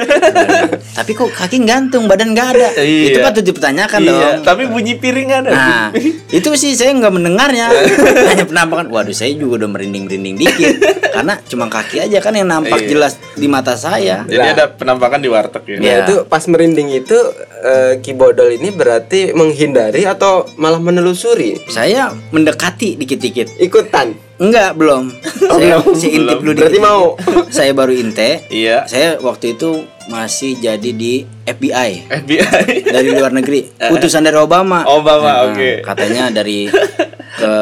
Tapi 0.95 1.11
kok 1.15 1.31
kaki 1.31 1.63
gantung, 1.63 2.11
badan 2.11 2.35
nggak 2.35 2.49
ada. 2.55 2.69
Iya. 2.83 3.07
Itu 3.15 3.19
patut 3.23 3.45
dipertanyakan 3.47 4.01
iya, 4.03 4.11
dong. 4.11 4.35
tapi 4.43 4.63
bunyi 4.67 4.99
piring 4.99 5.31
ada. 5.31 5.51
Nah, 5.51 5.85
itu 6.31 6.49
sih 6.59 6.75
saya 6.75 6.95
nggak 6.99 7.15
mendengarnya. 7.15 7.71
Hanya 8.31 8.47
penampakan. 8.47 8.91
Waduh, 8.91 9.15
saya 9.15 9.31
juga 9.39 9.65
udah 9.65 9.71
merinding-merinding 9.71 10.35
dikit. 10.39 10.75
Karena 11.15 11.39
cuma 11.47 11.71
kaki 11.71 12.03
aja 12.11 12.19
kan 12.19 12.35
yang 12.35 12.51
nampak 12.51 12.83
Iya. 12.83 12.91
jelas 12.91 13.13
di 13.39 13.47
mata 13.47 13.79
saya. 13.79 14.27
Jadi 14.27 14.49
ada 14.59 14.67
penampakan 14.75 15.23
di 15.23 15.31
warteg 15.31 15.63
ya. 15.67 15.77
Iya. 15.79 15.83
Ya 15.83 15.95
itu 16.07 16.15
pas 16.27 16.43
merinding 16.51 16.91
itu 16.91 17.19
eh, 17.63 18.03
Kibodol 18.03 18.59
ini 18.59 18.75
berarti 18.75 19.31
menghindari 19.31 20.03
atau 20.07 20.47
malah 20.59 20.83
menelusuri 20.83 21.71
Saya 21.71 22.11
mendekati 22.35 22.99
dikit-dikit. 22.99 23.63
ikutan. 23.63 24.15
Enggak, 24.35 24.75
belum. 24.75 25.15
saya, 25.55 25.79
saya 25.95 26.11
intip 26.13 26.39
dulu 26.41 26.53
Berarti 26.55 26.75
dikit. 26.75 26.83
mau. 26.83 27.03
saya 27.49 27.71
baru 27.71 27.95
inte. 27.95 28.43
Iya. 28.49 28.85
Saya 28.85 29.19
waktu 29.19 29.55
itu 29.55 29.71
masih 30.05 30.61
jadi 30.61 30.91
di 30.93 31.25
FBI 31.43 32.13
FBI. 32.13 32.67
dari 32.85 33.09
luar 33.11 33.31
negeri. 33.31 33.65
Utusan 33.95 34.21
dari 34.21 34.37
Obama. 34.37 34.85
Obama, 34.85 35.23
Nah, 35.25 35.41
oke. 35.49 35.81
Katanya 35.81 36.29
dari 36.31 36.67
ke 37.35 37.55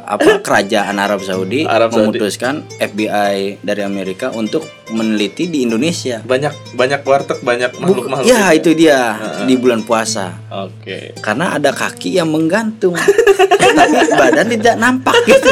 apa 0.00 0.40
kerajaan 0.40 0.96
Arab 0.96 1.20
Saudi 1.20 1.68
Arab 1.68 1.92
Saudi. 1.92 2.16
memutuskan 2.16 2.64
FBI 2.74 3.60
dari 3.60 3.84
Amerika 3.84 4.32
untuk 4.32 4.64
meneliti 4.88 5.46
di 5.46 5.64
Indonesia. 5.64 6.24
Banyak 6.24 6.72
banyak 6.72 7.00
warteg, 7.02 7.38
banyak 7.40 7.76
makhluk-makhluk. 7.76 8.24
ya 8.24 8.52
itu 8.52 8.72
dia 8.72 9.16
di 9.44 9.56
bulan 9.56 9.84
puasa. 9.84 10.40
Oke. 10.48 11.12
Karena 11.18 11.56
ada 11.56 11.70
kaki 11.70 12.16
yang 12.16 12.32
menggantung, 12.32 12.96
tapi 12.96 13.96
badan 14.12 14.48
tidak 14.48 14.74
nampak 14.76 15.16
gitu. 15.26 15.50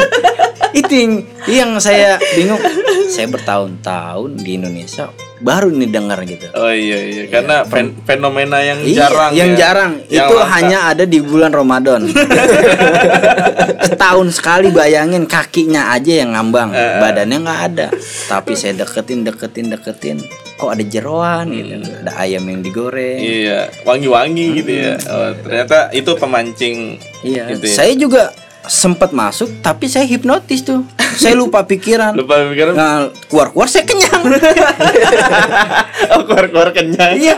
Itu 0.71 0.93
yang, 0.93 1.13
yang 1.45 1.69
saya 1.77 2.15
bingung. 2.31 2.61
Saya 3.07 3.27
bertahun-tahun 3.27 4.39
di 4.39 4.55
Indonesia 4.55 5.11
baru 5.37 5.67
nih 5.67 5.89
dengar 5.89 6.21
gitu. 6.21 6.47
Oh 6.53 6.69
iya 6.69 7.01
iya, 7.01 7.23
karena 7.25 7.65
fen- 7.65 7.97
fenomena 8.01 8.61
yang 8.61 8.77
Iya, 8.79 9.09
jarang 9.09 9.31
yang 9.33 9.51
ya. 9.51 9.57
jarang 9.57 9.91
Yang 10.05 10.13
itu 10.21 10.35
langka. 10.37 10.53
hanya 10.53 10.79
ada 10.85 11.03
di 11.03 11.19
bulan 11.19 11.51
Ramadan. 11.51 12.01
Setahun 13.81 14.27
sekali 14.31 14.69
bayangin 14.69 15.25
kakinya 15.25 15.91
aja 15.91 16.21
yang 16.21 16.31
ngambang, 16.31 16.71
Eh, 16.71 16.99
badannya 16.99 17.37
nggak 17.41 17.61
ada. 17.67 17.87
Tapi 18.27 18.53
saya 18.53 18.77
deketin, 18.77 19.23
deketin, 19.23 19.65
deketin, 19.69 20.17
kok 20.55 20.69
ada 20.69 20.83
jeroan 20.83 21.49
gitu, 21.49 21.73
ada 21.99 22.11
ayam 22.17 22.45
yang 22.45 22.61
digoreng. 22.61 23.17
Hmm. 23.17 23.33
Iya, 23.33 23.59
wangi-wangi 23.81 24.45
gitu 24.55 24.71
ya. 24.71 24.93
Oh, 25.09 25.29
ternyata 25.35 25.89
itu 25.91 26.11
pemancing 26.15 26.77
Iya, 27.21 27.49
gitu 27.49 27.65
ya. 27.65 27.75
saya 27.75 27.93
juga 27.95 28.29
sempat 28.69 29.09
masuk, 29.15 29.49
tapi 29.65 29.89
saya 29.89 30.05
hipnotis 30.05 30.61
tuh. 30.61 30.85
Saya 31.17 31.33
lupa 31.33 31.65
pikiran. 31.65 32.13
Lupa 32.13 32.45
pikiran. 32.51 32.73
Nah, 32.77 33.09
keluar-keluar 33.25 33.67
saya 33.67 33.83
kenyang. 33.85 34.21
oh, 36.13 36.21
keluar-keluar 36.25 36.69
kenyang. 36.73 37.17
iya. 37.17 37.37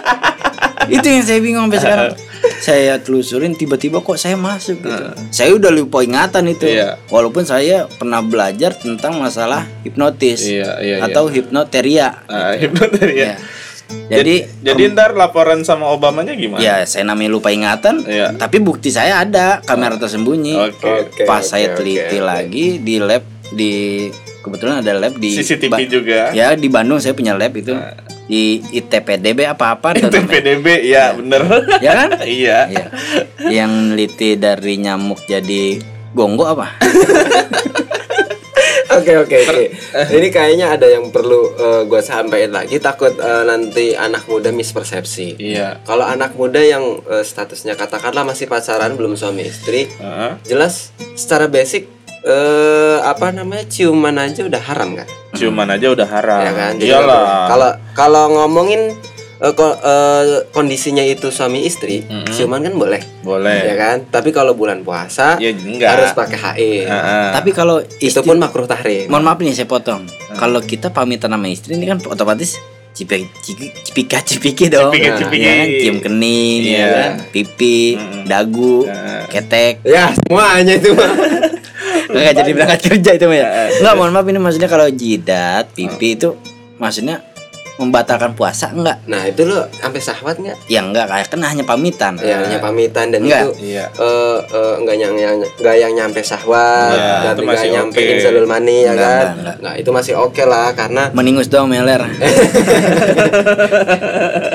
Itu 0.91 1.07
yang 1.07 1.23
saya 1.23 1.39
bingung 1.39 1.71
sampai 1.71 1.79
sekarang. 1.85 2.11
Saya 2.59 2.99
telusurin 2.99 3.55
tiba-tiba 3.55 4.03
kok 4.03 4.19
saya 4.19 4.35
masuk 4.35 4.83
gitu. 4.83 5.03
Saya 5.31 5.55
udah 5.55 5.71
lupa 5.71 6.03
ingatan 6.03 6.51
itu. 6.51 6.67
Iya. 6.67 6.99
Walaupun 7.07 7.47
saya 7.47 7.87
pernah 7.87 8.19
belajar 8.19 8.75
tentang 8.75 9.15
masalah 9.15 9.63
hipnotis 9.87 10.43
Iya, 10.43 10.83
iya, 10.83 10.95
iya. 10.99 11.07
atau 11.07 11.31
hipnoteria. 11.31 12.19
Ah, 12.27 12.51
hipnoteria. 12.59 13.39
Ya. 14.03 14.19
Jadi 14.19 14.35
jadi 14.59 14.83
ntar 14.89 15.13
laporan 15.13 15.63
sama 15.63 15.87
Obamanya 15.87 16.33
gimana? 16.33 16.59
ya 16.59 16.83
saya 16.83 17.03
namanya 17.03 17.31
lupa 17.31 17.49
ingatan, 17.49 18.03
Iya. 18.03 18.35
tapi 18.35 18.59
bukti 18.59 18.87
saya 18.87 19.19
ada 19.19 19.59
kamera 19.59 19.95
tersembunyi. 19.95 20.53
Oke. 20.59 20.85
Oke, 21.07 21.23
Pas 21.23 21.39
oke, 21.39 21.49
saya 21.49 21.71
teliti 21.71 22.17
oke. 22.17 22.21
lagi 22.21 22.65
di 22.77 22.95
lab 22.97 23.23
di 23.49 23.71
kebetulan 24.39 24.79
ada 24.79 24.91
lab 24.93 25.15
di 25.15 25.31
CCTV 25.33 25.71
Ba- 25.71 25.79
juga. 25.83 26.19
Ya 26.31 26.51
di 26.53 26.67
Bandung 26.67 26.99
saya 26.99 27.13
punya 27.13 27.31
lab 27.31 27.53
itu 27.53 27.71
di 28.23 28.59
ITPDB 28.71 29.43
apa-apa 29.45 29.95
tuh 29.95 30.07
Itu 30.07 30.15
namanya. 30.17 30.31
PDB 30.33 30.67
ya 30.83 31.05
bener. 31.13 31.41
Ya 31.79 31.91
kan? 31.95 32.09
iya. 32.29 32.57
Iya. 32.67 32.85
Yang 33.45 33.71
neliti 33.87 34.29
dari 34.35 34.73
nyamuk 34.77 35.23
jadi 35.23 35.79
gonggo 36.11 36.43
apa? 36.45 36.75
Oke 38.99 39.13
oke 39.17 39.35
oke. 39.45 39.63
Ini 40.17 40.27
kayaknya 40.29 40.73
ada 40.75 40.87
yang 40.89 41.09
perlu 41.09 41.53
eh, 41.55 41.81
gua 41.85 42.01
sampaikan 42.03 42.53
lagi 42.53 42.77
takut 42.77 43.13
eh, 43.15 43.43
nanti 43.45 43.97
anak 43.97 44.25
muda 44.29 44.53
mispersepsi. 44.53 45.37
Iya. 45.39 45.81
Kalau 45.83 46.05
anak 46.05 46.37
muda 46.37 46.61
yang 46.61 47.01
eh, 47.05 47.23
statusnya 47.25 47.73
katakanlah 47.73 48.23
masih 48.23 48.45
pacaran 48.45 48.93
belum 48.93 49.17
suami 49.17 49.47
istri, 49.47 49.89
Heeh. 49.89 50.31
jelas 50.45 50.93
secara 51.17 51.49
basic 51.49 51.89
eh 52.23 52.97
apa 53.03 53.35
namanya 53.35 53.67
ciuman 53.67 54.15
aja 54.15 54.47
udah 54.47 54.61
haram 54.63 54.95
kan? 54.95 55.07
Ciuman 55.35 55.67
aja 55.67 55.91
udah 55.91 56.07
haram. 56.07 56.39
ya 56.39 56.51
kan? 56.55 56.73
Jadi 56.79 56.87
Iyalah. 56.87 57.25
Kalau 57.51 57.71
kalau 57.91 58.23
ngomongin 58.39 58.95
eh, 59.43 59.51
ko- 59.51 59.75
eh, 59.75 60.23
kondisinya 60.49 61.03
itu 61.03 61.27
suami 61.27 61.61
istri, 61.61 61.99
ciuman 62.29 62.61
kan 62.61 62.73
boleh. 62.73 63.01
boleh. 63.19 63.59
Ya 63.65 63.75
kan? 63.75 63.97
Tapi 64.05 64.31
kalau 64.31 64.53
bulan 64.53 64.81
puasa 64.81 65.35
Ya 65.37 65.51
enggak. 65.51 65.89
harus 65.89 66.09
pakai 66.11 66.39
HE. 66.39 66.73
Heeh. 66.83 67.27
Tapi 67.29 67.49
kalau 67.51 67.79
Itu 67.79 67.99
istri 68.01 68.23
pun 68.23 68.37
makruh 68.37 68.63
tahrim. 68.63 69.07
Mohon 69.07 69.23
maaf 69.25 69.39
nih 69.39 69.53
saya 69.53 69.67
potong. 69.67 70.07
Kalau 70.33 70.59
kita 70.59 70.89
pamitan 70.89 71.29
sama 71.29 71.47
istri 71.47 71.75
ini 71.75 71.85
kan 71.85 71.99
otomatis 72.03 72.55
cipika 72.91 73.19
ciki- 73.41 73.73
cipika 73.83 74.17
cipiki 74.21 74.65
dong. 74.67 74.89
Cipika 74.89 75.09
Nah, 75.09 75.17
cipiki. 75.19 75.41
ya 75.41 75.53
kan? 75.55 75.67
Cium 75.75 75.97
kening, 75.99 76.59
ya 76.61 76.69
Iya. 76.69 76.87
kan? 76.89 77.11
pipi, 77.29 77.77
dagu, 78.23 78.85
ketek. 79.27 79.83
Ya, 79.83 80.13
semuanya 80.13 80.73
itu 80.73 80.93
mah. 80.93 81.11
Enggak 82.13 82.33
jadi 82.37 82.51
berangkat 82.53 82.79
kerja 82.85 83.11
itu 83.13 83.25
mah 83.25 83.35
ya. 83.35 83.47
Enggak, 83.75 83.93
mohon 83.95 84.11
maaf 84.11 84.25
ini 84.25 84.37
maksudnya 84.37 84.67
kalau 84.67 84.85
jidat, 84.87 85.73
pipi 85.73 86.13
itu 86.13 86.37
maksudnya 86.75 87.25
membatalkan 87.75 88.31
puasa 88.31 88.69
enggak? 88.69 89.01
Nah, 89.03 89.23
itu 89.23 89.43
lo 89.43 89.65
sampai 89.73 89.97
sahwat 89.97 90.35
nggak? 90.37 90.55
Ya 90.67 90.79
enggak, 90.79 91.05
kayak 91.05 91.25
kan 91.27 91.39
hanya 91.41 91.63
pamitan. 91.63 92.11
Ya, 92.17 92.39
hanya 92.39 92.57
pamitan 92.57 93.09
dan 93.09 93.19
Enggak. 93.21 93.49
itu 93.49 93.67
Iya. 93.67 93.83
eh 93.91 94.37
eh, 94.43 94.73
enggak 94.77 94.95
yang 94.95 95.13
yang 95.15 95.35
enggak 95.39 95.75
yang 95.75 95.91
nyampe 95.91 96.19
sahwat 96.21 96.91
Iya, 96.91 97.11
dan 97.23 97.31
itu 97.33 97.39
enggak 97.39 97.51
masih 97.51 97.67
nyampe 97.71 97.97
oke. 97.97 98.11
insulul 98.13 98.45
mani 98.45 98.75
ya 98.79 98.91
Enggak, 98.91 99.03
kan. 99.03 99.09
enggak, 99.09 99.33
enggak. 99.33 99.55
Nah, 99.59 99.73
itu 99.75 99.89
masih 99.91 100.13
oke 100.15 100.43
lah 100.43 100.67
karena 100.71 101.01
Meningus 101.13 101.47
doang 101.47 101.65
meler. 101.65 101.99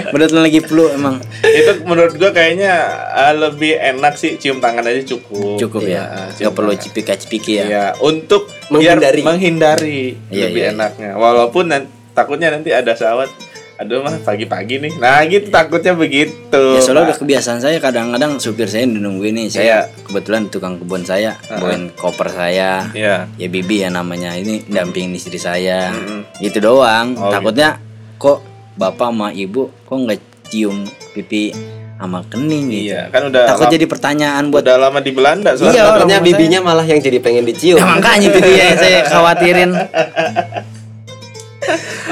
Menurut 0.09 0.31
lu 0.31 0.41
lagi 0.41 0.61
flu 0.61 0.85
emang 0.89 1.17
itu 1.45 1.71
menurut 1.85 2.13
gua 2.15 2.31
kayaknya 2.31 2.73
ah, 3.11 3.33
lebih 3.33 3.75
enak 3.75 4.15
sih 4.15 4.37
cium 4.37 4.59
tangan 4.59 4.85
aja 4.85 5.01
cukup. 5.07 5.57
cukup 5.59 5.81
Iya, 5.83 5.93
ya. 5.93 6.03
cium 6.31 6.37
Enggak 6.41 6.53
perlu 6.55 6.71
tangan. 6.71 6.83
cipika 6.85 7.13
cipiki 7.17 7.53
ya. 7.57 7.65
Iya, 7.65 7.85
untuk 8.01 8.43
Menghindari. 8.69 9.21
biar 9.21 9.27
menghindari 9.27 10.01
Iya, 10.29 10.45
lebih 10.47 10.63
iya. 10.63 10.71
enaknya. 10.73 11.11
Walaupun 11.15 11.65
takutnya 12.19 12.49
nanti 12.51 12.75
ada 12.75 12.99
sawat. 12.99 13.31
Aduh 13.79 14.03
mah 14.03 14.19
pagi-pagi 14.27 14.83
nih. 14.83 14.93
Nah 14.99 15.23
gitu 15.31 15.55
takutnya 15.55 15.95
begitu 15.95 16.63
Ya 16.75 16.83
soalnya 16.83 17.15
udah 17.15 17.19
kebiasaan 17.23 17.63
saya 17.63 17.79
kadang-kadang 17.79 18.43
supir 18.43 18.67
saya 18.67 18.91
nungguin 18.91 19.39
nih 19.39 19.47
saya 19.55 19.87
kebetulan 20.03 20.51
tukang 20.51 20.83
kebun 20.83 21.07
saya 21.07 21.39
bawain 21.47 21.95
koper 21.95 22.27
saya. 22.27 22.91
Iya. 22.91 23.31
ya 23.39 23.47
bibi 23.47 23.87
ya 23.87 23.95
namanya 23.95 24.35
ini 24.35 24.67
dampingin 24.67 25.15
istri 25.15 25.39
saya. 25.39 25.95
Gitu 26.43 26.59
doang. 26.59 27.15
Oh, 27.15 27.31
takutnya 27.31 27.79
kok 28.19 28.43
bapak 28.75 29.15
sama 29.15 29.31
ibu 29.31 29.71
kok 29.87 29.95
nggak 29.95 30.19
cium 30.51 30.83
pipi 31.15 31.55
sama 31.99 32.27
kening 32.27 32.75
gitu. 32.75 32.95
Iya 32.95 33.15
kan 33.15 33.31
udah 33.31 33.47
takut 33.47 33.71
jadi 33.71 33.87
pertanyaan 33.87 34.51
buat 34.51 34.67
udah 34.67 34.91
lama 34.91 34.99
di 34.99 35.15
Belanda 35.15 35.55
Iya, 35.55 35.59
soalnya 35.59 35.83
Takutnya 35.87 36.19
rumah 36.19 36.27
bibinya 36.27 36.59
malah 36.67 36.87
yang 36.87 36.99
jadi 36.99 37.19
pengen 37.23 37.47
dicium. 37.47 37.79
Ya, 37.83 37.87
makanya 37.87 38.27
itu 38.27 38.39
dia 38.43 38.67
saya 38.75 38.99
khawatirin 39.07 39.71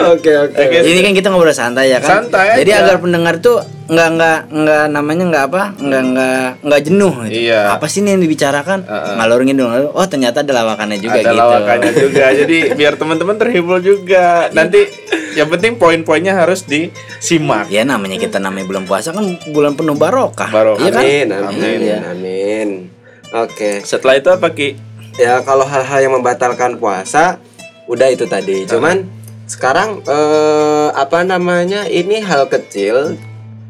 Oke 0.06 0.28
oke. 0.30 0.54
Oke. 0.54 0.78
ini 0.84 1.00
kan 1.00 1.12
kita 1.12 1.26
ngobrol 1.28 1.50
santai 1.50 1.88
ya 1.88 1.98
kan 1.98 2.24
Santai 2.24 2.60
jadi 2.60 2.70
aja. 2.72 2.82
agar 2.84 2.96
pendengar 2.98 3.34
tuh 3.38 3.58
nggak 3.86 4.08
nggak 4.12 4.38
nggak 4.50 4.84
namanya 4.88 5.24
nggak 5.26 5.44
apa 5.46 5.62
nggak 5.74 6.02
nggak 6.06 6.46
nggak 6.60 6.80
jenuh 6.82 7.14
gitu. 7.24 7.40
Iya. 7.46 7.60
apa 7.70 7.86
sih 7.86 8.00
ini 8.00 8.12
yang 8.12 8.20
dibicarakan 8.20 8.78
ngalur 8.86 9.40
ngidul 9.40 9.66
ngalur. 9.66 9.90
oh 9.90 10.06
ternyata 10.06 10.42
ada 10.42 10.52
lawakannya 10.54 10.98
juga 10.98 11.16
ada 11.16 11.22
gitu 11.24 11.34
lawakannya 11.34 11.92
juga 12.04 12.24
jadi 12.34 12.56
biar 12.74 12.94
teman-teman 12.94 13.36
terhibur 13.36 13.78
juga 13.78 14.50
nanti 14.50 14.90
yang 15.32 15.46
penting 15.46 15.76
poin-poinnya 15.76 16.34
harus 16.34 16.64
disimak 16.64 17.68
ya 17.68 17.82
namanya 17.82 18.16
kita 18.16 18.36
namanya 18.36 18.66
bulan 18.66 18.84
puasa 18.84 19.10
kan 19.10 19.22
bulan 19.48 19.72
penuh 19.72 19.94
barokah 19.94 20.48
Barokah. 20.48 20.82
iya 20.82 20.90
kan 20.90 21.02
Amin 21.02 21.28
amin 21.30 21.78
Iya. 21.80 21.98
amin. 22.10 22.68
Oke. 23.34 23.80
setelah 23.82 24.14
itu 24.14 24.28
apa 24.28 24.50
ki 24.50 24.68
Ya 25.16 25.40
kalau 25.40 25.64
hal-hal 25.64 25.98
yang 26.02 26.12
membatalkan 26.12 26.76
puasa 26.76 27.40
udah 27.86 28.12
itu 28.12 28.28
tadi. 28.28 28.68
Cuman 28.68 29.08
sekarang 29.46 30.02
eh, 30.02 30.88
apa 30.92 31.22
namanya 31.22 31.86
ini 31.86 32.18
hal 32.18 32.46
kecil 32.46 33.14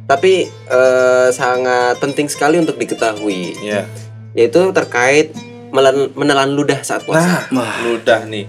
tapi 0.07 0.47
eh, 0.49 1.29
sangat 1.31 1.99
penting 1.99 2.27
sekali 2.27 2.57
untuk 2.57 2.77
diketahui. 2.77 3.59
Ya. 3.61 3.85
Yaitu 4.33 4.73
terkait 4.73 5.37
melan- 5.69 6.13
menelan 6.13 6.53
ludah 6.53 6.81
saat 6.81 7.03
puasa. 7.03 7.45
nah 7.51 7.83
ludah 7.83 8.25
nih. 8.25 8.47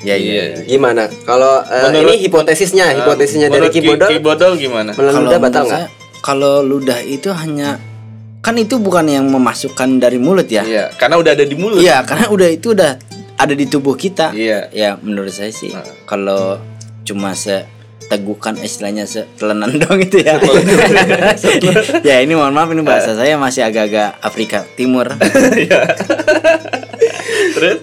Ya 0.00 0.16
iya. 0.16 0.56
Gimana? 0.60 1.08
Kalau 1.24 1.60
eh, 1.62 1.84
Menurut- 1.86 2.12
ini 2.12 2.24
hipotesisnya, 2.24 2.92
hipotesisnya 2.94 3.48
dari 3.48 3.68
Ki- 3.68 3.80
Kibodol. 3.80 4.08
Ki 4.08 4.18
Bodol 4.18 4.52
gimana? 4.56 4.90
Menelan 4.92 5.12
kalau 5.12 5.24
ludah 5.24 5.40
batal 5.40 5.64
nggak? 5.64 5.88
kalau 6.20 6.60
ludah 6.60 7.00
itu 7.00 7.32
hanya 7.32 7.80
kan 8.40 8.52
itu 8.56 8.76
bukan 8.76 9.04
yang 9.04 9.24
memasukkan 9.24 10.00
dari 10.00 10.16
mulut 10.16 10.48
ya? 10.48 10.64
Iya 10.64 10.84
karena 10.96 11.16
udah 11.16 11.32
ada 11.32 11.44
di 11.44 11.56
mulut. 11.56 11.80
Iya, 11.80 12.00
karena 12.04 12.28
udah 12.28 12.48
itu 12.48 12.72
udah 12.72 12.92
ada 13.40 13.54
di 13.56 13.64
tubuh 13.64 13.96
kita. 13.96 14.36
Iya. 14.36 14.68
Ya, 14.70 14.90
menurut 15.00 15.32
saya 15.32 15.48
sih 15.50 15.72
kalau 16.04 16.60
cuma 17.02 17.32
setegukan 17.32 18.60
istilahnya 18.60 19.08
setelenan 19.08 19.76
dong 19.82 19.98
itu 19.98 20.20
ya. 20.20 20.36
ya 22.04 22.16
ini 22.20 22.36
mohon 22.36 22.52
maaf 22.52 22.68
ini 22.70 22.84
bahasa 22.84 23.16
saya 23.16 23.40
masih 23.40 23.64
agak-agak 23.64 24.20
Afrika 24.20 24.62
Timur. 24.76 25.08
terus 27.50 27.76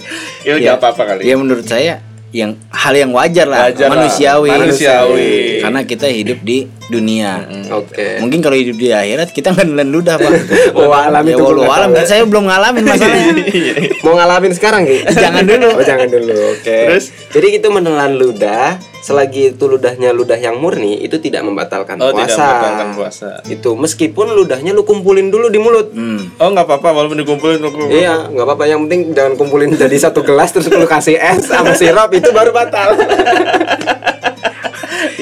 ya 0.46 0.56
Iya. 0.56 0.74
nggak 0.74 0.78
apa-apa 0.80 1.04
kali 1.04 1.22
ya 1.28 1.36
menurut 1.36 1.66
saya 1.68 2.00
yang 2.38 2.54
hal 2.70 2.94
yang 2.94 3.10
wajar 3.10 3.50
lah, 3.50 3.74
Wajar 3.74 3.90
lah. 3.90 3.98
manusiawi. 3.98 4.50
Manusiawi. 4.54 5.34
Karena 5.66 5.82
kita 5.90 6.06
hidup 6.06 6.38
di 6.46 6.70
dunia. 6.86 7.42
Oke. 7.74 8.22
Mungkin 8.22 8.46
kalau 8.46 8.54
hidup 8.54 8.78
di 8.78 8.94
akhirat 8.94 9.34
kita 9.34 9.58
nggak 9.58 9.66
nelan 9.66 9.90
ludah, 9.90 10.22
Pak. 10.22 10.30
Oh, 10.78 10.94
alam 10.94 11.26
ya, 11.26 11.34
itu 11.34 11.42
bukan 11.42 11.66
alam. 11.66 11.90
Saya 12.06 12.22
belum 12.30 12.46
ngalamin 12.46 12.84
masalahnya. 12.86 13.34
Mau 14.06 14.14
ngalamin 14.14 14.54
sekarang 14.54 14.86
Ki? 14.86 15.02
Jangan 15.10 15.44
dulu. 15.50 15.70
Oh, 15.78 15.84
jangan 15.84 16.08
dulu. 16.10 16.34
Oke. 16.54 16.78
Terus? 16.90 17.06
jadi 17.34 17.48
itu 17.58 17.68
menelan 17.74 18.14
ludah, 18.18 18.78
selagi 19.08 19.56
itu 19.56 19.72
ludahnya 19.72 20.12
ludah 20.12 20.36
yang 20.36 20.60
murni 20.60 21.00
itu 21.00 21.16
tidak 21.24 21.40
membatalkan 21.48 21.96
oh 22.04 22.12
puasa. 22.12 22.28
tidak 22.28 22.36
membatalkan 22.36 22.88
puasa 22.92 23.30
Itu 23.48 23.80
meskipun 23.80 24.36
ludahnya 24.36 24.76
lu 24.76 24.84
kumpulin 24.84 25.32
dulu 25.32 25.48
di 25.48 25.60
mulut. 25.64 25.96
Hmm. 25.96 26.28
oh 26.36 26.52
nggak 26.52 26.68
apa-apa 26.68 26.92
walaupun 26.92 27.24
dikumpulin 27.24 27.64
kumpulin. 27.64 28.04
Iya, 28.04 28.28
nggak 28.28 28.44
apa-apa. 28.44 28.68
Yang 28.68 28.80
penting 28.84 29.02
jangan 29.16 29.34
kumpulin 29.40 29.72
jadi 29.80 29.96
satu 29.96 30.28
gelas 30.28 30.52
terus 30.52 30.68
lu 30.68 30.84
kasih 30.84 31.16
es 31.16 31.48
sama 31.48 31.72
sirup 31.72 32.12
itu 32.12 32.36
baru 32.36 32.52
batal. 32.52 32.92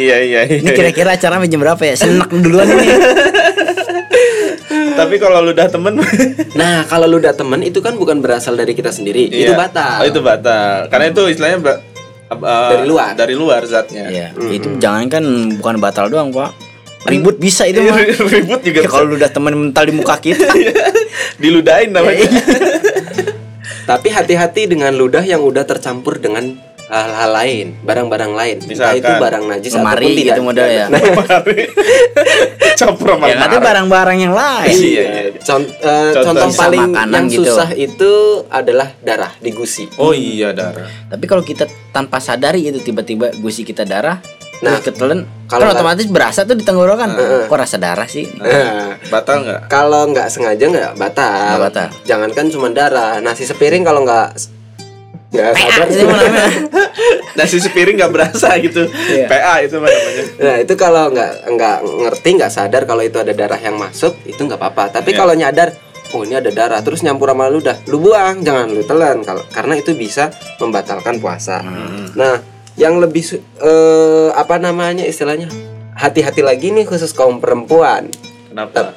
iya 0.02 0.17
iya 0.17 0.41
iya 0.50 0.65
Ini 0.65 0.71
kira-kira 0.74 1.13
acara 1.13 1.38
jam 1.45 1.62
berapa 1.62 1.84
ya? 1.86 1.93
Senek 1.93 2.34
duluan 2.41 2.65
ini. 2.65 2.89
tapi 4.98 5.21
kalau 5.21 5.45
ludah 5.45 5.69
temen 5.69 6.02
Nah, 6.58 6.89
kalau 6.89 7.06
ludah 7.06 7.38
teman 7.38 7.62
itu 7.62 7.86
kan 7.86 7.93
bukan 8.00 8.24
berasal 8.24 8.56
dari 8.56 8.71
kita 8.74 8.89
sendiri, 8.89 9.28
itu 9.28 9.52
Iya. 9.52 9.60
batal. 9.60 10.00
oh 10.02 10.08
itu 10.08 10.24
batal 10.24 10.88
karena 10.88 11.12
itu 11.12 11.21
istilahnya 11.30 11.60
uh, 12.27 12.71
Dari 12.71 12.85
luar. 12.85 13.11
dari 13.13 13.35
luar 13.35 13.61
zatnya 13.65 14.09
Ya, 14.09 14.27
itu 14.49 14.77
jangan 14.77 15.05
kan 15.07 15.23
bukan 15.57 15.75
batal 15.77 16.09
doang, 16.09 16.29
Pak. 16.29 16.51
Ribut 17.05 17.38
bisa 17.38 17.69
itu 17.69 17.85
mah. 17.85 18.01
ribut 18.33 18.65
juga 18.65 18.81
Ya, 18.81 18.89
kalau 18.89 19.13
udah 19.13 19.29
temen 19.29 19.53
mental 19.53 19.85
di 19.85 19.93
muka 19.93 20.17
kita. 20.17 20.49
diludahin 21.41 21.93
namanya 21.93 22.25
Tapi 23.89 24.07
hati-hati 24.09 24.65
dengan 24.65 24.89
ludah 24.91 25.21
yang 25.21 25.45
udah 25.45 25.61
tercampur 25.61 26.17
dengan 26.17 26.57
hal-hal 26.86 27.32
lain, 27.34 27.67
barang-barang 27.82 28.32
lain. 28.32 28.56
Entah 28.62 28.69
Misalkan 28.69 29.02
itu 29.02 29.12
barang 29.17 29.43
najis 29.50 29.71
Lemari 29.74 29.89
ataupun 30.06 30.13
tidak. 30.13 30.28
gitu 30.30 30.41
model 30.45 30.67
ya. 30.69 30.86
campur 32.80 33.08
ya 33.24 33.36
nanti 33.39 33.56
marah. 33.56 33.63
barang-barang 33.71 34.17
yang 34.19 34.34
lain. 34.36 34.76
iya 34.76 35.04
iya 35.04 35.30
Con- 35.41 35.63
eh, 35.65 36.12
Contoh. 36.12 36.24
contoh 36.36 36.50
Sisa 36.52 36.62
paling 36.67 36.84
makanan 36.91 37.13
yang 37.15 37.26
gitu. 37.32 37.41
susah 37.48 37.69
itu 37.71 38.12
adalah 38.52 38.88
darah 39.00 39.32
di 39.39 39.52
gusi. 39.56 39.88
oh 39.95 40.12
iya 40.12 40.52
darah 40.52 40.86
Tapi 41.08 41.26
kalau 41.26 41.41
kita 41.41 41.65
tanpa 41.89 42.19
sadari 42.19 42.67
itu 42.67 42.80
tiba-tiba 42.82 43.32
gusi 43.39 43.63
kita 43.63 43.84
darah, 43.84 44.19
Nah, 44.56 44.80
ketelen, 44.80 45.28
kalau 45.52 45.67
kan 45.67 45.76
otomatis 45.76 46.08
berasa 46.08 46.48
tuh 46.48 46.56
di 46.56 46.63
tenggorokan. 46.63 47.12
Kok 47.52 47.60
rasa 47.60 47.76
darah 47.76 48.08
sih? 48.08 48.24
Nah, 48.39 48.95
batal 49.12 49.43
nggak 49.43 49.60
kalau 49.67 50.08
nggak 50.08 50.32
sengaja 50.32 50.63
nggak 50.63 50.91
batal. 50.95 51.28
Nggak 51.28 51.63
batal. 51.67 51.88
Jangankan 52.08 52.45
cuma 52.48 52.67
darah, 52.71 53.19
nasi 53.19 53.43
sepiring 53.43 53.84
kalau 53.84 54.08
nggak 54.08 54.32
nggak 55.29 55.51
sadar. 55.53 55.88
Itu 55.89 56.05
namanya. 56.05 56.49
nasi 57.35 57.57
sepiring 57.59 57.95
nggak 57.97 58.13
berasa 58.13 58.55
gitu 58.57 58.88
Iya. 58.88 59.27
PA 59.27 59.55
itu 59.59 59.75
mah 59.77 59.89
namanya 59.89 60.23
Nah 60.39 60.55
itu 60.61 60.73
kalau 60.75 61.03
nggak 61.11 61.31
nggak 61.51 61.77
ngerti 62.05 62.29
nggak 62.39 62.51
sadar 62.51 62.81
kalau 62.85 63.03
itu 63.03 63.17
ada 63.17 63.33
darah 63.33 63.59
yang 63.59 63.75
masuk 63.75 64.15
itu 64.23 64.38
nggak 64.38 64.57
apa-apa. 64.57 65.01
Tapi 65.01 65.11
Iya. 65.11 65.17
kalau 65.17 65.33
nyadar 65.33 65.69
oh 66.13 66.21
ini 66.23 66.38
ada 66.38 66.47
darah 66.49 66.79
terus 66.79 67.03
nyampur 67.03 67.27
sama 67.27 67.49
ludah, 67.49 67.75
lu 67.89 67.99
buang 67.99 68.39
jangan 68.39 68.71
lu 68.71 68.85
telan 68.85 69.19
kalau 69.21 69.43
karena 69.49 69.75
itu 69.75 69.91
bisa 69.91 70.31
membatalkan 70.57 71.19
puasa. 71.19 71.59
Nah 72.15 72.39
yang 72.75 72.99
lebih 72.99 73.23
eh, 73.59 74.29
apa 74.31 74.55
namanya 74.55 75.03
istilahnya 75.03 75.47
hati-hati 75.95 76.43
lagi 76.43 76.71
nih 76.71 76.83
khusus 76.83 77.11
kaum 77.11 77.39
perempuan 77.39 78.11
kenapa 78.51 78.91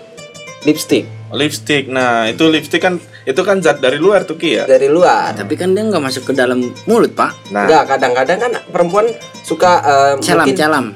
lipstick 0.61 1.05
lipstick 1.31 1.87
nah 1.87 2.25
itu 2.25 2.41
lipstick 2.45 2.81
kan 2.81 2.97
itu 3.23 3.41
kan 3.41 3.61
zat 3.61 3.79
dari 3.79 3.97
luar 3.97 4.25
tuh 4.25 4.35
Ki 4.35 4.57
ya 4.57 4.65
dari 4.65 4.89
luar. 4.89 5.37
Tapi 5.37 5.53
kan 5.53 5.71
dia 5.71 5.83
nggak 5.83 6.01
masuk 6.01 6.25
ke 6.25 6.33
dalam 6.33 6.59
mulut, 6.85 7.13
Pak. 7.13 7.53
nah 7.53 7.69
Enggak, 7.69 7.85
kadang-kadang 7.87 8.39
kan 8.41 8.53
perempuan 8.67 9.07
suka 9.43 9.73
eh, 9.79 10.13
Celam, 10.19 10.49
mungkin- 10.49 10.57
celam. 10.57 10.87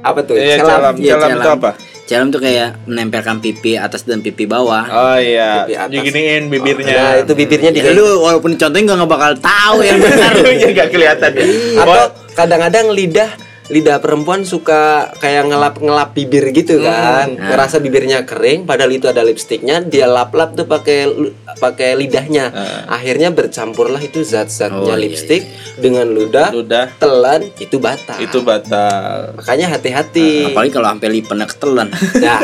apa 0.00 0.20
tuh? 0.22 0.34
iya 0.34 0.56
Celam. 0.56 0.70
calam 0.72 0.94
Iya, 0.96 1.12
calam 1.14 1.28
itu 1.28 1.36
celam. 1.38 1.58
apa 1.58 1.70
Celam 2.06 2.28
tuh 2.30 2.40
kayak 2.40 2.68
menempelkan 2.86 3.36
pipi 3.38 3.76
atas 3.76 4.02
dan 4.02 4.22
pipi 4.22 4.46
bawah. 4.46 4.86
oh 4.86 5.18
iya 5.18 5.62
Pipi 5.62 5.74
atas. 5.76 5.90
diginiin 5.92 6.42
Nah, 6.42 6.50
bibirnya 6.50 7.02
itu 7.20 7.32
bibirnya 7.34 7.70
di 7.70 7.80
Ya, 7.80 7.92
lu 7.92 8.06
walaupun 8.18 8.54
contohnya 8.54 8.84
nggak 8.86 8.96
nggak 8.96 9.12
bakal 9.12 9.32
tahu 9.36 9.76
yang 9.82 9.98
benar. 10.06 10.32
ya 10.48 10.68
nggak 10.72 10.88
kelihatan 10.88 11.30
ya 11.34 11.44
atau 11.78 12.04
kadang-kadang 12.32 12.86
lidah 12.90 13.28
lidah 13.66 13.98
perempuan 13.98 14.42
suka 14.42 15.10
kayak 15.16 15.46
ngelap-ngelap 15.46 16.12
bibir 16.12 16.50
gitu 16.50 16.78
kan. 16.78 17.34
Ngerasa 17.34 17.78
bibirnya 17.78 18.22
kering 18.22 18.62
padahal 18.62 18.90
itu 18.90 19.06
ada 19.06 19.20
lipstiknya 19.20 19.80
dia 19.80 20.06
lap-lap 20.06 20.54
tuh 20.54 20.64
pakai 20.64 20.98
lu- 21.04 21.34
pakai 21.54 21.94
lidahnya. 21.94 22.54
Akhirnya 22.86 23.28
bercampurlah 23.28 23.98
itu 23.98 24.22
zat-zatnya 24.22 24.78
Oh, 24.78 24.86
iya, 24.88 25.02
lipstik 25.02 25.42
dengan 25.76 26.06
ludah 26.06 26.52
ludah. 26.52 26.94
telan 26.96 27.50
itu 27.56 27.76
batal. 27.76 28.18
Itu 28.18 28.40
batal. 28.40 29.34
Makanya 29.34 29.66
hati-hati. 29.72 30.46
Apalagi 30.46 30.70
kalau 30.70 30.88
sampai 30.88 31.08
lipennya 31.10 31.46
ketelan. 31.46 31.88
nah 32.16 32.38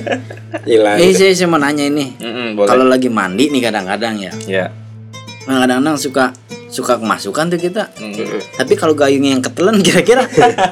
gila. 0.68 0.98
Eh, 0.98 1.12
saya, 1.12 1.32
saya 1.32 1.46
mau 1.46 1.56
nanya 1.56 1.84
ini. 1.84 2.16
Mm-mm, 2.16 2.48
boleh. 2.54 2.68
Kalau 2.68 2.84
lagi 2.84 3.08
mandi 3.08 3.48
nih 3.48 3.62
kadang-kadang 3.62 4.14
ya. 4.18 4.32
ya. 4.44 4.66
Nah, 5.46 5.56
kadang-kadang 5.58 5.96
suka 5.96 6.36
suka 6.70 6.96
kemasukan 6.96 7.50
tuh 7.50 7.60
kita. 7.60 7.90
Mm. 7.98 8.40
Tapi 8.56 8.72
kalau 8.78 8.94
gayungnya 8.94 9.36
yang 9.36 9.42
ketelan 9.42 9.82
kira-kira 9.86 10.24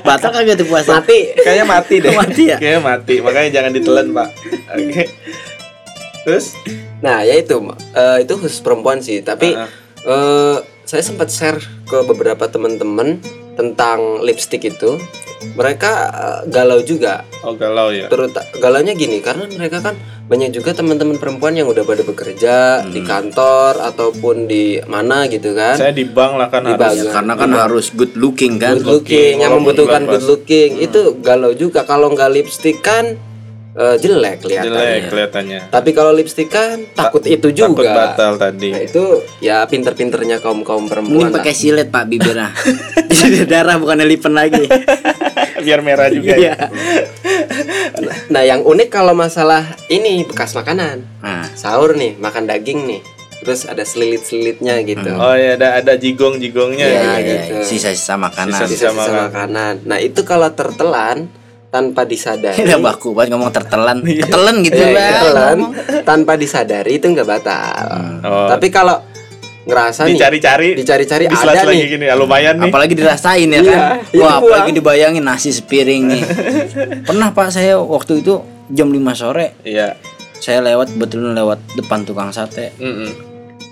batal 0.07 0.31
kagak 0.31 0.57
tuh 0.57 0.67
puasa? 0.71 1.03
mati. 1.03 1.35
Kayaknya 1.35 1.67
mati 1.67 1.95
deh. 1.99 2.13
Mati 2.15 2.43
ya? 2.55 2.57
kayaknya 2.57 2.83
mati. 2.83 3.15
Makanya 3.19 3.51
jangan 3.51 3.71
ditelan 3.75 4.07
pak. 4.15 4.29
Oke. 4.79 5.03
Terus? 6.23 6.47
Nah, 7.03 7.23
ya 7.23 7.35
itu 7.39 7.55
eh, 7.95 8.17
itu 8.27 8.33
khusus 8.39 8.59
perempuan 8.63 8.99
sih, 9.03 9.23
tapi 9.23 9.55
Ah, 9.55 9.69
eh, 10.07 10.57
saya 10.89 11.03
sempat 11.05 11.29
share 11.29 11.61
ke 11.85 11.99
beberapa 12.07 12.49
teman-teman 12.49 13.21
tentang 13.59 14.23
lipstick 14.23 14.63
itu 14.65 14.95
mereka 15.53 15.93
eh, 16.09 16.41
galau 16.49 16.79
juga 16.81 17.27
Oh 17.43 17.55
galau 17.55 17.91
ya. 17.91 18.07
terus 18.07 18.31
galaunya 18.55 18.95
gini 18.95 19.19
karena 19.19 19.47
mereka 19.49 19.79
kan 19.81 19.95
banyak 20.29 20.53
juga 20.53 20.71
teman-teman 20.73 21.17
perempuan 21.17 21.57
yang 21.57 21.67
udah 21.67 21.83
pada 21.83 22.03
bekerja 22.03 22.57
di 22.85 23.01
kantor 23.01 23.81
ataupun 23.83 24.45
di 24.45 24.77
mana 24.85 25.25
gitu 25.25 25.55
kan 25.55 25.73
Saya 25.73 25.91
di 25.91 26.05
bank 26.05 26.37
lah 26.37 26.49
kan 26.49 26.63
Di 26.63 26.77
harus. 26.77 27.01
bank. 27.01 27.11
Karena 27.11 27.33
kan 27.35 27.51
harus 27.51 27.87
good 27.91 28.13
looking 28.15 28.61
kan. 28.61 28.77
good 28.77 28.85
looking 29.01 29.41
yang 29.41 29.57
walaupun 29.57 29.73
membutuhkan 29.73 30.03
good 30.05 30.27
looking 30.27 30.71
itu 30.79 31.01
galau 31.19 31.51
juga 31.53 31.83
kalau 31.83 32.13
nggak 32.13 32.29
lipstick 32.31 32.79
kan 32.79 33.17
eh, 33.71 33.97
jelek 33.97 34.39
Jelek 34.39 34.65
kelihatannya 34.65 35.09
kelihatannya. 35.09 35.61
tapi 35.69 35.91
kalau 35.91 36.11
lipstick 36.11 36.49
kan 36.49 36.81
takut 36.93 37.21
itu 37.23 37.49
Takut 37.49 37.79
juga 37.79 37.91
batal 37.91 38.37
tadi. 38.37 38.71
nah 38.71 38.81
itu 38.81 39.05
ya 39.39 39.65
pinter-pinternya 39.65 40.39
kaum 40.39 40.61
kaum 40.61 40.87
perempuan 40.87 41.29
lah. 41.29 41.37
pakai 41.37 41.53
silet 41.53 41.87
pak 41.87 42.07
bibirnya. 42.07 42.55
Jadi 43.11 43.45
darah 43.45 43.77
bukan 43.77 43.99
lipen 44.03 44.33
lagi. 44.33 44.65
Biar 45.59 45.81
merah 45.81 46.07
juga 46.09 46.33
Iya. 46.33 46.55
ya. 46.55 46.57
nah 48.29 48.43
yang 48.43 48.63
unik 48.63 48.89
kalau 48.89 49.11
masalah 49.13 49.63
ini 49.89 50.23
bekas 50.23 50.53
makanan 50.53 51.03
Nah, 51.19 51.51
sahur 51.53 51.93
nih 51.93 52.15
makan 52.17 52.47
daging 52.47 52.87
nih 52.87 53.01
terus 53.39 53.65
ada 53.65 53.83
selilit-selilitnya 53.83 54.83
gitu 54.83 55.11
Oh 55.13 55.33
ya 55.33 55.55
ada 55.55 55.79
ada 55.79 55.95
jigong-jigongnya 55.95 56.83
Iya, 56.85 56.95
gitu. 56.95 57.03
iya, 57.03 57.19
gitu. 57.25 57.53
iya. 57.55 57.65
sisa-sisa 57.65 58.15
makanan. 58.17 58.55
Sisa- 58.57 58.69
sisa-sisa 58.69 58.91
makanan. 58.93 59.23
makanan 59.25 59.75
nah 59.85 59.99
itu 59.99 60.21
kalau 60.23 60.49
tertelan 60.49 61.27
tanpa 61.69 62.03
disadari 62.03 62.59
Udah 62.59 62.81
baku 62.81 63.13
banget 63.13 63.31
ngomong 63.33 63.53
tertelan. 63.53 64.01
Ketelan 64.01 64.57
gitu 64.63 64.75
Iya, 64.75 64.89
Bang. 64.89 65.05
tertelan 65.13 65.59
tanpa 66.03 66.33
disadari 66.35 66.97
itu 66.97 67.07
nggak 67.07 67.27
batal 67.27 67.85
Oh. 68.19 68.49
tapi 68.49 68.67
kalau 68.69 68.97
ngerasa 69.63 70.09
nih 70.09 70.17
Dicari-cari, 70.17 70.69
dicari-cari 70.75 71.25
di 71.25 71.37
ada 71.37 71.53
lagi 71.61 71.77
nih 71.77 71.87
gini, 71.91 72.05
ah, 72.09 72.17
lumayan 72.17 72.57
nih. 72.57 72.73
Apalagi 72.73 72.95
dirasain 72.95 73.45
ya 73.47 73.61
Iya, 73.61 73.63
kan. 73.63 73.69
iya, 73.69 73.85
Wah, 73.85 74.01
dibuang. 74.09 74.39
apalagi 74.41 74.71
dibayangin 74.73 75.21
nasi 75.23 75.53
sepiring 75.53 76.03
nih. 76.09 76.23
Pernah 77.09 77.29
Pak 77.31 77.53
saya 77.53 77.77
waktu 77.77 78.25
itu 78.25 78.41
jam 78.69 78.89
5 78.89 78.97
sore 79.13 79.61
Iya. 79.61 79.93
saya 80.35 80.63
lewat 80.63 80.95
betul 80.95 81.21
lewat 81.29 81.61
depan 81.75 82.01
tukang 82.03 82.31
sate. 82.31 82.73
Mm-mm. 82.77 83.13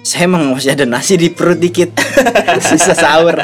Saya 0.03 0.27
emang 0.27 0.53
masih 0.53 0.71
ada 0.71 0.85
nasi 0.85 1.17
di 1.17 1.27
perut 1.29 1.57
dikit. 1.57 1.97
Sisa 2.61 2.93
sahur. 2.93 3.35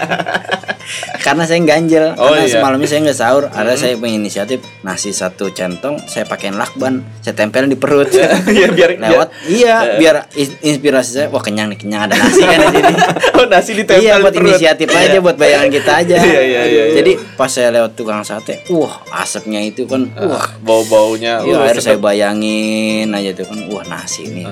Karena 1.19 1.43
saya 1.43 1.61
ganjel 1.61 2.15
Oh, 2.15 2.29
karena 2.29 2.43
iya. 2.43 2.53
semalamnya 2.53 2.87
saya 2.87 3.01
nggak 3.03 3.17
sahur. 3.17 3.45
Ada 3.47 3.73
saya 3.75 3.95
punya 3.95 4.15
inisiatif 4.15 4.61
nasi 4.81 5.11
satu 5.11 5.49
centong 5.49 6.03
saya 6.05 6.25
pakein 6.25 6.55
lakban, 6.55 7.01
saya 7.19 7.35
tempelin 7.35 7.67
di 7.67 7.77
perut. 7.77 8.11
Iya 8.49 8.69
biar 8.69 8.91
lewat 9.03 9.29
iya 9.45 9.97
biar 9.97 10.15
is- 10.33 10.55
inspirasi 10.61 11.11
saya 11.13 11.27
wah 11.27 11.39
kenyang 11.39 11.69
nih 11.69 11.79
kenyang 11.79 12.03
ada 12.05 12.15
nasi 12.15 12.41
kan 12.41 12.59
di 12.61 12.75
sini 12.75 12.95
Oh 13.37 13.47
nasi 13.47 13.71
ditempel 13.73 14.01
iya 14.01 14.15
di 14.15 14.23
buat 14.23 14.33
perut. 14.33 14.45
inisiatif 14.47 14.89
aja 14.89 15.19
buat 15.19 15.37
bayangan 15.37 15.69
kita 15.69 15.93
aja 15.97 16.15
Iya, 16.17 16.23
iya, 16.23 16.41
iya, 16.43 16.63
iya. 16.65 16.85
jadi 16.95 17.13
pas 17.33 17.49
saya 17.49 17.69
lewat 17.71 17.93
tukang 17.93 18.21
sate 18.21 18.63
wah 18.69 18.93
asapnya 19.11 19.59
itu 19.61 19.85
kan 19.85 20.07
wah 20.17 20.47
Bau-baunya. 20.61 21.41
iya 21.41 21.55
uh, 21.55 21.65
akhirnya 21.65 21.83
saya 21.83 21.97
sedap. 21.97 22.05
bayangin 22.05 23.09
aja 23.09 23.31
tuh 23.33 23.47
kan 23.47 23.59
wah 23.67 23.85
nasi 23.85 24.21
ini 24.25 24.45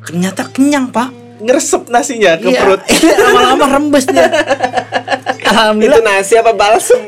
ternyata 0.00 0.42
kenyang 0.48 0.88
pak 0.88 1.08
ngeresep 1.38 1.86
nasinya 1.86 2.34
ke 2.34 2.48
Iya, 2.48 2.60
perut. 2.60 2.80
lama-lama 3.16 3.64
rembes 3.70 4.04
dia 4.06 4.26
itu 5.50 5.56
alhamdulillah 5.56 6.02
nasi 6.02 6.34
apa 6.34 6.52
balsem 6.52 7.00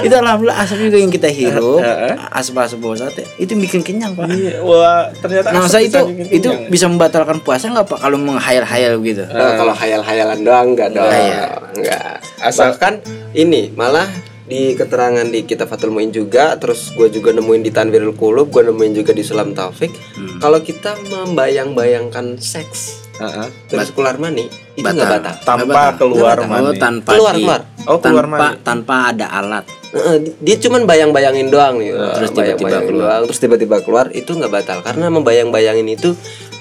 itu 0.00 0.14
alhamdulillah 0.14 0.58
asap 0.58 0.76
juga 0.82 0.96
yang 0.96 1.08
kita 1.08 1.28
hirup 1.28 1.78
Heeh. 1.78 2.14
asap-asap 2.30 2.78
bau 2.78 2.94
sate 2.94 3.24
itu 3.36 3.52
bikin 3.54 3.80
kenyang 3.80 4.12
pak 4.12 4.28
Iya, 4.28 4.60
Wah, 4.60 5.12
ternyata 5.14 5.48
Nah, 5.50 5.60
asap 5.62 5.70
saya 5.70 5.84
itu 5.84 5.98
itu 6.30 6.48
kenyang. 6.48 6.68
bisa 6.68 6.86
membatalkan 6.86 7.38
puasa 7.38 7.68
nggak 7.68 7.86
pak 7.86 7.98
kalau 7.98 8.16
menghayal-hayal 8.16 8.96
gitu? 9.00 9.24
Nah, 9.26 9.56
kalau 9.56 9.72
hayal-hayalan 9.72 10.40
doang 10.40 10.66
enggak 10.70 10.88
dong 10.90 11.04
Iya. 11.04 11.44
enggak 11.74 12.12
Asal- 12.38 12.72
bahkan 12.72 13.04
ini 13.32 13.68
malah 13.70 14.08
di 14.42 14.74
keterangan 14.74 15.22
di 15.24 15.44
kitab 15.44 15.68
Fathul 15.68 15.90
Muin 15.90 16.10
juga 16.10 16.56
terus 16.56 16.90
gue 16.90 17.06
juga 17.08 17.30
nemuin 17.30 17.62
di 17.62 17.70
Tanwirul 17.70 18.12
Qulub 18.12 18.48
gue 18.48 18.64
nemuin 18.64 18.92
juga 18.96 19.12
di 19.12 19.22
Sulam 19.22 19.52
Taufik 19.52 19.92
Hmm. 20.10 20.38
kalau 20.38 20.58
kita 20.58 20.96
membayang-bayangkan 21.06 22.34
seks 22.36 22.99
Heeh. 23.20 23.46
terus 23.68 23.90
keluar 23.90 24.16
mani 24.16 24.48
itu 24.72 24.80
nggak 24.82 24.96
batal 25.14 25.34
Tanpa 25.40 25.60
Nggak 25.60 25.76
batal. 25.76 25.96
keluar 25.98 26.36
batal. 26.36 26.48
mani. 26.48 26.64
Oh, 26.64 26.74
tanpa 26.74 27.10
Keluar, 27.10 27.34
di- 27.34 27.38
keluar. 27.38 27.60
Oh, 27.82 27.98
keluar 27.98 28.24
tanpa 28.24 28.36
mani. 28.40 28.56
tanpa 28.62 28.94
ada 29.06 29.26
alat. 29.30 29.64
Heeh, 29.90 30.16
dia 30.38 30.56
cuman 30.58 30.82
bayang-bayangin 30.84 31.48
doang 31.48 31.76
nih 31.76 31.90
Terus 31.90 32.30
bayang-bayangin 32.30 32.56
tiba-tiba 32.56 32.78
keluar. 32.82 33.04
doang, 33.06 33.22
terus 33.26 33.38
tiba-tiba 33.38 33.76
keluar 33.80 34.06
itu 34.10 34.30
nggak 34.30 34.52
batal 34.52 34.78
karena 34.80 35.06
membayang-bayangin 35.08 35.88
itu 35.88 36.10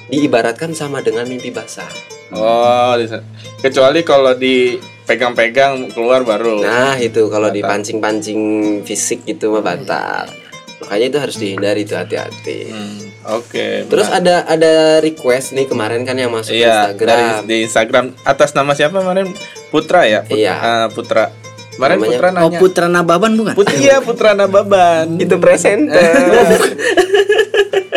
diibaratkan 0.07 0.73
sama 0.73 0.99
dengan 0.99 1.23
mimpi 1.23 1.49
basah 1.49 1.85
Oh, 2.31 2.93
di- 2.93 3.09
kecuali 3.59 4.01
kalau 4.01 4.33
dipegang-pegang 4.33 5.89
keluar 5.89 6.21
baru. 6.21 6.59
Nah 6.59 6.93
itu 6.95 7.25
kalau 7.25 7.47
Batal. 7.47 7.57
dipancing-pancing 7.57 8.41
fisik 8.83 9.23
gitu 9.23 9.49
mah 9.51 9.63
batal. 9.63 10.29
Makanya 10.79 11.05
itu 11.07 11.17
harus 11.19 11.35
dihindari 11.35 11.83
itu 11.83 11.93
hati-hati. 11.93 12.59
Hmm, 12.67 13.08
Oke. 13.21 13.83
Terus 13.85 14.07
ada 14.07 14.43
ada 14.43 14.73
request 14.99 15.51
nih 15.51 15.65
kemarin 15.65 16.01
kan 16.01 16.15
yang 16.15 16.29
masuk 16.29 16.51
Iya, 16.51 16.87
Instagram. 16.87 17.07
dari 17.09 17.27
di 17.45 17.55
Instagram 17.63 18.05
atas 18.23 18.49
nama 18.51 18.71
siapa 18.71 18.97
kemarin? 18.97 19.27
Putra 19.67 20.03
ya? 20.03 20.21
Putra. 20.21 20.35
Iya. 20.35 20.53
Ah, 20.55 20.87
Putra. 20.87 21.25
Kemarin 21.71 21.95
Namanya- 21.95 22.11
Putra 22.11 22.27
Oh, 22.27 22.33
nanya. 22.33 22.59
Putra 22.59 22.85
Nababan 22.87 23.31
bukan? 23.35 23.53
Put 23.53 23.67
iya 23.73 23.95
Putra 23.99 24.31
Nababan. 24.33 25.15
Itu 25.15 25.35
presenter. 25.37 26.03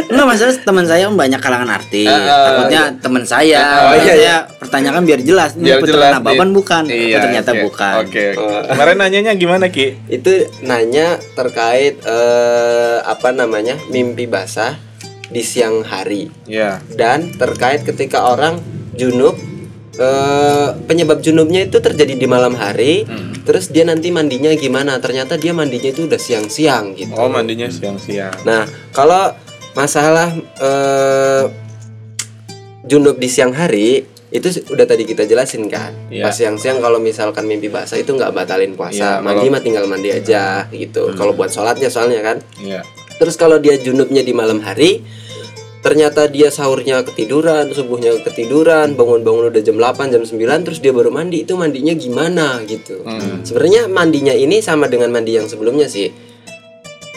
Enggak 0.05 0.27
masalah 0.29 0.53
teman 0.61 0.85
saya 0.85 1.09
banyak 1.09 1.41
kalangan 1.41 1.71
artis. 1.73 2.05
Ah, 2.07 2.45
Takutnya 2.47 2.83
teman 3.01 3.25
saya. 3.25 3.63
Makanya 3.89 3.97
iya, 3.97 4.13
saya 4.13 4.35
pertanyakan 4.55 5.03
biar 5.03 5.21
jelas. 5.21 5.51
Ini 5.57 5.65
Biar 5.65 5.79
Putra 5.81 5.95
jelas 5.97 6.13
Nababan 6.15 6.47
nih. 6.47 6.55
bukan. 6.55 6.83
Oh, 6.85 6.93
Iya, 6.93 7.19
ternyata 7.19 7.51
oke. 7.51 7.63
bukan. 7.65 7.95
Oke. 7.97 8.27
oke. 8.29 8.39
Oh. 8.39 8.63
Kemarin 8.69 8.97
nanyanya 8.99 9.33
gimana 9.35 9.67
Ki? 9.67 9.87
itu 10.07 10.31
nanya 10.61 11.07
terkait 11.33 11.97
eh, 11.99 12.97
apa 13.01 13.29
namanya 13.31 13.81
mimpi 13.89 14.27
basah 14.27 14.77
di 15.33 15.43
siang 15.43 15.81
hari 15.83 16.29
Ya. 16.45 16.79
dan 16.93 17.33
terkait 17.33 17.83
ketika 17.83 18.23
orang 18.27 18.61
junub 18.93 19.35
eh, 19.93 20.69
penyebab 20.83 21.21
junubnya 21.21 21.65
itu 21.65 21.77
terjadi 21.77 22.15
di 22.15 22.25
malam 22.25 22.53
hari 22.55 23.05
Hmm. 23.05 23.37
terus 23.43 23.69
dia 23.69 23.83
nanti 23.83 24.09
mandinya 24.09 24.49
gimana 24.55 24.97
ternyata 24.97 25.35
dia 25.35 25.53
mandinya 25.53 25.85
itu 25.87 26.05
udah 26.05 26.17
siang-siang 26.17 26.93
gitu 26.95 27.13
Oh, 27.13 27.29
mandinya 27.29 27.69
siang-siang. 27.69 28.33
Nah, 28.43 28.65
kalau 28.91 29.37
masalah 29.73 30.33
eh, 30.57 31.45
junub 32.83 33.17
di 33.17 33.29
siang 33.29 33.53
hari 33.53 34.05
itu 34.29 34.49
udah 34.67 34.87
tadi 34.87 35.05
kita 35.05 35.23
jelasin 35.23 35.69
kan. 35.69 35.93
Iya. 36.09 36.25
Pas 36.25 36.33
siang-siang 36.33 36.81
kalau 36.81 36.97
misalkan 36.97 37.45
mimpi 37.45 37.69
basah 37.69 37.95
itu 37.95 38.11
nggak 38.11 38.33
batalin 38.33 38.73
puasa. 38.73 39.21
Iya, 39.21 39.21
mandi 39.21 39.45
kalau- 39.45 39.53
mah 39.53 39.61
tinggal 39.61 39.85
mandi 39.87 40.09
aja 40.09 40.65
gitu. 40.73 41.13
Kalau 41.13 41.33
buat 41.33 41.53
sholatnya 41.53 41.89
soalnya 41.89 42.25
kan. 42.25 42.37
Iya. 42.59 42.81
Terus 43.15 43.37
kalau 43.37 43.61
dia 43.61 43.77
junubnya 43.77 44.21
di 44.21 44.33
malam 44.33 44.65
hari 44.65 45.05
ternyata 45.83 46.31
dia 46.31 46.49
sahurnya 46.49 47.03
ketiduran, 47.03 47.75
subuhnya 47.75 48.15
ketiduran, 48.23 48.95
bangun-bangun 48.95 49.51
udah 49.51 49.63
jam 49.63 49.77
8, 49.77 50.15
jam 50.15 50.23
9 50.23 50.67
terus 50.67 50.79
dia 50.79 50.95
baru 50.95 51.11
mandi. 51.11 51.43
Itu 51.43 51.59
mandinya 51.59 51.93
gimana 51.93 52.63
gitu. 52.65 53.03
Hmm. 53.03 53.43
Sebenarnya 53.43 53.91
mandinya 53.91 54.33
ini 54.33 54.63
sama 54.63 54.87
dengan 54.87 55.11
mandi 55.11 55.35
yang 55.35 55.51
sebelumnya 55.51 55.91
sih. 55.91 56.09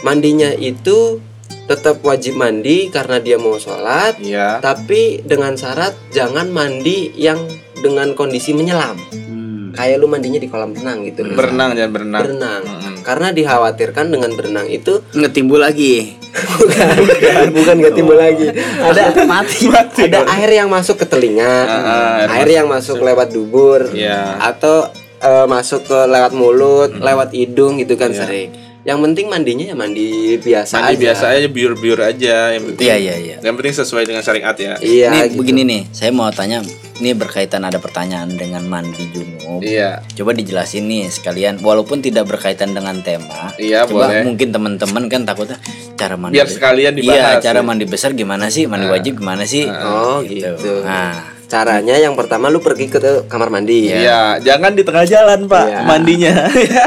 Mandinya 0.02 0.52
itu 0.58 1.22
tetap 1.66 2.02
wajib 2.06 2.38
mandi 2.38 2.94
karena 2.94 3.18
dia 3.18 3.42
mau 3.42 3.58
sholat, 3.58 4.22
Iya. 4.22 4.62
tapi 4.62 5.26
dengan 5.26 5.58
syarat 5.58 5.98
jangan 6.14 6.54
mandi 6.54 7.10
yang 7.18 7.42
dengan 7.82 8.14
kondisi 8.14 8.54
menyelam. 8.54 8.98
Hmm. 9.14 9.74
Kayak 9.74 9.98
lu 10.02 10.08
mandinya 10.10 10.38
di 10.38 10.50
kolam 10.50 10.78
renang 10.78 11.06
gitu. 11.10 11.26
Berenang 11.34 11.74
jangan 11.74 11.92
berenang. 11.94 12.22
Berenang. 12.22 12.62
Mm-mm. 12.64 12.85
Karena 13.06 13.30
dikhawatirkan 13.30 14.10
dengan 14.10 14.34
berenang 14.34 14.66
itu 14.66 15.06
Ngetimbul 15.14 15.62
lagi. 15.62 16.18
bukan 16.36 16.98
bukan, 17.00 17.46
bukan 17.54 17.76
gak 17.80 17.94
timbul 17.96 18.18
lagi. 18.18 18.50
Ada 18.82 19.14
Mati. 19.24 19.70
ada 20.04 20.20
air 20.36 20.52
yang 20.52 20.68
masuk 20.68 21.00
ke 21.00 21.06
telinga, 21.08 21.56
Ah, 21.64 22.28
air 22.28 22.44
air 22.44 22.50
yang 22.60 22.68
masuk 22.68 23.00
lewat 23.00 23.32
dubur, 23.32 23.88
Iya. 23.94 24.42
atau 24.42 24.90
eh, 25.16 25.46
masuk 25.48 25.88
ke 25.88 26.00
lewat 26.06 26.34
mulut, 26.36 26.92
lewat 27.00 27.32
hidung 27.32 27.80
gitu 27.80 27.96
kan 27.96 28.12
Iya. 28.12 28.20
sering. 28.20 28.50
Yang 28.86 29.00
penting 29.02 29.26
mandinya 29.28 29.66
ya 29.66 29.76
mandi 29.76 30.38
biasa 30.38 30.78
Mandi 30.78 30.94
aja. 30.94 31.02
biasa 31.02 31.24
aja 31.34 31.48
biur-biur 31.50 31.98
aja 31.98 32.54
yang 32.54 32.70
penting. 32.70 32.86
Iya, 32.86 32.96
iya, 32.96 33.16
iya. 33.18 33.38
Yang 33.42 33.56
penting 33.58 33.74
sesuai 33.76 34.04
dengan 34.06 34.22
syariat 34.22 34.54
ya. 34.54 34.78
Iya. 34.78 35.10
Ini 35.10 35.20
gitu. 35.26 35.42
begini 35.42 35.62
nih, 35.66 35.82
saya 35.90 36.14
mau 36.14 36.30
tanya, 36.30 36.62
ini 36.96 37.18
berkaitan 37.18 37.66
ada 37.66 37.82
pertanyaan 37.82 38.30
dengan 38.30 38.62
mandi 38.64 39.10
junub. 39.10 39.66
Iya. 39.66 40.06
Coba 40.14 40.38
dijelasin 40.38 40.86
nih 40.86 41.10
sekalian, 41.10 41.66
walaupun 41.66 42.06
tidak 42.06 42.30
berkaitan 42.30 42.78
dengan 42.78 43.02
tema. 43.02 43.50
Iya, 43.58 43.90
coba 43.90 44.06
boleh. 44.06 44.22
mungkin 44.22 44.54
teman-teman 44.54 45.10
kan 45.10 45.26
takutnya 45.26 45.58
cara 45.98 46.14
mandi. 46.14 46.38
Biar 46.38 46.46
sekalian 46.46 46.94
Iya, 46.94 47.02
dibahas, 47.02 47.42
cara 47.42 47.60
ya. 47.60 47.66
mandi 47.66 47.86
besar 47.90 48.14
gimana 48.14 48.54
sih? 48.54 48.70
Mandi 48.70 48.86
wajib 48.86 49.18
gimana 49.18 49.50
sih? 49.50 49.66
Oh 49.66 50.22
gitu. 50.22 50.86
Nah, 50.86 51.34
caranya 51.46 51.96
yang 51.96 52.18
pertama 52.18 52.50
lu 52.50 52.60
pergi 52.60 52.90
ke 52.90 53.00
kamar 53.30 53.50
mandi. 53.54 53.90
Iya, 53.94 54.42
jangan 54.42 54.74
di 54.74 54.82
tengah 54.82 55.06
jalan, 55.06 55.46
Pak. 55.46 55.66
Iya. 55.70 55.80
Mandinya. 55.86 56.34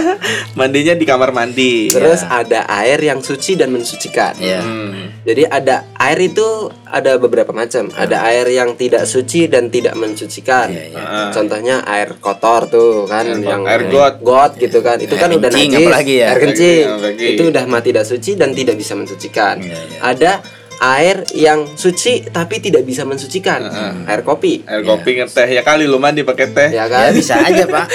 Mandinya 0.59 0.95
di 0.99 1.05
kamar 1.07 1.31
mandi. 1.31 1.89
Terus 1.89 2.27
ada 2.27 2.67
air 2.83 2.99
yang 2.99 3.23
suci 3.23 3.55
dan 3.55 3.71
mensucikan. 3.71 4.35
ya 4.39 4.61
Hmm. 4.61 5.23
Jadi 5.23 5.45
ada 5.45 5.85
air 6.01 6.19
itu 6.33 6.73
ada 6.89 7.21
beberapa 7.21 7.53
macam. 7.55 7.93
Ada 7.93 8.27
air 8.33 8.49
yang 8.49 8.75
tidak 8.75 9.05
suci 9.05 9.47
dan 9.47 9.69
tidak 9.69 9.95
mensucikan. 9.95 10.73
Iya, 10.73 10.85
iya. 10.93 10.99
Ah. 10.99 11.31
Contohnya 11.31 11.85
air 11.85 12.17
kotor 12.19 12.67
tuh 12.67 13.05
kan 13.07 13.29
Air 13.29 13.45
yang 13.45 13.63
air 13.69 13.83
got. 13.93 14.19
got 14.25 14.53
gitu 14.57 14.81
kan. 14.81 14.99
Itu 14.99 15.15
Air 15.15 15.23
kan 15.23 15.31
udah 15.37 15.51
najis. 15.53 15.79
apalagi 15.85 16.15
ya. 16.19 16.27
Air 16.33 16.41
kencing. 16.43 16.85
Apalagi. 16.89 17.27
Itu 17.37 17.43
udah 17.53 17.65
mah 17.69 17.83
tidak 17.85 18.05
suci 18.09 18.35
dan 18.35 18.51
tidak 18.57 18.77
bisa 18.81 18.97
mensucikan. 18.97 19.61
Iya, 19.61 19.79
iya. 19.79 19.99
Ada 20.03 20.33
air 20.81 21.27
yang 21.33 21.67
suci 21.71 22.23
tapi 22.25 22.59
tidak 22.59 22.83
bisa 22.83 23.03
mensucikan. 23.03 23.67
Air 24.05 24.23
kopi. 24.23 24.63
Air 24.63 24.83
kopi 24.83 25.19
ngeteh 25.19 25.49
ya 25.51 25.63
kali 25.63 25.85
lu 25.85 25.99
mandi 25.99 26.23
pakai 26.23 26.47
teh. 26.49 26.69
Ya 26.71 26.85
ya 26.85 26.87
kan? 26.87 27.11
bisa 27.11 27.35
aja 27.37 27.65
pak 27.65 27.87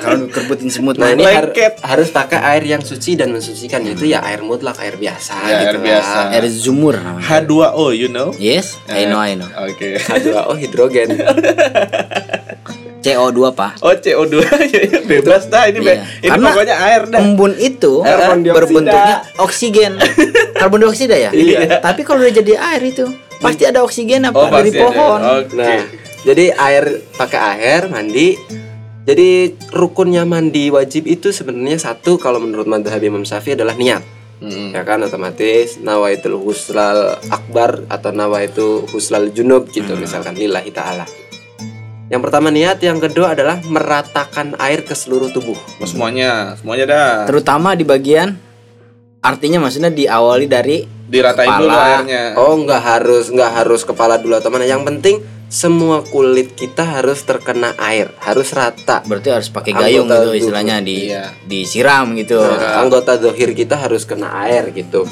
kalau 0.00 0.26
kerbutin 0.26 0.70
semut 0.70 0.94
Nah 0.94 1.10
ini 1.10 1.22
har- 1.22 1.50
harus 1.82 2.08
pakai 2.08 2.38
air 2.48 2.64
yang 2.64 2.80
suci 2.80 3.14
dan 3.14 3.30
mensucikan 3.30 3.82
yaitu 3.82 4.06
ya 4.06 4.22
air 4.22 4.40
mutlak 4.40 4.78
air 4.78 4.94
biasa 4.94 5.34
Ya, 5.44 5.58
gitu 5.66 5.76
air 5.76 5.78
biasa. 5.82 6.18
air 6.32 6.44
sumur 6.48 6.94
namanya 6.96 7.26
H2O, 7.26 7.90
you 7.90 8.08
know? 8.08 8.30
yes 8.36 8.78
I 8.86 9.04
know 9.04 9.18
I 9.18 9.34
know 9.34 9.50
Oke. 9.60 9.98
H2O 9.98 10.54
hidrogen. 10.56 11.08
CO2 13.00 13.40
pak 13.50 13.72
Oh 13.80 13.90
CO2 13.90 14.34
ya, 14.68 14.80
ya, 14.86 15.00
bebas 15.02 15.46
dah 15.46 15.64
ini 15.64 15.80
Iya. 15.80 16.04
ini 16.20 16.28
Karena 16.28 16.46
pokoknya 16.46 16.76
air 16.78 17.02
dah. 17.06 17.18
embun 17.18 17.52
itu 17.54 17.92
dioksida. 18.00 18.52
berbentuknya 18.52 19.14
oksigen 19.36 19.92
karbon 20.60 20.80
dioksida 20.80 21.16
ya 21.18 21.30
Iya. 21.30 21.80
tapi 21.80 22.00
kalau 22.02 22.20
udah 22.20 22.34
jadi 22.34 22.52
air 22.56 22.82
itu 22.84 23.08
pasti 23.36 23.64
ada 23.64 23.80
oksigen 23.80 24.22
apa 24.22 24.36
Oh, 24.36 24.48
dari 24.48 24.68
ada. 24.68 24.78
pohon 24.78 25.20
Oke. 25.38 25.56
Nah, 25.56 25.84
jadi 26.20 26.44
air 26.52 26.84
pakai 27.14 27.40
air 27.56 27.88
mandi. 27.88 28.36
Jadi 29.00 29.28
rukunnya 29.72 30.22
mandi 30.22 30.68
wajib 30.68 31.08
itu 31.08 31.32
sebenarnya 31.32 31.80
satu 31.80 32.14
kalau 32.14 32.36
menurut 32.36 32.68
madhab 32.68 33.00
Imam 33.00 33.24
Syafi'i 33.24 33.56
adalah 33.56 33.72
niat. 33.72 34.04
Mm-mm. 34.38 34.70
Ya 34.70 34.80
kan 34.82 35.00
otomatis 35.00 35.76
nawaitul 35.78 36.36
huslal 36.36 37.16
akbar 37.26 37.88
atau 37.88 38.10
nawaitu 38.10 38.84
huslal 38.88 39.28
junub 39.28 39.68
gitu 39.68 39.96
misalkan 39.96 40.32
lillahi 40.34 40.68
taala. 40.70 41.08
Yang 42.10 42.20
pertama 42.20 42.50
niat, 42.50 42.76
yang 42.80 42.98
kedua 42.98 43.32
adalah 43.32 43.62
meratakan 43.62 44.58
air 44.58 44.82
ke 44.82 44.92
seluruh 44.92 45.30
tubuh. 45.30 45.54
Oh, 45.54 45.86
semuanya, 45.86 46.58
semuanya 46.58 46.84
dah. 46.84 47.12
terutama 47.24 47.72
di 47.72 47.86
bagian 47.86 48.34
artinya 49.20 49.60
maksudnya 49.60 49.88
diawali 49.88 50.46
dari 50.46 50.82
Diratain 51.06 51.50
dulu 51.56 51.66
Kepala. 51.66 51.86
airnya. 51.96 52.22
Oh, 52.34 52.54
nggak 52.56 52.82
harus 52.84 53.24
nggak 53.28 53.52
harus 53.52 53.82
kepala 53.82 54.14
dulu 54.14 54.34
atau 54.34 54.46
mana. 54.48 54.62
Yang 54.64 54.82
penting 54.86 55.16
semua 55.46 56.02
kulit 56.04 56.54
kita 56.54 56.82
harus 56.82 57.18
terkena 57.20 57.74
air, 57.76 58.14
harus 58.20 58.50
rata. 58.50 59.02
berarti 59.02 59.28
harus 59.28 59.46
pakai 59.46 59.70
Anggota 59.72 59.84
gayung 59.84 60.06
gitu 60.06 60.18
tubuh. 60.20 60.34
istilahnya 60.36 60.76
di 60.78 60.96
Iya. 61.06 61.24
disiram 61.42 62.14
gitu 62.14 62.38
Nah, 62.38 62.78
anggota 62.78 63.18
zohir 63.18 63.50
kita 63.52 63.74
harus 63.76 64.02
kena 64.02 64.30
air 64.40 64.70
gitu. 64.70 65.02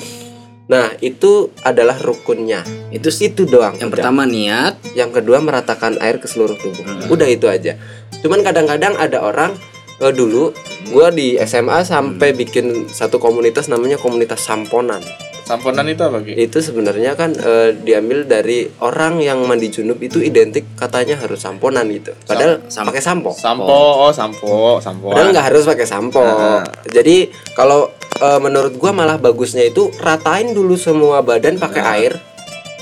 Nah, 0.69 0.93
itu 1.01 1.49
adalah 1.63 1.97
rukunnya. 1.97 2.61
itu 2.89 3.09
sih 3.09 3.29
Itu 3.29 3.45
doang. 3.45 3.77
yang 3.77 3.89
udah. 3.89 4.01
pertama 4.01 4.25
niat 4.25 4.77
Yang 4.93 5.21
kedua 5.21 5.41
meratakan 5.41 5.97
air 5.99 6.17
ke 6.17 6.29
seluruh 6.29 6.57
tubuh. 6.57 6.85
Udah 7.09 7.25
itu 7.25 7.45
aja. 7.45 7.77
Cuman 8.21 8.41
kadang-kadang 8.41 8.97
ada 8.97 9.21
orang 9.21 9.57
eh, 9.99 10.13
dulu 10.13 10.51
gua 10.89 11.11
di 11.11 11.37
SMA 11.41 11.83
sampai 11.83 12.33
bikin 12.33 12.87
satu 12.89 13.19
komunitas 13.19 13.67
namanya 13.67 13.97
komunitas 13.97 14.41
samponan. 14.41 15.03
Samponan 15.43 15.89
itu 15.89 16.05
apa 16.05 16.21
Ki? 16.21 16.37
Itu 16.37 16.61
sebenarnya 16.61 17.17
kan 17.17 17.33
eh, 17.33 17.73
diambil 17.73 18.23
dari 18.23 18.69
orang 18.79 19.17
yang 19.19 19.41
mandi 19.43 19.69
junub 19.69 19.97
itu 19.99 20.21
identik 20.21 20.77
katanya 20.77 21.17
harus 21.17 21.41
samponan 21.41 21.89
gitu. 21.89 22.13
Padahal 22.23 22.61
Sam- 22.69 22.85
pakai 22.85 23.01
sampo. 23.01 23.33
Sampo, 23.33 23.65
oh 23.65 24.13
sampo, 24.13 24.77
sampo. 24.79 25.09
Padahal 25.09 25.33
nggak 25.33 25.47
harus 25.49 25.65
pakai 25.65 25.89
sampo. 25.89 26.21
Nah. 26.21 26.69
Jadi 26.85 27.33
kalau 27.55 27.89
eh, 28.19 28.39
menurut 28.39 28.77
gua 28.77 28.93
malah 28.93 29.17
bagusnya 29.17 29.65
itu 29.65 29.89
ratain 29.99 30.53
dulu 30.53 30.77
semua 30.77 31.25
badan 31.25 31.57
pakai 31.57 31.81
Nah. 31.81 31.95
air. 31.97 32.13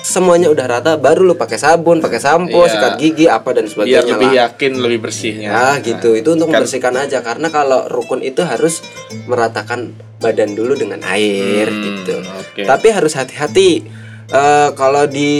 Semuanya 0.07 0.46
udah 0.46 0.66
rata, 0.68 0.94
baru 0.94 1.24
lu 1.24 1.34
pakai 1.34 1.59
sabun, 1.59 1.98
pakai 1.98 2.22
sampo, 2.22 2.62
Iya. 2.62 2.70
sikat 2.70 2.92
gigi 2.96 3.26
apa 3.26 3.50
dan 3.50 3.66
Biar 3.66 3.72
sebagainya. 3.74 4.07
lebih 4.07 4.28
lah. 4.28 4.38
yakin 4.46 4.72
lebih 4.78 4.98
bersihnya. 5.02 5.48
Ah 5.50 5.76
gitu, 5.80 6.14
itu 6.14 6.28
untuk 6.30 6.46
Kan- 6.46 6.62
membersihkan 6.62 6.94
aja 6.94 7.18
karena 7.20 7.50
kalau 7.50 7.90
rukun 7.90 8.22
itu 8.22 8.38
harus 8.40 8.86
meratakan 9.26 9.90
badan 10.16 10.54
dulu 10.54 10.72
dengan 10.74 11.02
air 11.04 11.66
Hmm, 11.66 11.82
gitu. 11.82 12.22
oke. 12.22 12.62
Tapi 12.62 12.86
harus 12.88 13.12
hati-hati. 13.12 13.82
Eh, 14.26 14.70
kalau 14.72 15.07
di 15.07 15.30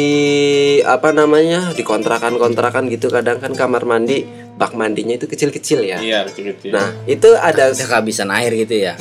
apa 0.81 1.11
namanya 1.11 1.71
di 1.71 1.83
kontrakan-kontrakan 1.83 2.87
gitu 2.87 3.07
kadang 3.09 3.39
kan 3.39 3.51
kamar 3.53 3.83
mandi 3.83 4.23
bak 4.53 4.75
mandinya 4.75 5.11
itu 5.13 5.27
kecil-kecil 5.27 5.83
ya. 5.85 5.99
Iya, 5.99 6.19
kecil-kecil. 6.25 6.71
Nah 6.71 6.95
itu 7.05 7.35
ada 7.35 7.71
ada 7.71 7.75
kehabisan 7.77 8.31
air 8.31 8.55
gitu 8.57 8.79
ya 8.81 8.95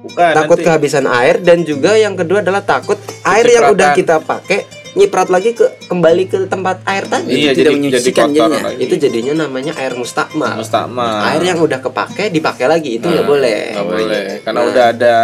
Bukan 0.00 0.30
takut 0.32 0.56
nanti. 0.56 0.66
kehabisan 0.66 1.06
air 1.06 1.38
dan 1.38 1.62
juga 1.62 1.94
yang 1.94 2.14
kedua 2.14 2.38
adalah 2.38 2.58
takut 2.60 2.98
air 3.24 3.46
yang 3.48 3.70
udah 3.70 3.90
kita 3.92 4.18
pakai 4.20 4.62
nyiprat 4.92 5.28
lagi 5.28 5.52
ke 5.52 5.64
kembali 5.84 6.24
ke 6.26 6.38
tempat 6.46 6.84
air 6.84 7.04
tadi. 7.06 7.32
Iya, 7.32 7.50
Itu 7.50 7.56
tidak 7.56 7.56
jadi 7.56 7.64
jadi 7.64 7.74
menyucikan 7.74 8.26
kotor 8.26 8.34
jadinya. 8.34 8.60
lagi. 8.62 8.78
Itu 8.78 8.94
jadinya 8.96 9.32
namanya 9.42 9.72
air 9.76 9.92
mustakmal. 9.94 10.52
Mustakmal. 10.54 11.16
Air 11.26 11.42
yang 11.42 11.58
udah 11.58 11.78
kepake 11.78 12.28
dipakai 12.28 12.66
lagi 12.66 12.90
itu 12.96 13.06
nggak 13.06 13.24
boleh. 13.24 13.60
Nggak 13.72 13.88
boleh, 13.88 14.24
karena 14.40 14.58
Nah. 14.58 14.68
udah 14.68 14.84
ada 14.86 15.14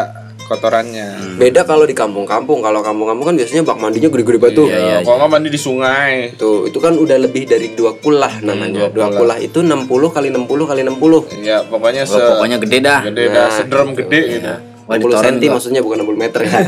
kotorannya. 0.49 1.37
Beda 1.37 1.61
kalau 1.62 1.85
di 1.85 1.93
kampung-kampung. 1.93 2.59
Kalau 2.59 2.81
kampung-kampung 2.81 3.27
kan 3.27 3.37
biasanya 3.37 3.62
bak 3.62 3.77
mandinya 3.77 4.09
gede-gede 4.09 4.41
batu. 4.41 4.64
Iya, 4.64 5.05
kalau 5.05 5.21
nggak 5.21 5.31
mandi 5.31 5.49
di 5.49 5.61
sungai. 5.61 6.33
Tuh, 6.35 6.64
itu 6.64 6.79
kan 6.79 6.97
udah 6.97 7.21
lebih 7.21 7.45
dari 7.45 7.69
dua 7.71 7.93
kulah 7.95 8.41
namanya. 8.41 8.89
Hmm, 8.89 8.89
dua 8.89 8.89
dua 8.89 9.09
kulah 9.12 9.37
itu 9.37 9.61
60 9.61 9.85
kali 10.09 10.33
60 10.33 10.64
kali 10.64 10.81
60. 10.83 11.29
Iya, 11.39 11.69
pokoknya 11.69 12.03
se 12.03 12.16
Oh, 12.16 12.25
pokoknya 12.35 12.57
gede 12.59 12.79
dah 12.81 13.01
gede 13.05 13.25
dah, 13.29 13.49
sedrum 13.53 13.93
gede 13.93 14.21
gitu. 14.33 14.49
Wah, 14.49 14.59
60 14.89 15.05
ditoren 15.05 15.34
cm 15.36 15.53
maksudnya 15.53 15.80
bukan 15.84 16.01
60 16.01 16.16
meter. 16.16 16.41
Ya 16.49 16.61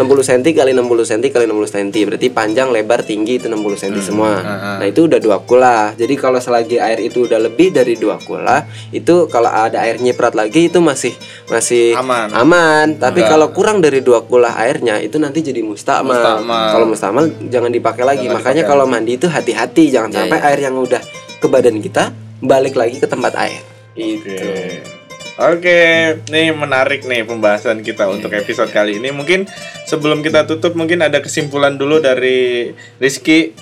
cm 0.00 0.40
kali 0.56 0.70
60 0.72 1.10
cm 1.12 1.22
kali 1.28 1.44
60 1.44 1.74
cm 1.76 1.88
Berarti 2.08 2.26
panjang, 2.32 2.68
lebar, 2.72 3.04
tinggi 3.04 3.36
itu 3.36 3.52
60 3.52 3.60
cm 3.76 4.00
semua. 4.00 4.40
Nah 4.80 4.86
itu 4.88 5.04
udah 5.04 5.20
dua 5.20 5.44
kula. 5.44 5.92
Jadi 5.92 6.14
kalau 6.16 6.40
selagi 6.40 6.80
air 6.80 7.04
itu 7.04 7.28
udah 7.28 7.36
lebih 7.36 7.68
dari 7.76 8.00
dua 8.00 8.16
kula 8.16 8.64
Itu 8.88 9.28
kalau 9.28 9.52
ada 9.52 9.84
air 9.84 10.00
nyiprat 10.00 10.32
lagi 10.32 10.72
itu 10.72 10.80
masih 10.80 11.12
masih 11.52 11.92
Aman. 12.00 12.32
aman. 12.32 12.86
Tapi 12.96 13.20
kalau 13.28 13.52
kurang 13.52 13.84
dari 13.84 14.00
dua 14.00 14.24
kula 14.24 14.56
airnya 14.56 14.96
itu 15.04 15.20
nanti 15.20 15.44
jadi 15.44 15.60
Mustakmal. 15.60 16.40
Kalau 16.48 16.86
mustakmal 16.88 17.28
jangan 17.52 17.68
dipakai 17.68 18.08
lagi. 18.08 18.26
Makanya 18.26 18.64
kalau 18.64 18.88
mandi 18.88 19.20
itu 19.20 19.28
hati-hati. 19.28 19.92
Jangan 19.92 20.10
sampai 20.10 20.40
air 20.40 20.64
yang 20.64 20.80
udah 20.80 21.02
ke 21.40 21.46
badan 21.48 21.80
kita 21.80 22.12
Balik 22.40 22.72
lagi 22.72 22.96
ke 22.96 23.04
tempat 23.04 23.36
air. 23.36 23.60
Gitu. 23.92 24.32
Oke. 24.32 24.99
Oke, 25.40 25.80
nih 26.28 26.52
menarik 26.52 27.08
nih 27.08 27.24
pembahasan 27.24 27.80
kita 27.80 28.04
untuk 28.06 28.28
episode 28.30 28.68
kali 28.68 29.00
ini. 29.00 29.08
Mungkin 29.08 29.48
sebelum 29.88 30.20
kita 30.20 30.44
tutup 30.44 30.76
mungkin 30.76 31.00
ada 31.00 31.24
kesimpulan 31.24 31.80
dulu 31.80 31.96
dari 31.96 32.68
Rizky. 33.00 33.56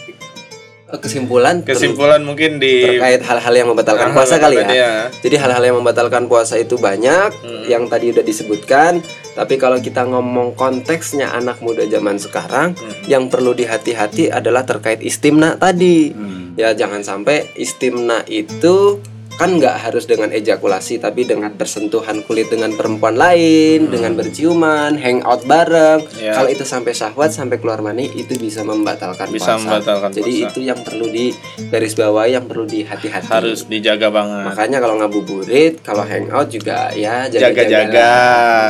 Kesimpulan 0.89 1.63
ter- 1.63 1.77
Kesimpulan 1.77 2.25
mungkin 2.25 2.59
di 2.59 2.81
terkait 2.83 3.21
hal-hal 3.23 3.55
yang 3.55 3.69
membatalkan 3.69 4.11
puasa 4.11 4.41
kali 4.41 4.57
ya. 4.57 4.67
ya. 4.67 4.93
Jadi 5.21 5.37
hal-hal 5.37 5.61
yang 5.63 5.77
membatalkan 5.79 6.27
puasa 6.27 6.57
itu 6.57 6.81
banyak 6.81 7.31
Hmm. 7.31 7.69
yang 7.69 7.87
tadi 7.87 8.11
udah 8.11 8.25
disebutkan, 8.25 9.05
tapi 9.37 9.55
kalau 9.55 9.79
kita 9.79 10.03
ngomong 10.03 10.57
konteksnya 10.57 11.31
anak 11.31 11.61
muda 11.61 11.85
zaman 11.85 12.17
sekarang, 12.17 12.73
Hmm. 12.73 13.05
yang 13.05 13.29
perlu 13.29 13.53
dihati-hati 13.53 14.33
adalah 14.33 14.65
terkait 14.65 14.99
istimna 14.99 15.55
tadi. 15.55 16.11
Hmm. 16.11 16.57
Ya 16.57 16.73
jangan 16.73 17.05
sampai 17.05 17.53
istimna 17.55 18.25
itu 18.25 18.99
kan 19.39 19.55
nggak 19.55 19.87
harus 19.87 20.11
dengan 20.11 20.35
ejakulasi 20.35 20.99
tapi 20.99 21.23
dengan 21.23 21.55
bersentuhan 21.55 22.27
kulit 22.27 22.51
dengan 22.51 22.75
perempuan 22.75 23.15
lain, 23.15 23.87
dengan 23.87 24.19
berciuman, 24.19 24.99
hangout 24.99 25.47
bareng. 25.47 26.03
Hmm. 26.03 26.19
Ya. 26.19 26.35
Kalau 26.35 26.51
itu 26.51 26.67
sampai 26.67 26.91
syahwat, 26.91 27.31
sampai 27.31 27.63
keluar 27.63 27.79
mani 27.79 28.11
itu 28.11 28.35
bisa 28.35 28.67
membatalkan 28.67 29.31
Bisa 29.31 29.55
puasa. 29.55 29.63
membatalkan 29.63 30.11
Jadi 30.11 30.33
puasa. 30.43 30.51
itu 30.51 30.61
yang 30.67 30.81
perlu 30.83 31.07
di 31.07 31.31
garis 31.71 31.95
bawahi, 31.95 32.35
yang 32.35 32.51
perlu 32.51 32.67
dihati-hati. 32.67 33.31
harus 33.31 33.63
dijaga 33.65 34.11
banget. 34.11 34.45
Makanya 34.51 34.79
kalau 34.83 34.95
ngabuburit, 34.99 35.75
kalau 35.87 36.03
hangout 36.03 36.51
juga 36.51 36.91
ya 36.99 37.31
jaga-jaga. 37.31 38.11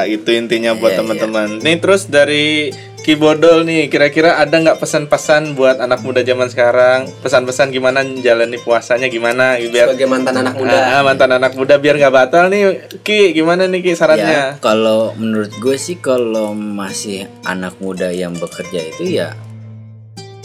Itu 0.04 0.28
intinya 0.36 0.76
buat 0.76 0.92
Iya, 0.92 1.00
teman-teman. 1.00 1.48
Nih 1.64 1.76
terus 1.80 2.10
dari 2.10 2.68
Kibodol 3.08 3.64
nih, 3.64 3.88
kira-kira 3.88 4.36
ada 4.36 4.52
nggak 4.52 4.84
pesan-pesan 4.84 5.56
buat 5.56 5.80
anak 5.80 6.04
muda 6.04 6.20
zaman 6.20 6.52
sekarang? 6.52 7.08
Pesan-pesan 7.24 7.72
gimana 7.72 8.04
jalani 8.20 8.60
puasanya 8.60 9.08
gimana? 9.08 9.56
Biar 9.56 9.96
Sebagai 9.96 10.12
mantan 10.12 10.44
anak 10.44 10.60
muda. 10.60 10.76
Ah, 10.76 11.00
mantan 11.00 11.32
anak 11.32 11.56
muda 11.56 11.80
biar 11.80 11.96
nggak 11.96 12.12
batal 12.12 12.52
nih. 12.52 12.92
Ki 13.00 13.32
gimana 13.32 13.64
nih 13.64 13.80
Ki 13.80 13.96
ya 13.96 13.96
sarannya 13.96 14.40
kalau 14.60 15.16
menurut 15.16 15.48
gue 15.56 15.80
sih 15.80 15.96
kalau 16.04 16.52
masih 16.52 17.24
anak 17.48 17.80
muda 17.80 18.12
yang 18.12 18.36
bekerja 18.36 18.76
itu 18.76 19.08
ya 19.08 19.32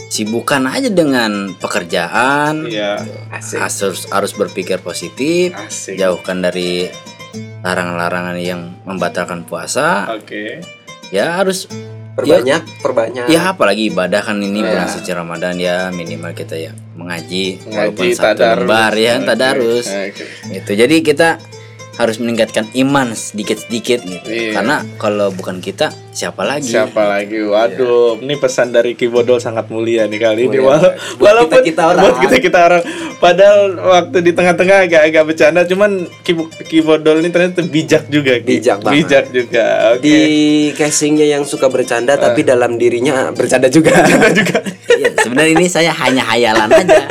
sibukkan 0.07 0.63
aja 0.63 0.87
dengan 0.87 1.51
pekerjaan. 1.59 2.63
Iya. 2.63 3.03
Asik. 3.27 3.59
harus 3.59 4.07
harus 4.07 4.31
berpikir 4.39 4.79
positif. 4.79 5.51
Asik. 5.51 5.99
Jauhkan 5.99 6.39
dari 6.39 6.87
larangan-larangan 7.59 8.39
yang 8.39 8.71
membatalkan 8.87 9.43
puasa. 9.43 10.15
Oke. 10.15 10.63
Ya 11.11 11.35
harus 11.35 11.67
perbanyak 12.13 12.61
perbanyak. 12.79 13.25
Ya 13.25 13.41
apalagi 13.47 13.89
ibadah 13.89 14.21
kan 14.21 14.37
ini 14.37 14.59
Iya. 14.59 14.69
bulan 14.69 14.87
suci 14.87 15.11
Ramadan 15.11 15.55
ya 15.57 15.89
minimal 15.89 16.31
kita 16.31 16.53
ya 16.53 16.71
mengaji 16.93 17.57
walaupun 17.65 18.05
Ngaji, 18.05 18.15
satu 18.15 18.41
lembar 18.41 18.93
ya 18.93 19.13
tadarus. 19.19 19.87
Oke. 19.89 20.23
gitu. 20.51 20.71
Jadi 20.75 20.95
kita 21.01 21.41
harus 21.93 22.17
meningkatkan 22.17 22.65
iman 22.75 23.11
sedikit-sedikit 23.11 24.01
gitu 24.01 24.25
Iya. 24.25 24.53
karena 24.55 24.81
kalau 24.97 25.29
bukan 25.29 25.57
kita 25.57 25.93
siapa 26.09 26.41
lagi 26.41 26.65
Siapa 26.67 26.99
lagi? 27.03 27.37
Waduh, 27.37 28.17
ini 28.17 28.33
pesan 28.35 28.69
dari 28.69 28.93
Ki 28.93 29.05
Bodol 29.05 29.37
sangat 29.37 29.65
mulia 29.67 30.05
nih 30.05 30.19
kali 30.19 30.41
ini. 30.43 30.57
Mulia. 30.57 30.69
Wala- 30.71 30.93
Buat 31.15 31.21
Walaupun 31.23 31.49
kita-kita 31.55 31.81
orang. 31.83 32.01
buat 32.03 32.15
kita 32.19 32.35
kita 32.39 32.59
orang. 32.63 32.81
Padahal 33.15 33.59
waktu 33.75 34.17
di 34.19 34.31
tengah-tengah 34.31 34.77
agak-agak 34.83 35.23
bercanda, 35.23 35.61
cuman 35.63 35.91
Ki, 36.19 36.33
Ki 36.63 36.79
Bodol 36.79 37.17
ini 37.17 37.29
ternyata 37.29 37.61
bijak 37.63 38.05
juga. 38.07 38.37
Bijak 38.37 38.77
banget. 38.79 38.93
Bijak 38.99 39.25
juga. 39.31 39.65
Oke. 39.91 40.01
di 40.03 40.17
casingnya 40.73 41.27
yang 41.27 41.43
suka 41.43 41.65
bercanda 41.67 42.13
tapi 42.15 42.41
dalam 42.43 42.75
dirinya 42.75 43.29
bercanda 43.31 43.67
juga 43.67 44.01
juga. 44.33 44.61
Iya, 44.91 45.09
sebenarnya 45.19 45.53
ini 45.55 45.67
saya 45.67 45.91
hanya 45.91 46.21
hayalan 46.23 46.69
aja 46.69 47.01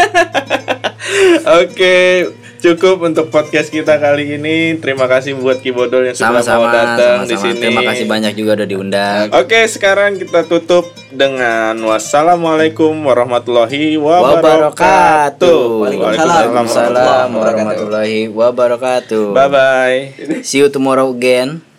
Oke, 1.61 2.27
cukup 2.63 3.03
untuk 3.03 3.27
podcast 3.29 3.69
kita 3.69 3.99
kali 3.99 4.39
ini. 4.39 4.79
Terima 4.79 5.11
kasih 5.11 5.35
buat 5.35 5.59
Ki 5.59 5.75
Bodol 5.75 6.07
yang 6.09 6.17
sudah 6.17 6.31
mau 6.31 6.39
sama-sama 6.39 6.71
datang 6.71 7.27
di 7.27 7.35
sini. 7.35 7.59
terima 7.59 7.83
kasih 7.83 8.07
banyak 8.07 8.33
juga 8.39 8.63
udah 8.63 8.69
diundang 8.71 9.25
Oke, 9.35 9.67
sekarang 9.67 10.17
kita 10.17 10.47
tutup 10.47 10.87
dengan 11.11 11.75
wassalamualaikum 11.83 12.95
warahmatullahi 13.03 13.99
wabarakatuh. 13.99 15.61
Waalaikumsalam 15.83 17.29
warahmatullahi 17.35 18.31
wabarakatuh 18.31 19.35
Bye 19.35 19.51
bye. 19.51 19.99
see 20.47 20.63
you 20.63 20.71
tomorrow 20.71 21.11
again 21.11 21.72